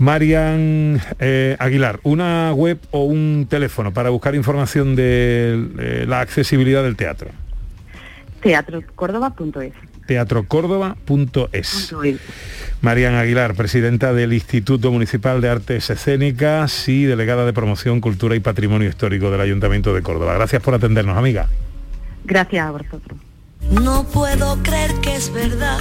Marian 0.00 0.98
eh, 1.18 1.56
Aguilar, 1.58 2.00
una 2.04 2.54
web 2.54 2.78
o 2.90 3.04
un 3.04 3.46
teléfono 3.50 3.92
para 3.92 4.08
buscar 4.08 4.34
información 4.34 4.96
de 4.96 5.68
eh, 5.78 6.04
la 6.08 6.20
accesibilidad 6.20 6.82
del 6.82 6.96
teatro. 6.96 7.28
teatrocórdoba.es. 8.42 9.74
teatrocórdoba.es. 10.06 11.94
Marian 12.80 13.14
Aguilar, 13.14 13.54
presidenta 13.54 14.14
del 14.14 14.32
Instituto 14.32 14.90
Municipal 14.90 15.42
de 15.42 15.50
Artes 15.50 15.90
Escénicas 15.90 16.88
y 16.88 17.04
delegada 17.04 17.44
de 17.44 17.52
Promoción, 17.52 18.00
Cultura 18.00 18.34
y 18.34 18.40
Patrimonio 18.40 18.88
Histórico 18.88 19.30
del 19.30 19.42
Ayuntamiento 19.42 19.92
de 19.92 20.00
Córdoba. 20.00 20.32
Gracias 20.32 20.62
por 20.62 20.72
atendernos, 20.72 21.18
amiga. 21.18 21.50
Gracias 22.24 22.66
a 22.66 22.70
vosotros. 22.70 23.18
No 23.70 24.04
puedo 24.04 24.56
creer 24.62 24.94
que 25.02 25.14
es 25.16 25.30
verdad. 25.30 25.78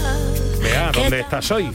Vea, 0.61 0.91
¿dónde 0.91 1.21
estás 1.21 1.49
hoy? 1.51 1.71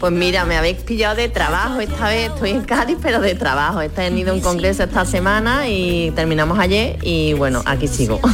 Pues 0.00 0.12
mira, 0.12 0.46
me 0.46 0.56
habéis 0.56 0.78
pillado 0.78 1.14
de 1.14 1.28
trabajo 1.28 1.78
esta 1.78 2.08
vez, 2.08 2.30
estoy 2.30 2.50
en 2.50 2.62
Cádiz, 2.62 2.96
pero 3.02 3.20
de 3.20 3.34
trabajo. 3.34 3.82
He 3.82 3.90
tenido 3.90 4.32
un 4.32 4.40
congreso 4.40 4.82
esta 4.82 5.04
semana 5.04 5.68
y 5.68 6.10
terminamos 6.12 6.58
ayer 6.58 6.96
y 7.02 7.34
bueno, 7.34 7.62
aquí 7.66 7.86
sigo. 7.86 8.18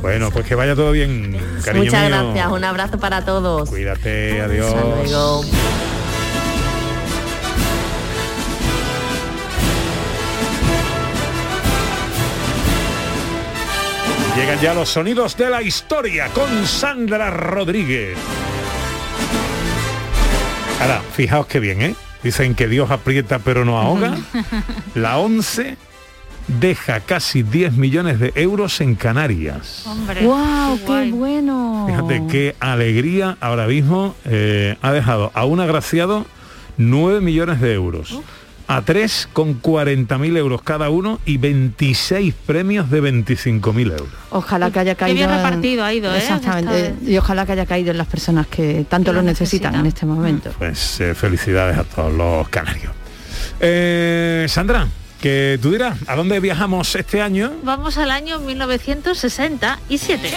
Bueno, 0.00 0.30
pues 0.30 0.46
que 0.46 0.54
vaya 0.54 0.74
todo 0.74 0.92
bien, 0.92 1.36
cariño 1.64 1.84
Muchas 1.84 2.08
mío. 2.08 2.22
gracias, 2.24 2.52
un 2.52 2.64
abrazo 2.64 2.98
para 2.98 3.24
todos. 3.24 3.68
Cuídate, 3.68 4.40
adiós. 4.40 4.66
Hasta 4.66 4.84
luego. 4.84 5.44
Llegan 14.36 14.60
ya 14.60 14.74
los 14.74 14.88
sonidos 14.88 15.36
de 15.36 15.50
la 15.50 15.60
historia 15.60 16.28
con 16.28 16.66
Sandra 16.66 17.30
Rodríguez. 17.30 18.16
Ahora, 20.80 21.02
fijaos 21.14 21.46
qué 21.46 21.60
bien, 21.60 21.82
¿eh? 21.82 21.94
Dicen 22.22 22.54
que 22.54 22.66
Dios 22.66 22.90
aprieta 22.90 23.38
pero 23.38 23.64
no 23.64 23.78
ahoga. 23.78 24.16
La 24.94 25.18
11 25.18 25.76
deja 26.58 27.00
casi 27.00 27.42
10 27.42 27.74
millones 27.74 28.18
de 28.18 28.32
euros 28.34 28.80
en 28.80 28.94
Canarias. 28.94 29.84
Hombre, 29.86 30.24
¡Wow! 30.24 30.80
¡Qué 30.86 31.10
bueno! 31.12 31.86
Fíjate 31.86 32.22
qué 32.30 32.56
alegría 32.60 33.36
ahora 33.40 33.66
mismo 33.66 34.14
eh, 34.24 34.76
ha 34.82 34.92
dejado 34.92 35.30
a 35.34 35.44
un 35.44 35.60
agraciado 35.60 36.26
9 36.76 37.20
millones 37.20 37.60
de 37.60 37.74
euros. 37.74 38.18
A 38.72 38.82
tres 38.82 39.28
con 39.32 39.60
40.000 39.60 40.36
euros 40.36 40.62
cada 40.62 40.90
uno 40.90 41.18
y 41.24 41.38
26 41.38 42.32
premios 42.46 42.88
de 42.88 43.02
25.000 43.02 43.90
euros. 43.90 44.08
Ojalá 44.30 44.70
que 44.70 44.78
haya 44.78 44.94
Qué 44.94 45.00
caído. 45.00 45.16
bien 45.16 45.28
en- 45.30 45.36
repartido 45.38 45.84
ha 45.84 45.92
ido, 45.92 46.14
¿eh? 46.14 46.18
Exactamente. 46.18 46.94
Y 47.04 47.18
ojalá 47.18 47.44
que 47.46 47.52
haya 47.52 47.66
caído 47.66 47.90
en 47.90 47.98
las 47.98 48.06
personas 48.06 48.46
que 48.46 48.86
tanto 48.88 49.12
lo 49.12 49.22
necesitan 49.22 49.74
en 49.74 49.86
este 49.86 50.06
momento. 50.06 50.52
Pues 50.56 51.00
eh, 51.00 51.16
felicidades 51.16 51.76
a 51.78 51.82
todos 51.82 52.12
los 52.12 52.48
canarios. 52.48 52.92
Eh, 53.58 54.46
Sandra, 54.48 54.86
que 55.20 55.58
tú 55.60 55.72
dirás, 55.72 55.98
¿a 56.06 56.14
dónde 56.14 56.38
viajamos 56.38 56.94
este 56.94 57.20
año? 57.20 57.52
Vamos 57.64 57.98
al 57.98 58.12
año 58.12 58.38
1967. 58.38 60.30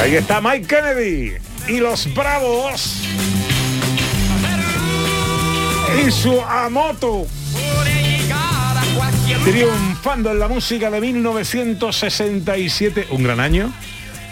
Ahí 0.00 0.16
está 0.16 0.40
Mike 0.40 0.66
Kennedy 0.66 1.34
y 1.68 1.76
los 1.78 2.12
Bravos. 2.14 2.96
Y 6.06 6.10
su 6.10 6.40
Amoto. 6.40 7.26
Triunfando 9.44 10.30
en 10.32 10.38
la 10.38 10.48
música 10.48 10.90
de 10.90 11.00
1967. 11.00 13.06
Un 13.10 13.22
gran 13.22 13.40
año. 13.40 13.72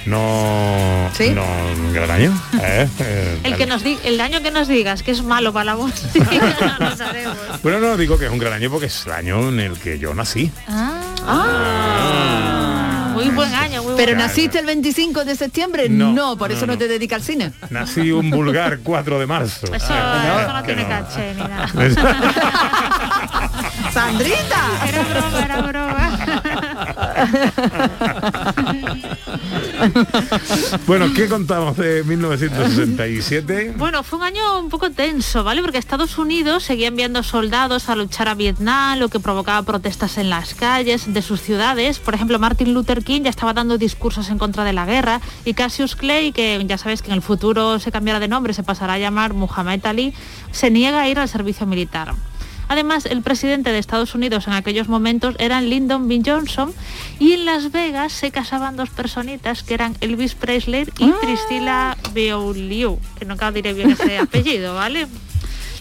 No, 0.06 1.10
¿Sí? 1.12 1.30
no 1.30 1.44
un 1.76 1.92
gran 1.92 2.10
año. 2.10 2.32
¿eh? 2.62 2.88
Eh, 3.00 3.38
El 3.42 3.56
que 3.56 3.66
nos 3.66 3.84
di- 3.84 3.98
el 4.04 4.18
año 4.22 4.40
que 4.40 4.50
nos 4.50 4.66
digas 4.68 5.02
que 5.02 5.10
es 5.10 5.22
malo 5.22 5.52
para 5.52 5.64
la 5.66 5.74
voz. 5.74 5.92
no 6.14 6.24
lo 6.78 6.96
sabemos. 6.96 7.36
Bueno, 7.62 7.78
no 7.80 7.96
digo 7.98 8.16
que 8.18 8.24
es 8.26 8.30
un 8.32 8.38
gran 8.38 8.54
año 8.54 8.70
porque 8.70 8.86
es 8.86 9.04
el 9.04 9.12
año 9.12 9.48
en 9.50 9.60
el 9.60 9.78
que 9.78 9.98
yo 9.98 10.14
nací. 10.14 10.50
Ah. 10.66 11.02
Muy 13.12 13.28
buen 13.30 13.52
año, 13.52 13.77
Pero 13.98 14.16
naciste 14.16 14.58
el 14.60 14.66
25 14.66 15.24
de 15.24 15.34
septiembre, 15.34 15.88
No, 15.88 16.12
no, 16.12 16.38
por 16.38 16.52
eso 16.52 16.66
no, 16.66 16.78
te 16.78 16.86
dedica 16.86 17.16
al 17.16 17.22
cine. 17.22 17.52
Nací 17.70 18.12
un 18.12 18.30
vulgar 18.30 18.78
4 18.82 19.18
de 19.18 19.26
marzo. 19.26 19.66
Eso, 19.66 19.74
eso 19.74 20.52
no 20.52 20.62
que 20.62 20.74
tiene 20.74 20.82
no. 20.82 20.88
caché 20.88 21.34
ni 21.34 21.42
nada. 21.42 21.66
¡Sandrita! 23.92 24.86
Era 24.88 25.02
broma, 25.02 25.44
era 25.44 25.62
broma. 25.62 26.07
Bueno, 30.86 31.06
¿qué 31.14 31.28
contamos 31.28 31.76
de 31.76 32.02
1967? 32.04 33.74
Bueno, 33.76 34.02
fue 34.02 34.18
un 34.18 34.24
año 34.24 34.58
un 34.58 34.68
poco 34.68 34.90
tenso, 34.90 35.44
¿vale? 35.44 35.62
Porque 35.62 35.78
Estados 35.78 36.18
Unidos 36.18 36.64
seguía 36.64 36.88
enviando 36.88 37.22
soldados 37.22 37.88
a 37.88 37.96
luchar 37.96 38.28
a 38.28 38.34
Vietnam, 38.34 38.98
lo 38.98 39.08
que 39.08 39.20
provocaba 39.20 39.62
protestas 39.62 40.18
en 40.18 40.30
las 40.30 40.54
calles 40.54 41.12
de 41.12 41.22
sus 41.22 41.40
ciudades. 41.40 41.98
Por 41.98 42.14
ejemplo, 42.14 42.38
Martin 42.38 42.74
Luther 42.74 43.04
King 43.04 43.22
ya 43.22 43.30
estaba 43.30 43.52
dando 43.52 43.78
discursos 43.78 44.30
en 44.30 44.38
contra 44.38 44.64
de 44.64 44.72
la 44.72 44.86
guerra 44.86 45.20
y 45.44 45.54
Cassius 45.54 45.96
Clay, 45.96 46.32
que 46.32 46.64
ya 46.66 46.78
sabes 46.78 47.02
que 47.02 47.08
en 47.08 47.14
el 47.14 47.22
futuro 47.22 47.78
se 47.78 47.92
cambiará 47.92 48.20
de 48.20 48.28
nombre, 48.28 48.54
se 48.54 48.62
pasará 48.62 48.94
a 48.94 48.98
llamar 48.98 49.34
Muhammad 49.34 49.84
Ali, 49.84 50.14
se 50.50 50.70
niega 50.70 51.02
a 51.02 51.08
ir 51.08 51.18
al 51.18 51.28
servicio 51.28 51.66
militar. 51.66 52.14
Además, 52.68 53.06
el 53.06 53.22
presidente 53.22 53.72
de 53.72 53.78
Estados 53.78 54.14
Unidos 54.14 54.46
en 54.46 54.52
aquellos 54.52 54.88
momentos 54.88 55.34
era 55.38 55.60
Lyndon 55.60 56.06
B. 56.06 56.22
Johnson 56.24 56.72
y 57.18 57.32
en 57.32 57.46
Las 57.46 57.72
Vegas 57.72 58.12
se 58.12 58.30
casaban 58.30 58.76
dos 58.76 58.90
personitas 58.90 59.62
que 59.62 59.74
eran 59.74 59.96
Elvis 60.00 60.34
Presley 60.34 60.86
y 60.98 61.10
Priscilla 61.12 61.96
Beaulieu, 62.12 62.98
que 63.18 63.24
nunca 63.24 63.50
diré 63.50 63.72
bien 63.72 63.90
ese 63.90 64.18
apellido, 64.18 64.74
¿vale? 64.74 65.08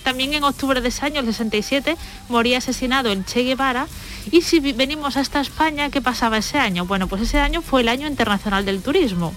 También 0.03 0.33
en 0.33 0.45
octubre 0.45 0.79
de 0.79 0.87
ese 0.87 1.05
año, 1.05 1.19
el 1.19 1.25
67, 1.25 1.97
moría 2.29 2.59
asesinado 2.59 3.11
el 3.11 3.25
Che 3.25 3.43
Guevara. 3.43 3.87
Y 4.31 4.41
si 4.41 4.59
venimos 4.59 5.17
hasta 5.17 5.41
España, 5.41 5.89
¿qué 5.89 6.01
pasaba 6.01 6.37
ese 6.37 6.57
año? 6.57 6.85
Bueno, 6.85 7.07
pues 7.07 7.23
ese 7.23 7.39
año 7.39 7.61
fue 7.61 7.81
el 7.81 7.89
año 7.89 8.07
internacional 8.07 8.63
del 8.63 8.81
turismo. 8.81 9.33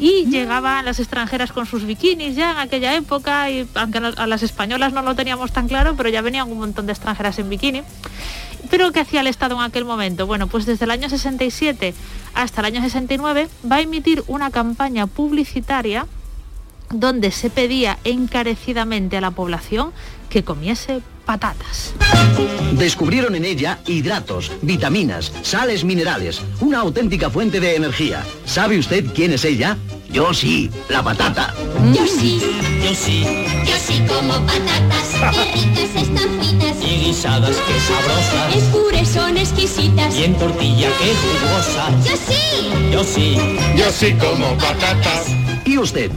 Y 0.00 0.24
llegaban 0.30 0.86
las 0.86 0.98
extranjeras 0.98 1.52
con 1.52 1.66
sus 1.66 1.84
bikinis 1.84 2.34
ya 2.34 2.52
en 2.52 2.58
aquella 2.58 2.96
época, 2.96 3.50
y 3.50 3.68
aunque 3.74 3.98
a 3.98 4.26
las 4.26 4.42
españolas 4.42 4.94
no 4.94 5.02
lo 5.02 5.14
teníamos 5.14 5.52
tan 5.52 5.68
claro, 5.68 5.94
pero 5.94 6.08
ya 6.08 6.22
venían 6.22 6.50
un 6.50 6.58
montón 6.58 6.86
de 6.86 6.92
extranjeras 6.92 7.38
en 7.38 7.50
bikini. 7.50 7.82
¿Pero 8.70 8.92
qué 8.92 9.00
hacía 9.00 9.20
el 9.20 9.26
Estado 9.26 9.56
en 9.56 9.60
aquel 9.60 9.84
momento? 9.84 10.26
Bueno, 10.26 10.46
pues 10.46 10.64
desde 10.64 10.86
el 10.86 10.90
año 10.90 11.10
67 11.10 11.92
hasta 12.32 12.60
el 12.62 12.64
año 12.64 12.80
69 12.80 13.48
va 13.70 13.76
a 13.76 13.80
emitir 13.82 14.24
una 14.26 14.50
campaña 14.50 15.06
publicitaria 15.06 16.06
donde 16.88 17.30
se 17.30 17.50
pedía 17.50 17.98
encarecidamente 18.04 19.18
a 19.18 19.20
la 19.20 19.32
población 19.32 19.92
que 20.30 20.44
comiese 20.44 21.02
patatas. 21.24 21.94
Descubrieron 22.72 23.34
en 23.34 23.44
ella 23.44 23.78
hidratos, 23.86 24.50
vitaminas, 24.62 25.32
sales 25.42 25.84
minerales, 25.84 26.40
una 26.60 26.80
auténtica 26.80 27.30
fuente 27.30 27.60
de 27.60 27.76
energía. 27.76 28.24
¿Sabe 28.44 28.78
usted 28.78 29.04
quién 29.14 29.32
es 29.32 29.44
ella? 29.44 29.76
Yo 30.10 30.34
sí, 30.34 30.70
la 30.88 31.02
patata. 31.02 31.54
Yo 31.94 32.06
sí, 32.06 32.40
yo 32.82 32.94
sí, 32.94 33.24
yo 33.64 33.76
sí 33.86 34.02
como 34.08 34.34
patatas, 34.44 35.08
qué 35.32 35.52
ricas 35.52 36.02
están 36.02 36.40
fritas. 36.40 36.76
Y 36.82 37.04
guisadas, 37.04 37.56
qué 37.56 37.80
sabrosas. 37.80 38.56
Es 38.56 38.64
puré, 38.64 39.06
son 39.06 39.36
exquisitas. 39.36 40.14
Y 40.16 40.24
en 40.24 40.34
tortilla, 40.36 40.88
qué 40.98 41.14
jugosa. 41.14 41.90
Yo 42.04 42.16
sí. 42.16 42.40
Yo 42.92 43.04
sí. 43.04 43.36
Yo 43.76 43.90
sí 43.92 44.14
como 44.14 44.56
patatas. 44.58 45.26
¿Y 45.64 45.78
usted? 45.78 46.10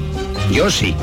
Yo 0.52 0.72
sí. 0.72 0.96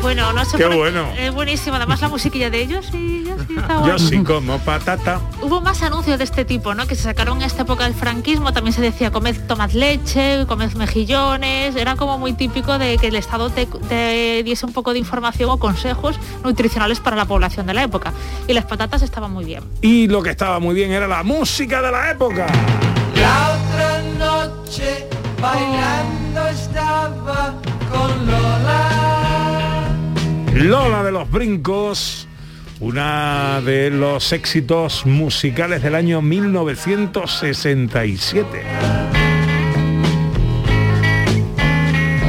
Bueno, 0.00 0.32
no 0.32 0.44
sé 0.44 0.56
Qué 0.56 0.62
por 0.64 0.72
qué- 0.72 0.78
bueno. 0.78 1.08
Es 1.18 1.32
buenísimo, 1.34 1.76
además 1.76 2.00
la 2.00 2.08
musiquilla 2.08 2.50
de 2.50 2.60
ellos 2.62 2.86
sí, 2.90 3.24
yo 3.26 3.34
sí, 3.46 3.54
está 3.58 3.76
guay. 3.78 3.90
Yo 3.90 3.98
sí 3.98 4.18
como 4.22 4.58
patata. 4.60 5.20
Hubo 5.42 5.60
más 5.60 5.82
anuncios 5.82 6.18
de 6.18 6.24
este 6.24 6.44
tipo, 6.44 6.74
¿no? 6.74 6.86
Que 6.86 6.94
se 6.94 7.02
sacaron 7.02 7.38
en 7.38 7.44
esta 7.44 7.62
época 7.62 7.84
del 7.84 7.94
franquismo, 7.94 8.52
también 8.52 8.72
se 8.72 8.80
decía 8.80 9.10
comed, 9.10 9.36
tomad 9.46 9.70
leche, 9.72 10.46
comed 10.46 10.72
mejillones, 10.74 11.74
era 11.76 11.96
como 11.96 12.16
muy 12.16 12.32
típico 12.32 12.78
de 12.78 12.96
que 12.98 13.08
el 13.08 13.16
Estado 13.16 13.50
te, 13.50 13.66
te 13.66 14.42
diese 14.44 14.64
un 14.66 14.72
poco 14.72 14.92
de 14.92 14.98
información 15.00 15.50
o 15.50 15.58
consejos 15.58 16.18
nutricionales 16.44 17.00
para 17.00 17.16
la 17.16 17.24
población 17.26 17.66
de 17.66 17.74
la 17.74 17.82
época. 17.82 18.12
Y 18.46 18.52
las 18.54 18.64
patatas 18.64 19.02
estaban 19.02 19.32
muy 19.32 19.44
bien. 19.44 19.62
Y 19.82 20.06
lo 20.06 20.22
que 20.22 20.30
estaba 20.30 20.58
muy 20.60 20.74
bien 20.74 20.92
era 20.92 21.06
la 21.08 21.22
música 21.22 21.82
de 21.82 21.90
la 21.92 22.10
época. 22.12 22.46
La 23.16 23.58
otra 23.58 24.02
noche 24.46 25.06
bailando 25.42 26.46
estaba 26.48 27.54
con 27.90 28.26
Lola. 28.26 29.07
Lola 30.54 31.02
de 31.02 31.12
los 31.12 31.30
Brincos, 31.30 32.26
una 32.80 33.60
de 33.60 33.90
los 33.90 34.32
éxitos 34.32 35.04
musicales 35.06 35.82
del 35.82 35.94
año 35.94 36.22
1967. 36.22 38.64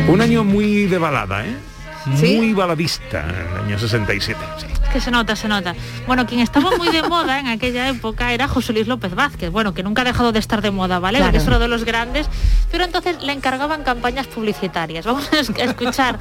Un 0.08 0.22
año 0.22 0.44
muy 0.44 0.86
de 0.86 0.98
balada, 0.98 1.46
¿eh? 1.46 1.56
Muy 2.06 2.54
baladista, 2.54 3.26
el 3.28 3.58
año 3.66 3.78
67. 3.78 4.40
sí. 4.58 4.66
Es 4.84 4.90
que 4.90 5.02
se 5.02 5.12
nota, 5.12 5.36
se 5.36 5.48
nota. 5.48 5.76
Bueno, 6.08 6.26
quien 6.26 6.40
estaba 6.40 6.72
muy 6.78 6.90
de 6.90 7.04
moda 7.04 7.40
en 7.40 7.46
aquella 7.48 7.88
época 7.90 8.34
era 8.34 8.48
José 8.48 8.74
Luis 8.74 8.88
López 8.88 9.14
Vázquez, 9.14 9.52
bueno, 9.52 9.76
que 9.76 9.84
nunca 9.84 10.02
ha 10.02 10.06
dejado 10.06 10.32
de 10.32 10.40
estar 10.40 10.62
de 10.62 10.72
moda, 10.72 10.98
¿vale? 11.00 11.20
Claro. 11.20 11.32
Porque 11.32 11.44
es 11.44 11.48
uno 11.48 11.60
de 11.60 11.68
los 11.68 11.86
grandes, 11.86 12.28
pero 12.72 12.86
entonces 12.86 13.22
le 13.22 13.34
encargaban 13.34 13.84
campañas 13.84 14.26
publicitarias. 14.28 15.06
Vamos 15.06 15.30
a 15.32 15.42
escuchar 15.64 16.18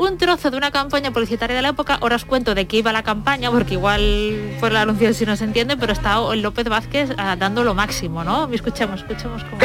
un 0.00 0.16
trozo 0.16 0.50
de 0.50 0.56
una 0.56 0.70
campaña 0.70 1.10
publicitaria 1.10 1.54
de 1.54 1.62
la 1.62 1.68
época, 1.68 1.98
ahora 2.00 2.16
os 2.16 2.24
cuento 2.24 2.54
de 2.54 2.66
qué 2.66 2.78
iba 2.78 2.90
la 2.90 3.02
campaña, 3.02 3.50
porque 3.50 3.74
igual 3.74 4.56
por 4.58 4.72
la 4.72 4.82
anuncio 4.82 5.12
si 5.12 5.26
no 5.26 5.36
se 5.36 5.44
entiende, 5.44 5.76
pero 5.76 5.92
está 5.92 6.18
López 6.34 6.68
Vázquez 6.68 7.10
ah, 7.18 7.36
dando 7.36 7.64
lo 7.64 7.74
máximo, 7.74 8.24
¿no? 8.24 8.50
Escuchemos, 8.50 9.00
escuchemos 9.00 9.44
cómo... 9.44 9.60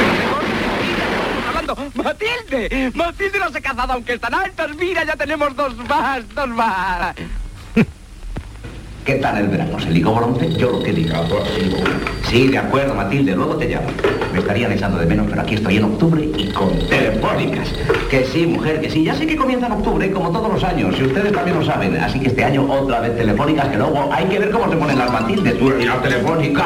¡Matilde! 1.95 2.91
¡Matilde 2.93 3.39
no 3.39 3.49
se 3.49 3.57
ha 3.59 3.61
casado 3.61 3.93
aunque 3.93 4.13
están 4.13 4.33
altas! 4.35 4.75
¡Mira, 4.75 5.05
ya 5.05 5.15
tenemos 5.15 5.55
dos 5.55 5.75
más! 5.77 6.27
¡Dos 6.35 6.49
más! 6.49 7.15
¿Qué 9.05 9.15
tal 9.17 9.37
el 9.37 9.49
verano? 9.49 9.79
¿Se 9.79 9.91
ligó 9.91 10.15
Bronce? 10.15 10.51
Yo 10.53 10.71
lo 10.71 10.81
que 10.81 10.91
diga. 10.91 11.21
Sí, 12.27 12.47
de 12.47 12.57
acuerdo, 12.57 12.95
Matilde, 12.95 13.35
luego 13.35 13.55
te 13.55 13.67
llamo. 13.67 13.85
Me 14.33 14.39
estarían 14.39 14.71
echando 14.71 14.97
de 14.97 15.05
menos, 15.05 15.27
pero 15.29 15.43
aquí 15.43 15.53
estoy 15.53 15.77
en 15.77 15.83
octubre 15.83 16.27
y 16.35 16.47
con 16.47 16.71
telefónicas. 16.89 17.71
Que 18.09 18.25
sí, 18.25 18.47
mujer, 18.47 18.81
que 18.81 18.89
sí. 18.89 19.03
Ya 19.03 19.13
sé 19.13 19.27
que 19.27 19.35
comienza 19.35 19.67
en 19.67 19.73
octubre, 19.73 20.09
como 20.09 20.31
todos 20.31 20.51
los 20.51 20.63
años, 20.63 20.95
y 20.99 21.03
ustedes 21.03 21.31
también 21.31 21.59
lo 21.59 21.63
saben. 21.63 21.95
Así 21.97 22.19
que 22.19 22.29
este 22.29 22.43
año 22.43 22.65
otra 22.67 22.99
vez 22.99 23.15
telefónicas, 23.15 23.67
que 23.67 23.77
luego 23.77 24.09
hay 24.11 24.25
que 24.25 24.39
ver 24.39 24.49
cómo 24.49 24.71
se 24.71 24.75
ponen 24.75 24.97
las 24.97 25.11
Matildes. 25.11 25.59
Tú 25.59 25.71
y 25.79 25.85
la 25.85 26.01
telefónica. 26.01 26.63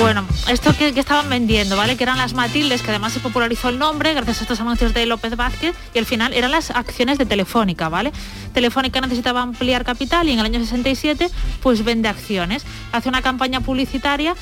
Bueno, 0.00 0.24
esto 0.48 0.72
que, 0.76 0.94
que 0.94 1.00
estaban 1.00 1.28
vendiendo, 1.28 1.76
¿vale? 1.76 1.96
Que 1.96 2.04
eran 2.04 2.18
las 2.18 2.32
Matildes, 2.32 2.82
que 2.82 2.90
además 2.90 3.12
se 3.12 3.20
popularizó 3.20 3.68
el 3.68 3.78
nombre 3.78 4.14
gracias 4.14 4.38
a 4.38 4.42
estos 4.42 4.60
anuncios 4.60 4.94
de 4.94 5.06
López 5.06 5.34
Vázquez 5.36 5.74
y 5.92 5.98
al 5.98 6.06
final 6.06 6.32
eran 6.34 6.52
las 6.52 6.70
acciones 6.70 7.18
de 7.18 7.26
Telefónica, 7.26 7.88
¿vale? 7.88 8.12
Telefónica 8.54 9.00
necesitaba 9.00 9.42
ampliar 9.42 9.84
capital 9.84 10.28
y 10.28 10.32
en 10.32 10.38
el 10.38 10.46
año 10.46 10.60
67 10.60 11.28
pues 11.62 11.84
vende 11.84 12.08
acciones, 12.08 12.64
hace 12.92 13.08
una 13.08 13.22
campaña 13.22 13.60
publicitaria 13.60 14.34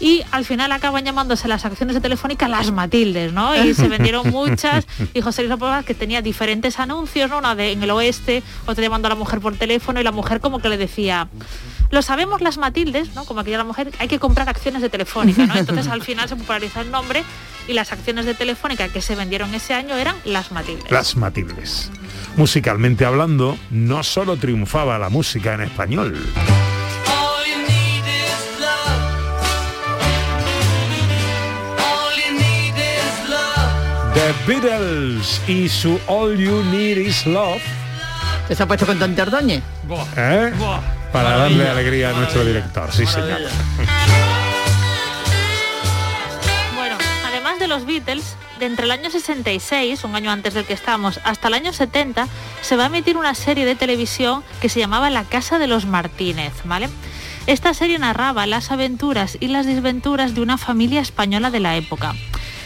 y 0.00 0.22
al 0.32 0.44
final 0.44 0.72
acaban 0.72 1.04
llamándose 1.04 1.46
las 1.46 1.64
acciones 1.64 1.94
de 1.94 2.00
Telefónica 2.00 2.48
las 2.48 2.72
Matildes, 2.72 3.32
¿no? 3.32 3.54
Y 3.64 3.74
se 3.74 3.88
vendieron 3.88 4.30
muchas 4.30 4.86
y 5.14 5.20
José 5.20 5.42
Luis 5.42 5.50
López 5.50 5.68
Vázquez 5.68 5.96
tenía 5.96 6.22
diferentes 6.22 6.80
anuncios, 6.80 7.30
¿no? 7.30 7.38
Una 7.38 7.54
de 7.54 7.72
en 7.72 7.82
el 7.82 7.90
oeste, 7.90 8.42
otra 8.66 8.82
llamando 8.82 9.06
a 9.06 9.10
la 9.10 9.14
mujer 9.14 9.40
por 9.40 9.56
teléfono 9.56 10.00
y 10.00 10.02
la 10.02 10.12
mujer 10.12 10.40
como 10.40 10.58
que 10.58 10.68
le 10.68 10.76
decía 10.76 11.28
lo 11.90 12.02
sabemos 12.02 12.40
las 12.40 12.58
Matildes, 12.58 13.14
¿no? 13.14 13.24
Como 13.24 13.40
aquella 13.40 13.58
la 13.58 13.64
mujer, 13.64 13.90
hay 13.98 14.08
que 14.08 14.18
comprar 14.18 14.48
acciones 14.48 14.82
de 14.82 14.88
Telefónica, 14.88 15.46
¿no? 15.46 15.56
Entonces 15.56 15.88
al 15.88 16.02
final 16.02 16.28
se 16.28 16.36
popularizó 16.36 16.80
el 16.80 16.90
nombre 16.90 17.24
y 17.68 17.72
las 17.72 17.92
acciones 17.92 18.26
de 18.26 18.34
Telefónica 18.34 18.88
que 18.88 19.00
se 19.00 19.14
vendieron 19.14 19.54
ese 19.54 19.74
año 19.74 19.94
eran 19.96 20.16
las 20.24 20.52
Matildes. 20.52 20.90
Las 20.90 21.16
Matildes. 21.16 21.90
Musicalmente 22.36 23.04
hablando, 23.04 23.56
no 23.70 24.02
solo 24.02 24.36
triunfaba 24.36 24.98
la 24.98 25.08
música 25.08 25.54
en 25.54 25.62
español. 25.62 26.18
The 34.14 34.32
Beatles 34.46 35.40
y 35.46 35.68
su 35.68 36.00
All 36.06 36.36
You 36.38 36.62
Need 36.64 36.96
Is 36.98 37.26
Love. 37.26 37.62
¿Se 38.48 38.62
ha 38.62 38.66
puesto 38.66 38.86
con 38.86 39.02
Ordóñez? 39.02 39.62
¿eh? 40.16 40.52
Para 41.14 41.36
darle 41.36 41.68
alegría 41.68 42.10
a 42.10 42.12
nuestro 42.12 42.44
director, 42.44 42.90
sí 42.92 43.06
señor. 43.06 43.40
Bueno, 46.74 46.96
además 47.24 47.60
de 47.60 47.68
los 47.68 47.86
Beatles, 47.86 48.34
de 48.58 48.66
entre 48.66 48.86
el 48.86 48.90
año 48.90 49.08
66, 49.10 50.02
un 50.02 50.16
año 50.16 50.32
antes 50.32 50.54
del 50.54 50.64
que 50.64 50.72
estamos, 50.72 51.20
hasta 51.22 51.46
el 51.46 51.54
año 51.54 51.72
70, 51.72 52.26
se 52.62 52.76
va 52.76 52.82
a 52.82 52.86
emitir 52.86 53.16
una 53.16 53.36
serie 53.36 53.64
de 53.64 53.76
televisión 53.76 54.42
que 54.60 54.68
se 54.68 54.80
llamaba 54.80 55.08
La 55.08 55.22
Casa 55.22 55.60
de 55.60 55.68
los 55.68 55.86
Martínez, 55.86 56.52
¿vale? 56.64 56.88
Esta 57.46 57.74
serie 57.74 58.00
narraba 58.00 58.44
las 58.46 58.72
aventuras 58.72 59.38
y 59.38 59.46
las 59.46 59.66
desventuras 59.66 60.34
de 60.34 60.40
una 60.40 60.58
familia 60.58 61.00
española 61.00 61.52
de 61.52 61.60
la 61.60 61.76
época. 61.76 62.16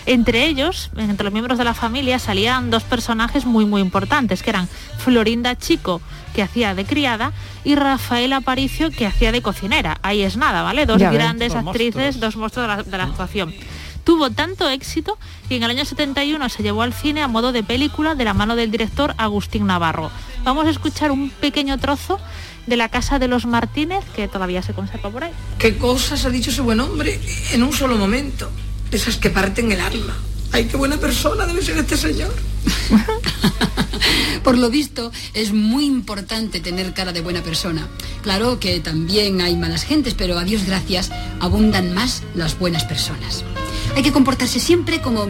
Entre 0.09 0.47
ellos, 0.47 0.91
entre 0.97 1.25
los 1.25 1.35
miembros 1.35 1.59
de 1.59 1.65
la 1.65 1.75
familia, 1.75 2.19
salían 2.19 2.71
dos 2.71 2.83
personajes 2.83 3.45
muy 3.45 3.67
muy 3.67 3.83
importantes, 3.83 4.43
que 4.43 4.49
eran 4.49 4.67
Florinda 4.97 5.55
Chico, 5.59 6.01
que 6.35 6.41
hacía 6.41 6.75
de 6.75 6.87
criada, 6.87 7.33
y 7.63 7.75
Rafael 7.75 8.33
Aparicio, 8.33 8.91
que 8.91 9.05
hacía 9.05 9.33
de 9.33 9.43
cocinera. 9.43 9.99
Ahí 10.01 10.23
es 10.23 10.39
nada, 10.39 10.63
¿vale? 10.63 10.87
Dos 10.87 10.99
Ya 10.99 11.13
grandes 11.13 11.55
actrices, 11.55 12.21
dos 12.21 12.37
monstruos 12.37 12.67
de 12.67 12.77
la, 12.77 12.83
de 12.85 12.97
la 12.97 13.05
actuación. 13.05 13.53
Tuvo 14.03 14.31
tanto 14.31 14.71
éxito 14.71 15.19
y 15.51 15.57
en 15.57 15.65
el 15.65 15.73
año 15.73 15.85
71 15.85 16.49
se 16.49 16.63
llevó 16.63 16.81
al 16.81 16.95
cine 16.95 17.21
a 17.21 17.29
modo 17.29 17.53
de 17.53 17.63
película 17.63 18.15
de 18.15 18.25
la 18.25 18.33
mano 18.33 18.57
del 18.57 18.71
director 18.71 19.15
Agustín 19.19 19.67
Navarro. 19.67 20.11
Vamos 20.43 20.67
a 20.67 20.71
escuchar 20.71 21.11
un 21.11 21.29
pequeño 21.29 21.77
trozo 21.77 22.19
de 22.67 22.77
la 22.79 22.89
casa 22.89 23.19
de 23.19 23.29
los 23.29 23.45
Martínez, 23.45 24.07
que 24.17 24.27
todavía 24.27 24.63
se 24.63 24.73
conserva 24.73 25.11
por 25.11 25.25
ahí. 25.25 25.33
¿Qué 25.59 25.77
cosas 25.77 26.25
ha 26.25 26.31
dicho 26.31 26.49
ese 26.49 26.63
buen 26.63 26.81
hombre 26.81 27.21
en 27.53 27.63
un 27.63 27.75
solo 27.75 27.99
momento? 27.99 28.51
Esas 28.91 29.17
que 29.17 29.31
parten 29.31 29.71
el 29.73 29.81
alma. 29.81 30.17
Ay, 30.53 30.65
qué 30.65 30.77
buena 30.77 30.97
persona 30.97 31.47
debe 31.47 31.63
ser 31.63 31.77
este 31.79 31.97
señor. 31.97 32.35
Por 34.43 34.57
lo 34.57 34.71
visto, 34.71 35.13
es 35.35 35.53
muy 35.53 35.85
importante 35.85 36.61
tener 36.61 36.95
cara 36.95 37.13
de 37.13 37.21
buena 37.21 37.43
persona. 37.43 37.87
Claro 38.23 38.59
que 38.59 38.81
también 38.81 39.41
hay 39.43 39.57
malas 39.57 39.85
gentes, 39.85 40.15
pero 40.15 40.39
a 40.39 40.45
Dios 40.45 40.65
gracias 40.65 41.11
abundan 41.41 41.93
más 41.93 42.23
las 42.35 42.59
buenas 42.59 42.85
personas. 42.85 43.45
Hay 43.95 44.03
que 44.03 44.13
comportarse 44.13 44.59
siempre 44.61 45.03
como, 45.03 45.27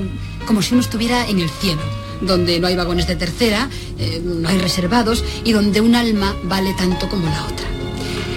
como 0.46 0.62
si 0.62 0.74
uno 0.74 0.82
estuviera 0.82 1.26
en 1.26 1.40
el 1.40 1.50
cielo, 1.50 1.82
donde 2.20 2.60
no 2.60 2.68
hay 2.68 2.76
vagones 2.76 3.08
de 3.08 3.16
tercera, 3.16 3.68
eh, 3.98 4.20
no 4.24 4.48
hay 4.48 4.58
reservados 4.58 5.24
y 5.44 5.52
donde 5.52 5.80
un 5.80 5.94
alma 5.94 6.36
vale 6.44 6.74
tanto 6.74 7.08
como 7.08 7.26
la 7.26 7.44
otra. 7.44 7.77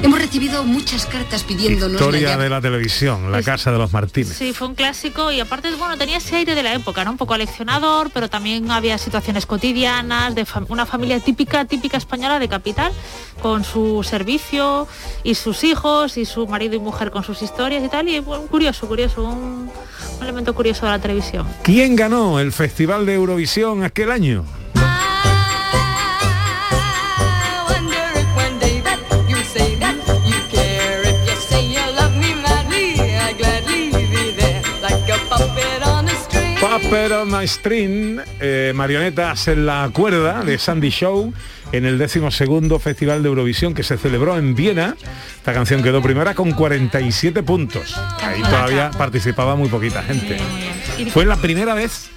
Hemos 0.03 0.19
recibido 0.19 0.63
muchas 0.63 1.05
cartas 1.05 1.43
pidiéndonos 1.43 1.93
Historia 2.01 2.35
de 2.35 2.49
la 2.49 2.59
televisión, 2.59 3.31
La 3.31 3.43
Casa 3.43 3.71
de 3.71 3.77
los 3.77 3.93
Martínez. 3.93 4.35
Sí, 4.35 4.51
fue 4.51 4.67
un 4.67 4.73
clásico 4.75 5.31
y 5.31 5.39
aparte, 5.39 5.69
bueno, 5.75 5.95
tenía 5.97 6.17
ese 6.17 6.37
aire 6.37 6.55
de 6.55 6.63
la 6.63 6.73
época, 6.73 7.03
¿no? 7.05 7.11
Un 7.11 7.17
poco 7.17 7.35
aleccionador, 7.35 8.09
pero 8.11 8.27
también 8.27 8.71
había 8.71 8.97
situaciones 8.97 9.45
cotidianas, 9.45 10.33
de 10.33 10.45
fam- 10.45 10.65
una 10.69 10.87
familia 10.87 11.19
típica, 11.19 11.65
típica 11.65 11.97
española 11.97 12.39
de 12.39 12.49
capital, 12.49 12.91
con 13.43 13.63
su 13.63 14.01
servicio 14.03 14.87
y 15.23 15.35
sus 15.35 15.63
hijos 15.63 16.17
y 16.17 16.25
su 16.25 16.47
marido 16.47 16.75
y 16.75 16.79
mujer 16.79 17.11
con 17.11 17.23
sus 17.23 17.41
historias 17.43 17.83
y 17.83 17.87
tal. 17.89 18.07
Y 18.09 18.19
bueno, 18.19 18.45
curioso, 18.47 18.87
curioso, 18.87 19.23
un, 19.23 19.69
un 20.19 20.23
elemento 20.23 20.55
curioso 20.55 20.87
de 20.87 20.93
la 20.93 20.99
televisión. 20.99 21.45
¿Quién 21.61 21.95
ganó 21.95 22.39
el 22.39 22.51
Festival 22.51 23.05
de 23.05 23.13
Eurovisión 23.13 23.83
aquel 23.83 24.09
año? 24.11 24.45
My 36.91 37.47
string, 37.47 38.19
eh, 38.41 38.73
marionetas 38.75 39.47
en 39.47 39.65
la 39.65 39.89
cuerda 39.93 40.43
de 40.43 40.57
Sandy 40.57 40.89
Show 40.89 41.33
en 41.71 41.85
el 41.85 41.97
decimosegundo 41.97 42.79
Festival 42.79 43.23
de 43.23 43.29
Eurovisión 43.29 43.73
que 43.73 43.81
se 43.81 43.97
celebró 43.97 44.37
en 44.37 44.55
Viena. 44.55 44.97
Esta 45.37 45.53
canción 45.53 45.83
quedó 45.83 46.01
primera 46.01 46.33
con 46.33 46.51
47 46.51 47.43
puntos. 47.43 47.95
Ahí 48.21 48.41
todavía 48.41 48.91
participaba 48.91 49.55
muy 49.55 49.69
poquita 49.69 50.03
gente. 50.03 50.37
Fue 51.13 51.25
la 51.25 51.37
primera 51.37 51.75
vez 51.75 52.09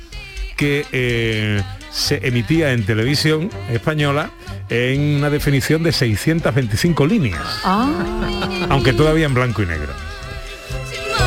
que 0.57 0.85
eh, 0.91 1.63
se 1.93 2.27
emitía 2.27 2.73
en 2.73 2.85
televisión 2.85 3.51
española 3.71 4.33
en 4.71 5.19
una 5.19 5.31
definición 5.31 5.85
de 5.85 5.93
625 5.93 7.07
líneas, 7.07 7.61
aunque 8.69 8.93
todavía 8.93 9.27
en 9.27 9.35
blanco 9.35 9.63
y 9.63 9.67
negro. 9.67 9.93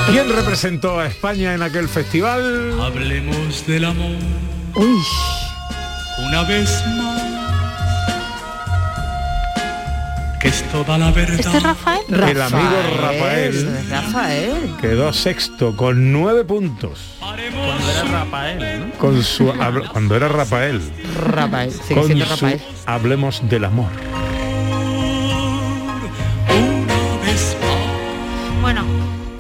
¿Quién 0.10 0.30
representó 0.34 1.00
a 1.00 1.08
España 1.08 1.54
en 1.54 1.62
aquel 1.62 1.90
festival? 1.90 2.80
Hablemos 2.82 3.66
del 3.68 3.86
amor 3.86 4.16
una 6.20 6.44
vez 6.44 6.84
más. 6.98 7.22
Que 10.40 10.50
es 10.50 10.64
toda 10.72 10.98
la 10.98 11.12
verdad. 11.12 11.40
¿Este 11.40 11.58
es 11.58 11.64
Rafael? 11.64 12.02
El 12.10 12.42
amigo 12.42 12.70
Rafael 13.02 13.88
Rafael. 13.90 14.76
quedó 14.80 15.12
sexto 15.12 15.76
con 15.76 16.12
nueve 16.12 16.46
puntos. 16.46 17.16
Cuando 17.20 17.92
era 17.92 18.04
Rafael, 18.04 18.80
¿no? 18.80 18.94
Con 18.98 19.24
su 19.24 19.54
cuando 19.92 20.16
era 20.16 20.28
Rafael. 20.28 20.82
Rafael, 21.24 21.72
sigue 21.72 21.96
con 21.96 22.06
siendo 22.06 22.26
su 22.26 22.32
Rafael. 22.32 22.62
Hablemos 22.86 23.42
del 23.50 23.66
amor. 23.66 23.90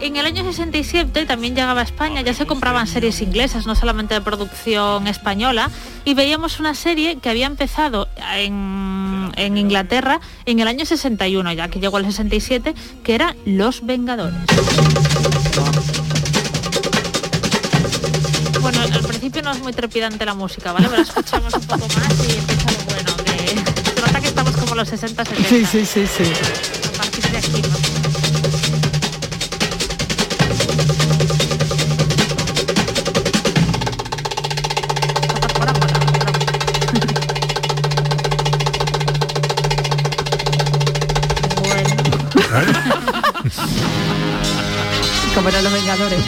En 0.07 0.15
el 0.15 0.25
año 0.25 0.43
67 0.43 1.25
también 1.25 1.53
llegaba 1.53 1.81
a 1.81 1.83
España, 1.83 2.21
ya 2.21 2.33
se 2.33 2.45
compraban 2.45 2.87
series 2.87 3.21
inglesas, 3.21 3.67
no 3.67 3.75
solamente 3.75 4.13
de 4.13 4.21
producción 4.21 5.07
española, 5.07 5.69
y 6.05 6.13
veíamos 6.13 6.59
una 6.59 6.75
serie 6.75 7.17
que 7.17 7.29
había 7.29 7.45
empezado 7.45 8.07
en, 8.35 9.31
en 9.35 9.57
Inglaterra 9.57 10.19
en 10.45 10.59
el 10.59 10.67
año 10.67 10.85
61, 10.85 11.51
ya 11.53 11.67
que 11.67 11.79
llegó 11.79 11.97
el 11.97 12.05
67, 12.05 12.73
que 13.03 13.15
era 13.15 13.35
Los 13.45 13.85
Vengadores. 13.85 14.37
Bueno, 18.61 18.81
al 18.81 19.03
principio 19.03 19.41
no 19.41 19.51
es 19.51 19.59
muy 19.59 19.73
trepidante 19.73 20.25
la 20.25 20.33
música, 20.33 20.71
¿vale? 20.71 20.87
Pero 20.89 21.01
escuchamos 21.01 21.53
un 21.53 21.61
poco 21.61 21.87
más 21.87 22.27
y 22.27 22.37
empieza 22.37 22.71
lo 22.71 22.79
bueno, 22.85 23.17
que 23.25 23.91
se 23.93 24.01
nota 24.01 24.21
que 24.21 24.27
estamos 24.27 24.55
como 24.55 24.75
los 24.75 24.87
60, 24.87 25.25
70. 25.25 25.49
Sí, 25.49 25.65
sí, 25.65 25.85
sí, 25.85 26.07
sí. 26.07 26.23
A 26.93 26.97
partir 26.97 27.23
de 27.29 27.37
aquí, 27.37 27.61
¿no? 27.61 28.26
Como 45.47 45.57
eran 45.57 45.63
los 45.63 45.73
Vengadores. 45.81 46.19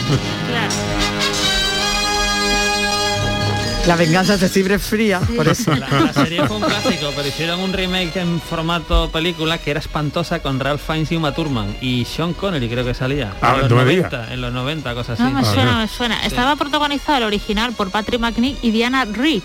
La 3.86 3.96
venganza 3.96 4.38
de 4.38 4.48
Cibre 4.48 4.78
fría, 4.78 5.20
por 5.36 5.46
eso. 5.46 5.74
La, 5.74 5.88
la 5.88 6.12
serie 6.14 6.46
fue 6.46 6.56
un 6.56 6.62
clásico, 6.62 7.12
pero 7.14 7.28
hicieron 7.28 7.60
un 7.60 7.74
remake 7.74 8.16
en 8.16 8.40
formato 8.40 9.10
película 9.10 9.58
que 9.58 9.72
era 9.72 9.80
espantosa 9.80 10.40
con 10.40 10.58
Ralph 10.58 10.80
Fiennes 10.80 11.12
y 11.12 11.16
Uma 11.16 11.34
Thurman 11.34 11.76
y 11.82 12.06
Sean 12.06 12.32
Connery 12.32 12.66
creo 12.70 12.82
que 12.82 12.94
salía. 12.94 13.34
Ah, 13.42 13.56
en, 13.56 13.60
los 13.60 13.70
no 13.70 13.76
me 13.76 13.84
digas. 13.84 14.10
90, 14.10 14.32
en 14.32 14.40
los 14.40 14.52
90, 14.54 14.94
cosas 14.94 15.20
así. 15.20 15.22
No, 15.22 15.38
me 15.38 15.44
suena, 15.44 15.78
me 15.80 15.88
suena. 15.88 16.24
Estaba 16.24 16.56
protagonizado 16.56 17.18
el 17.18 17.24
original 17.24 17.74
por 17.74 17.90
Patrick 17.90 18.20
McNee 18.20 18.56
y 18.62 18.70
Diana 18.70 19.04
Rigg, 19.04 19.42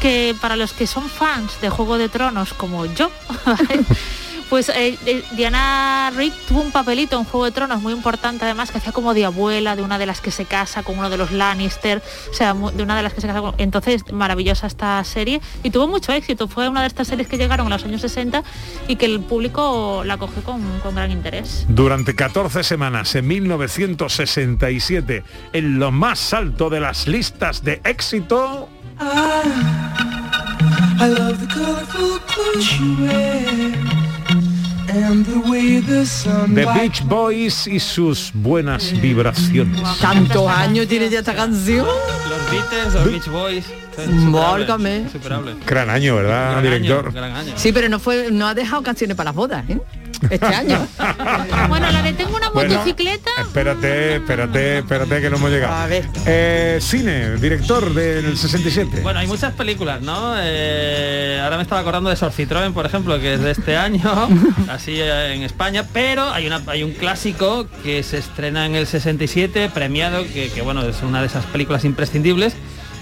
que 0.00 0.36
para 0.40 0.54
los 0.54 0.72
que 0.72 0.86
son 0.86 1.08
fans 1.08 1.60
de 1.60 1.68
Juego 1.68 1.98
de 1.98 2.08
Tronos 2.08 2.54
como 2.54 2.86
yo, 2.86 3.10
¿vale? 3.44 3.84
Pues 4.48 4.68
eh, 4.68 4.96
eh, 5.06 5.24
Diana 5.32 6.10
Rigg 6.14 6.32
tuvo 6.48 6.62
un 6.62 6.70
papelito 6.70 7.18
en 7.18 7.24
Juego 7.24 7.44
de 7.46 7.52
Tronos 7.52 7.82
muy 7.82 7.92
importante 7.92 8.44
además 8.44 8.70
que 8.70 8.78
hacía 8.78 8.92
como 8.92 9.14
de 9.14 9.24
abuela 9.24 9.76
de 9.76 9.82
una 9.82 9.98
de 9.98 10.06
las 10.06 10.20
que 10.20 10.30
se 10.30 10.44
casa 10.44 10.82
con 10.82 10.98
uno 10.98 11.10
de 11.10 11.16
los 11.16 11.32
Lannister, 11.32 12.02
o 12.30 12.34
sea, 12.34 12.54
de 12.54 12.82
una 12.82 12.96
de 12.96 13.02
las 13.02 13.12
que 13.12 13.20
se 13.20 13.26
casa 13.26 13.40
con... 13.40 13.54
Entonces, 13.58 14.10
maravillosa 14.12 14.66
esta 14.66 15.02
serie 15.04 15.40
y 15.62 15.70
tuvo 15.70 15.88
mucho 15.88 16.12
éxito. 16.12 16.48
Fue 16.48 16.68
una 16.68 16.80
de 16.82 16.88
estas 16.88 17.08
series 17.08 17.28
que 17.28 17.38
llegaron 17.38 17.66
en 17.66 17.72
los 17.72 17.84
años 17.84 18.00
60 18.00 18.42
y 18.88 18.96
que 18.96 19.06
el 19.06 19.20
público 19.20 20.02
la 20.04 20.16
cogió 20.16 20.42
con, 20.42 20.62
con 20.80 20.94
gran 20.94 21.10
interés. 21.10 21.66
Durante 21.68 22.14
14 22.14 22.62
semanas 22.62 23.14
en 23.14 23.26
1967, 23.26 25.24
en 25.52 25.78
lo 25.78 25.92
más 25.92 26.32
alto 26.32 26.70
de 26.70 26.80
las 26.80 27.06
listas 27.06 27.64
de 27.64 27.80
éxito, 27.84 28.68
I 30.98 31.08
love 31.08 31.38
the 31.38 31.46
the 35.24 35.50
way 35.50 35.80
the 35.80 36.04
sun 36.06 36.54
The 36.54 36.64
Beach 36.66 37.02
Boys 37.04 37.66
y 37.66 37.78
sus 37.78 38.30
buenas 38.34 38.92
vibraciones. 39.00 39.80
Tantos 40.00 40.48
años 40.50 40.86
tiene 40.88 41.08
ya 41.10 41.18
esta 41.20 41.34
canción. 41.34 41.86
Los 41.86 42.50
Beatles, 42.50 42.94
los 42.94 43.04
Beach 43.04 43.28
Boys. 43.28 43.64
Válgame. 44.30 45.06
Gran 45.66 45.90
año, 45.90 46.16
¿verdad, 46.16 46.50
Gran 46.52 46.62
director? 46.62 47.06
año, 47.06 47.12
gran 47.14 47.32
año. 47.32 47.52
Sí, 47.56 47.72
pero 47.72 47.88
no 47.88 47.98
fue, 47.98 48.30
no 48.30 48.46
ha 48.46 48.54
dejado 48.54 48.82
canciones 48.82 49.16
para 49.16 49.28
las 49.28 49.34
bodas, 49.34 49.64
¿eh? 49.68 49.80
Este 50.30 50.46
año. 50.46 50.86
Bueno, 51.68 51.90
la 51.90 52.02
de 52.02 52.12
tengo 52.12 52.36
una 52.36 52.50
Bueno, 52.50 52.74
motocicleta. 52.74 53.30
Espérate, 53.40 54.16
espérate, 54.16 54.78
espérate 54.78 55.20
que 55.20 55.30
no 55.30 55.36
hemos 55.36 55.50
llegado. 55.50 55.74
A 55.74 55.86
ver. 55.86 56.08
Eh, 56.26 56.78
cine, 56.80 57.36
director 57.36 57.92
del 57.92 58.36
67. 58.36 59.00
Bueno, 59.02 59.18
hay 59.18 59.26
muchas 59.26 59.52
películas, 59.54 60.00
¿no? 60.00 60.34
Eh, 60.38 61.40
ahora 61.42 61.56
me 61.56 61.62
estaba 61.62 61.80
acordando 61.80 62.08
de 62.10 62.16
Sorcitroen, 62.16 62.72
por 62.72 62.86
ejemplo, 62.86 63.18
que 63.18 63.34
es 63.34 63.40
de 63.40 63.50
este 63.50 63.76
año, 63.76 64.28
así 64.68 65.00
eh, 65.00 65.34
en 65.34 65.42
España, 65.42 65.84
pero 65.92 66.30
hay, 66.30 66.46
una, 66.46 66.62
hay 66.66 66.82
un 66.82 66.92
clásico 66.92 67.66
que 67.82 68.02
se 68.02 68.18
estrena 68.18 68.66
en 68.66 68.76
el 68.76 68.86
67, 68.86 69.70
premiado, 69.74 70.24
que, 70.24 70.50
que, 70.50 70.62
bueno, 70.62 70.82
es 70.82 71.02
una 71.02 71.20
de 71.20 71.26
esas 71.26 71.44
películas 71.46 71.84
imprescindibles. 71.84 72.54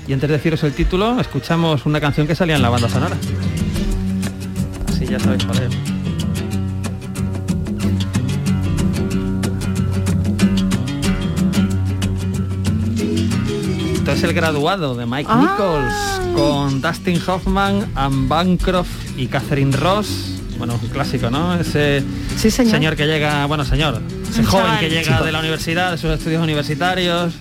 Y 0.06 0.12
antes 0.12 0.28
de 0.28 0.36
deciros 0.36 0.62
el 0.64 0.74
título, 0.74 1.18
escuchamos 1.20 1.86
una 1.86 2.00
canción 2.00 2.26
que 2.26 2.34
salía 2.34 2.56
en 2.56 2.62
la 2.62 2.68
banda 2.68 2.88
sonora. 2.88 3.16
Así 4.88 5.06
ya 5.06 5.18
sabéis 5.18 5.44
cuál 5.44 5.62
es. 5.62 5.93
Esto 14.04 14.12
es 14.12 14.22
el 14.24 14.34
graduado 14.34 14.94
de 14.94 15.06
Mike 15.06 15.30
Ah. 15.32 15.40
Nichols 15.40 16.36
con 16.36 16.82
Dustin 16.82 17.18
Hoffman, 17.26 17.90
Anne 17.94 18.28
Bancroft 18.28 18.90
y 19.16 19.28
Catherine 19.28 19.74
Ross. 19.74 20.40
Bueno, 20.58 20.78
un 20.80 20.88
clásico, 20.90 21.30
¿no? 21.30 21.54
Ese 21.54 22.04
señor. 22.36 22.96
que 22.96 23.06
llega, 23.06 23.46
bueno, 23.46 23.64
señor, 23.64 24.02
ese 24.30 24.40
Un 24.40 24.46
joven 24.46 24.64
chaval. 24.66 24.80
que 24.80 24.90
llega 24.90 25.12
Chico. 25.12 25.24
de 25.24 25.32
la 25.32 25.38
universidad, 25.40 25.90
de 25.92 25.96
sus 25.96 26.10
estudios 26.10 26.42
universitarios 26.42 27.32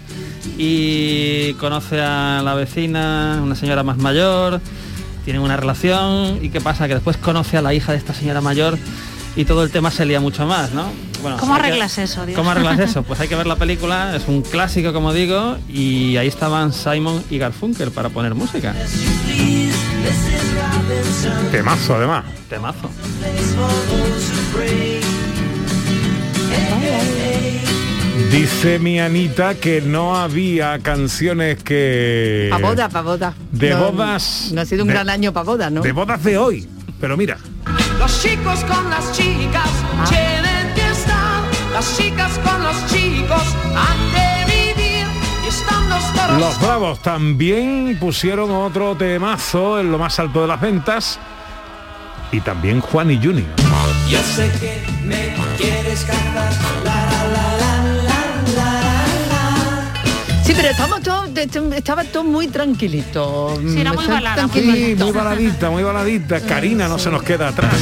y 0.58 1.52
conoce 1.56 2.00
a 2.02 2.42
la 2.42 2.54
vecina, 2.54 3.42
una 3.44 3.56
señora 3.56 3.84
más 3.84 3.98
mayor, 3.98 4.62
tienen 5.26 5.42
una 5.42 5.58
relación 5.58 6.40
y 6.42 6.48
qué 6.48 6.62
pasa 6.62 6.88
que 6.88 6.94
después 6.94 7.18
conoce 7.18 7.58
a 7.58 7.62
la 7.62 7.74
hija 7.74 7.92
de 7.92 7.98
esta 7.98 8.14
señora 8.14 8.40
mayor 8.40 8.78
y 9.36 9.44
todo 9.44 9.64
el 9.66 9.70
tema 9.70 9.92
se 9.92 10.06
lía 10.06 10.22
mucho 10.22 10.48
más, 10.48 10.72
¿no? 10.72 10.86
Bueno, 11.24 11.38
¿Cómo 11.40 11.54
que- 11.56 11.60
arreglas 11.62 11.98
eso, 11.98 12.26
Dios? 12.26 12.38
¿Cómo 12.38 12.52
arreglas 12.52 12.78
eso? 12.80 13.02
Pues 13.08 13.20
hay 13.20 13.28
que 13.28 13.36
ver 13.36 13.48
la 13.48 13.56
película, 13.56 14.16
es 14.16 14.28
un 14.28 14.42
clásico 14.44 14.94
como 14.94 15.12
digo, 15.14 15.58
y 15.70 16.18
ahí 16.18 16.28
estaban 16.28 16.72
Simon 16.74 17.24
y 17.32 17.38
Garfunkel 17.40 17.90
para 17.92 18.10
poner 18.10 18.36
música. 18.36 18.76
Temazo, 21.52 21.96
además. 21.96 22.26
Temazo. 22.50 22.90
Dice 28.32 28.80
mi 28.80 29.00
Anita 29.00 29.56
que 29.56 29.82
no 29.82 30.16
había 30.18 30.80
canciones 30.80 31.62
que... 31.64 32.48
Pa' 32.52 32.58
boda, 32.58 32.90
pa' 32.90 33.02
boda. 33.02 33.34
De 33.52 33.70
No- 33.72 33.92
bodas... 33.92 34.50
No 34.54 34.62
ha 34.62 34.66
sido 34.66 34.84
un 34.84 34.88
de- 34.88 34.94
gran 34.96 35.10
año 35.10 35.32
para 35.34 35.44
boda, 35.44 35.70
¿no? 35.70 35.82
De 35.82 35.92
bodas 35.92 36.24
de 36.24 36.38
hoy. 36.38 36.68
Pero 37.00 37.16
mira, 37.18 37.38
Los 38.00 38.22
chicos 38.24 38.64
con 38.66 38.90
las 38.90 39.12
chicas 39.12 39.68
estar. 40.04 40.53
Las 41.84 41.98
chicas 41.98 42.40
con 42.40 42.64
los 42.64 42.86
chicos 42.88 43.42
han 43.76 44.12
de 44.14 44.46
vivir. 44.54 45.06
Y 45.44 45.48
están 45.50 45.90
los 45.90 46.14
toros. 46.14 46.40
los 46.40 46.60
Bravos 46.62 47.00
también 47.00 47.98
pusieron 48.00 48.52
otro 48.52 48.96
temazo 48.96 49.82
en 49.82 49.92
lo 49.92 49.98
más 49.98 50.18
alto 50.18 50.42
de 50.44 50.48
las 50.48 50.62
ventas. 50.62 51.20
Y 52.32 52.40
también 52.40 52.80
Juan 52.80 53.12
y 53.12 53.18
Junior. 53.18 53.46
Yo 54.10 54.18
sé 54.20 54.50
que 54.62 54.82
me 55.06 55.36
quieres 55.58 56.06
cantar. 56.06 56.54
La, 56.86 56.96
la, 56.96 57.28
la, 57.28 57.84
la, 57.84 58.22
la, 58.56 58.72
la, 59.30 60.44
Sí, 60.46 60.54
pero 60.56 60.70
estamos 60.70 61.02
todos, 61.02 61.30
estaba 61.76 62.06
todo 62.06 62.24
muy 62.24 62.48
tranquilito. 62.48 63.60
Sí, 63.62 63.78
era 63.82 63.92
muy 63.92 64.04
Está 64.04 64.14
balada, 64.14 64.48
muy 64.48 64.54
Sí, 64.62 64.62
tranquilito. 64.68 65.04
muy 65.04 65.14
baladita, 65.14 65.70
muy 65.70 65.84
baladita. 65.84 66.40
Karina 66.40 66.88
no 66.88 66.98
se 66.98 67.12
nos 67.12 67.24
queda 67.24 67.50
atrás. 67.50 67.76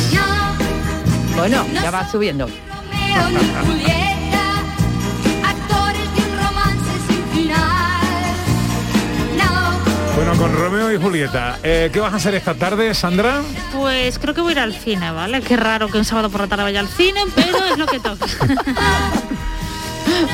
Bueno, 1.38 1.64
ya 1.72 1.92
va 1.92 2.10
subiendo. 2.10 2.48
Bueno, 10.16 10.34
con 10.38 10.54
Romeo 10.54 10.92
y 10.94 10.98
Julieta, 10.98 11.58
eh, 11.64 11.90
¿qué 11.92 12.00
vas 12.00 12.14
a 12.14 12.18
hacer 12.18 12.36
esta 12.36 12.54
tarde, 12.54 12.94
Sandra? 12.94 13.42
Pues 13.74 14.20
creo 14.20 14.36
que 14.36 14.42
voy 14.42 14.50
a 14.52 14.54
ir 14.54 14.60
al 14.60 14.74
cine, 14.74 15.10
¿vale? 15.12 15.42
Qué 15.42 15.58
raro 15.58 15.88
que 15.88 15.98
un 15.98 16.06
sábado 16.06 16.30
por 16.30 16.42
la 16.42 16.48
tarde 16.48 16.64
vaya 16.64 16.80
al 16.82 16.88
cine, 16.88 17.22
pero 17.34 17.58
es 17.66 17.78
lo 17.78 17.86
que 17.88 18.00
toca. 18.00 18.26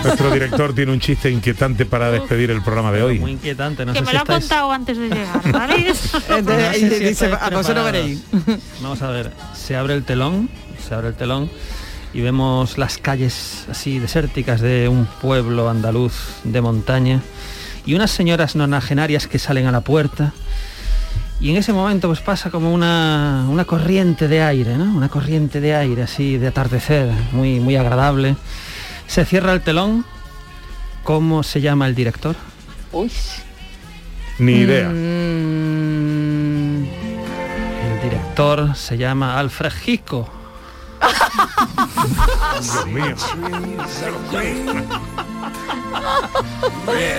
Nuestro 0.04 0.32
director 0.32 0.74
tiene 0.76 0.92
un 0.92 1.00
chiste 1.00 1.30
inquietante 1.30 1.86
para 1.86 2.12
despedir 2.12 2.52
el 2.52 2.62
programa 2.64 2.92
de 2.92 3.02
Muy 3.04 3.24
hoy. 3.24 3.32
inquietante, 3.32 3.86
no 3.86 3.94
que 3.94 4.00
sé 4.00 4.06
me 4.06 4.12
si 4.12 4.18
lo 4.18 4.22
ha 4.24 4.26
contado 4.26 4.72
antes 4.72 4.98
de 4.98 5.08
llegar, 5.10 5.52
¿vale? 5.52 5.76
Entonces, 6.30 6.46
No 6.48 6.74
sé 6.74 6.80
si 7.00 7.06
dice, 7.06 7.32
a 7.40 7.50
vosotros 7.50 7.86
veréis. 7.86 8.24
Vamos 8.82 9.02
a 9.02 9.10
ver, 9.10 9.32
se 9.54 9.76
abre 9.78 9.94
el 9.94 10.04
telón, 10.04 10.50
se 10.86 10.96
abre 10.96 11.10
el 11.10 11.16
telón 11.16 11.50
y 12.18 12.22
vemos 12.22 12.80
las 12.80 12.98
calles 12.98 13.68
así 13.70 14.00
desérticas 14.00 14.60
de 14.60 14.90
un 14.90 15.06
pueblo 15.06 15.70
andaluz 15.70 16.14
de 16.44 16.62
montaña 16.62 17.22
y 17.86 17.94
unas 17.94 18.10
señoras 18.10 18.56
nonagenarias 18.56 19.28
que 19.28 19.38
salen 19.38 19.68
a 19.68 19.72
la 19.72 19.82
puerta 19.82 20.34
y 21.40 21.52
en 21.52 21.58
ese 21.58 21.74
momento 21.74 22.08
pues 22.08 22.22
pasa 22.22 22.50
como 22.50 22.74
una, 22.74 23.46
una 23.48 23.66
corriente 23.66 24.28
de 24.28 24.42
aire, 24.42 24.78
¿no? 24.78 24.86
Una 24.86 25.10
corriente 25.10 25.62
de 25.62 25.76
aire 25.76 26.02
así 26.02 26.40
de 26.40 26.48
atardecer, 26.48 27.12
muy, 27.34 27.60
muy 27.60 27.76
agradable. 27.76 28.36
Se 29.06 29.24
cierra 29.24 29.54
el 29.54 29.62
telón. 29.62 30.04
¿Cómo 31.04 31.44
se 31.44 31.62
llama 31.62 31.86
el 31.86 31.94
director? 31.94 32.36
Uy. 32.92 33.12
Ni 34.40 34.54
idea. 34.54 34.90
Mm, 34.90 36.84
El 37.86 38.02
director 38.02 38.76
se 38.76 38.98
llama 38.98 39.38
Alfred 39.38 39.72
Hitchcock. 39.86 40.28
Dios 42.08 42.86
mío. 42.88 43.16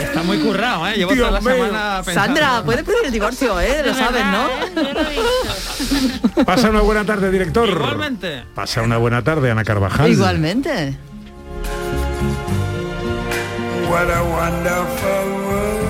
Está 0.01 0.22
muy 0.22 0.39
currado, 0.39 0.86
¿eh? 0.89 0.95
Llevo 0.97 1.12
Dios 1.12 1.28
toda 1.28 1.41
la 1.41 1.45
mío. 1.49 1.64
semana 1.64 2.03
pensando. 2.05 2.20
Sandra, 2.36 2.62
puedes 2.64 2.84
pedir 2.84 2.99
el 3.05 3.12
divorcio, 3.12 3.61
¿eh? 3.61 3.82
Lo 3.84 3.95
sabes, 3.95 4.24
¿no? 4.26 4.49
Pasa 6.45 6.70
una 6.70 6.80
buena 6.80 7.05
tarde, 7.05 7.30
director. 7.30 7.68
Igualmente. 7.68 8.45
Pasa 8.55 8.82
una 8.82 8.97
buena 8.99 9.22
tarde, 9.22 9.51
Ana 9.51 9.64
Carvajal. 9.64 10.11
Igualmente. 10.11 10.97
What 13.91 14.11
a 14.11 14.22
wonderful 14.22 15.32
world. 15.47 15.89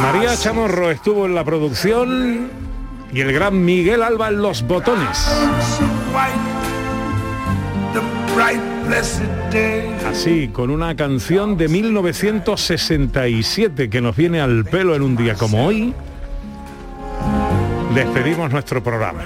María 0.00 0.36
Chamorro 0.36 0.90
estuvo 0.90 1.26
en 1.26 1.34
la 1.34 1.44
producción 1.44 2.50
y 3.14 3.20
el 3.20 3.32
gran 3.32 3.64
Miguel 3.64 4.02
Alba 4.02 4.28
en 4.28 4.42
los 4.42 4.66
botones. 4.66 5.30
Así, 10.06 10.48
con 10.48 10.70
una 10.70 10.96
canción 10.96 11.56
de 11.56 11.68
1967 11.68 13.88
que 13.88 14.00
nos 14.00 14.16
viene 14.16 14.40
al 14.40 14.64
pelo 14.64 14.96
en 14.96 15.02
un 15.02 15.14
día 15.16 15.34
como 15.34 15.64
hoy, 15.64 15.94
despedimos 17.94 18.50
nuestro 18.50 18.82
programa. 18.82 19.22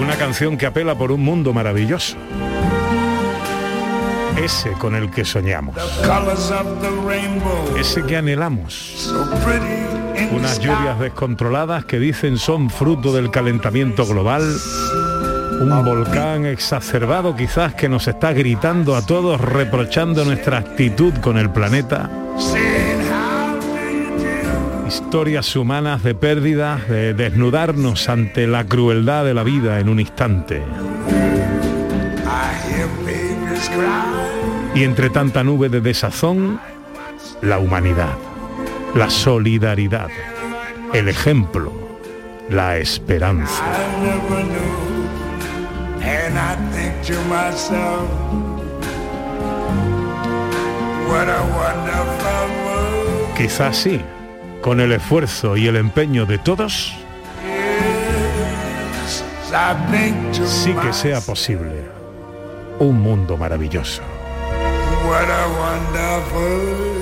Una 0.00 0.16
canción 0.16 0.58
que 0.58 0.66
apela 0.66 0.98
por 0.98 1.12
un 1.12 1.22
mundo 1.22 1.52
maravilloso. 1.52 2.16
ese 4.42 4.72
con 4.72 4.96
el 4.96 5.08
que 5.10 5.24
soñamos, 5.24 5.76
ese 7.78 8.02
que 8.02 8.16
anhelamos. 8.16 9.14
Unas 10.32 10.58
lluvias 10.58 10.98
descontroladas 10.98 11.84
que 11.84 11.98
dicen 11.98 12.38
son 12.38 12.70
fruto 12.70 13.12
del 13.12 13.30
calentamiento 13.30 14.06
global, 14.06 14.42
un 15.60 15.84
volcán 15.84 16.44
exacerbado 16.46 17.36
quizás 17.36 17.74
que 17.74 17.88
nos 17.88 18.08
está 18.08 18.32
gritando 18.32 18.96
a 18.96 19.06
todos, 19.06 19.40
reprochando 19.40 20.24
nuestra 20.24 20.58
actitud 20.58 21.14
con 21.20 21.38
el 21.38 21.50
planeta. 21.50 22.10
Historias 24.88 25.54
humanas 25.54 26.02
de 26.02 26.14
pérdidas, 26.14 26.88
de 26.88 27.14
desnudarnos 27.14 28.08
ante 28.08 28.46
la 28.46 28.64
crueldad 28.64 29.24
de 29.24 29.34
la 29.34 29.42
vida 29.42 29.78
en 29.78 29.88
un 29.88 30.00
instante. 30.00 30.62
Y 34.74 34.84
entre 34.84 35.10
tanta 35.10 35.44
nube 35.44 35.68
de 35.68 35.80
desazón, 35.80 36.58
la 37.40 37.58
humanidad, 37.58 38.14
la 38.94 39.10
solidaridad, 39.10 40.08
el 40.92 41.08
ejemplo, 41.08 41.72
la 42.48 42.76
esperanza. 42.76 43.64
Quizás 53.36 53.76
sí, 53.76 54.00
con 54.60 54.80
el 54.80 54.92
esfuerzo 54.92 55.56
y 55.56 55.66
el 55.66 55.76
empeño 55.76 56.26
de 56.26 56.38
todos, 56.38 56.94
sí 60.44 60.72
que 60.74 60.92
sea 60.92 61.20
posible 61.20 61.90
un 62.78 63.00
mundo 63.00 63.36
maravilloso. 63.36 64.02
what 65.04 65.28
a 65.28 65.44
wonderful 65.58 67.01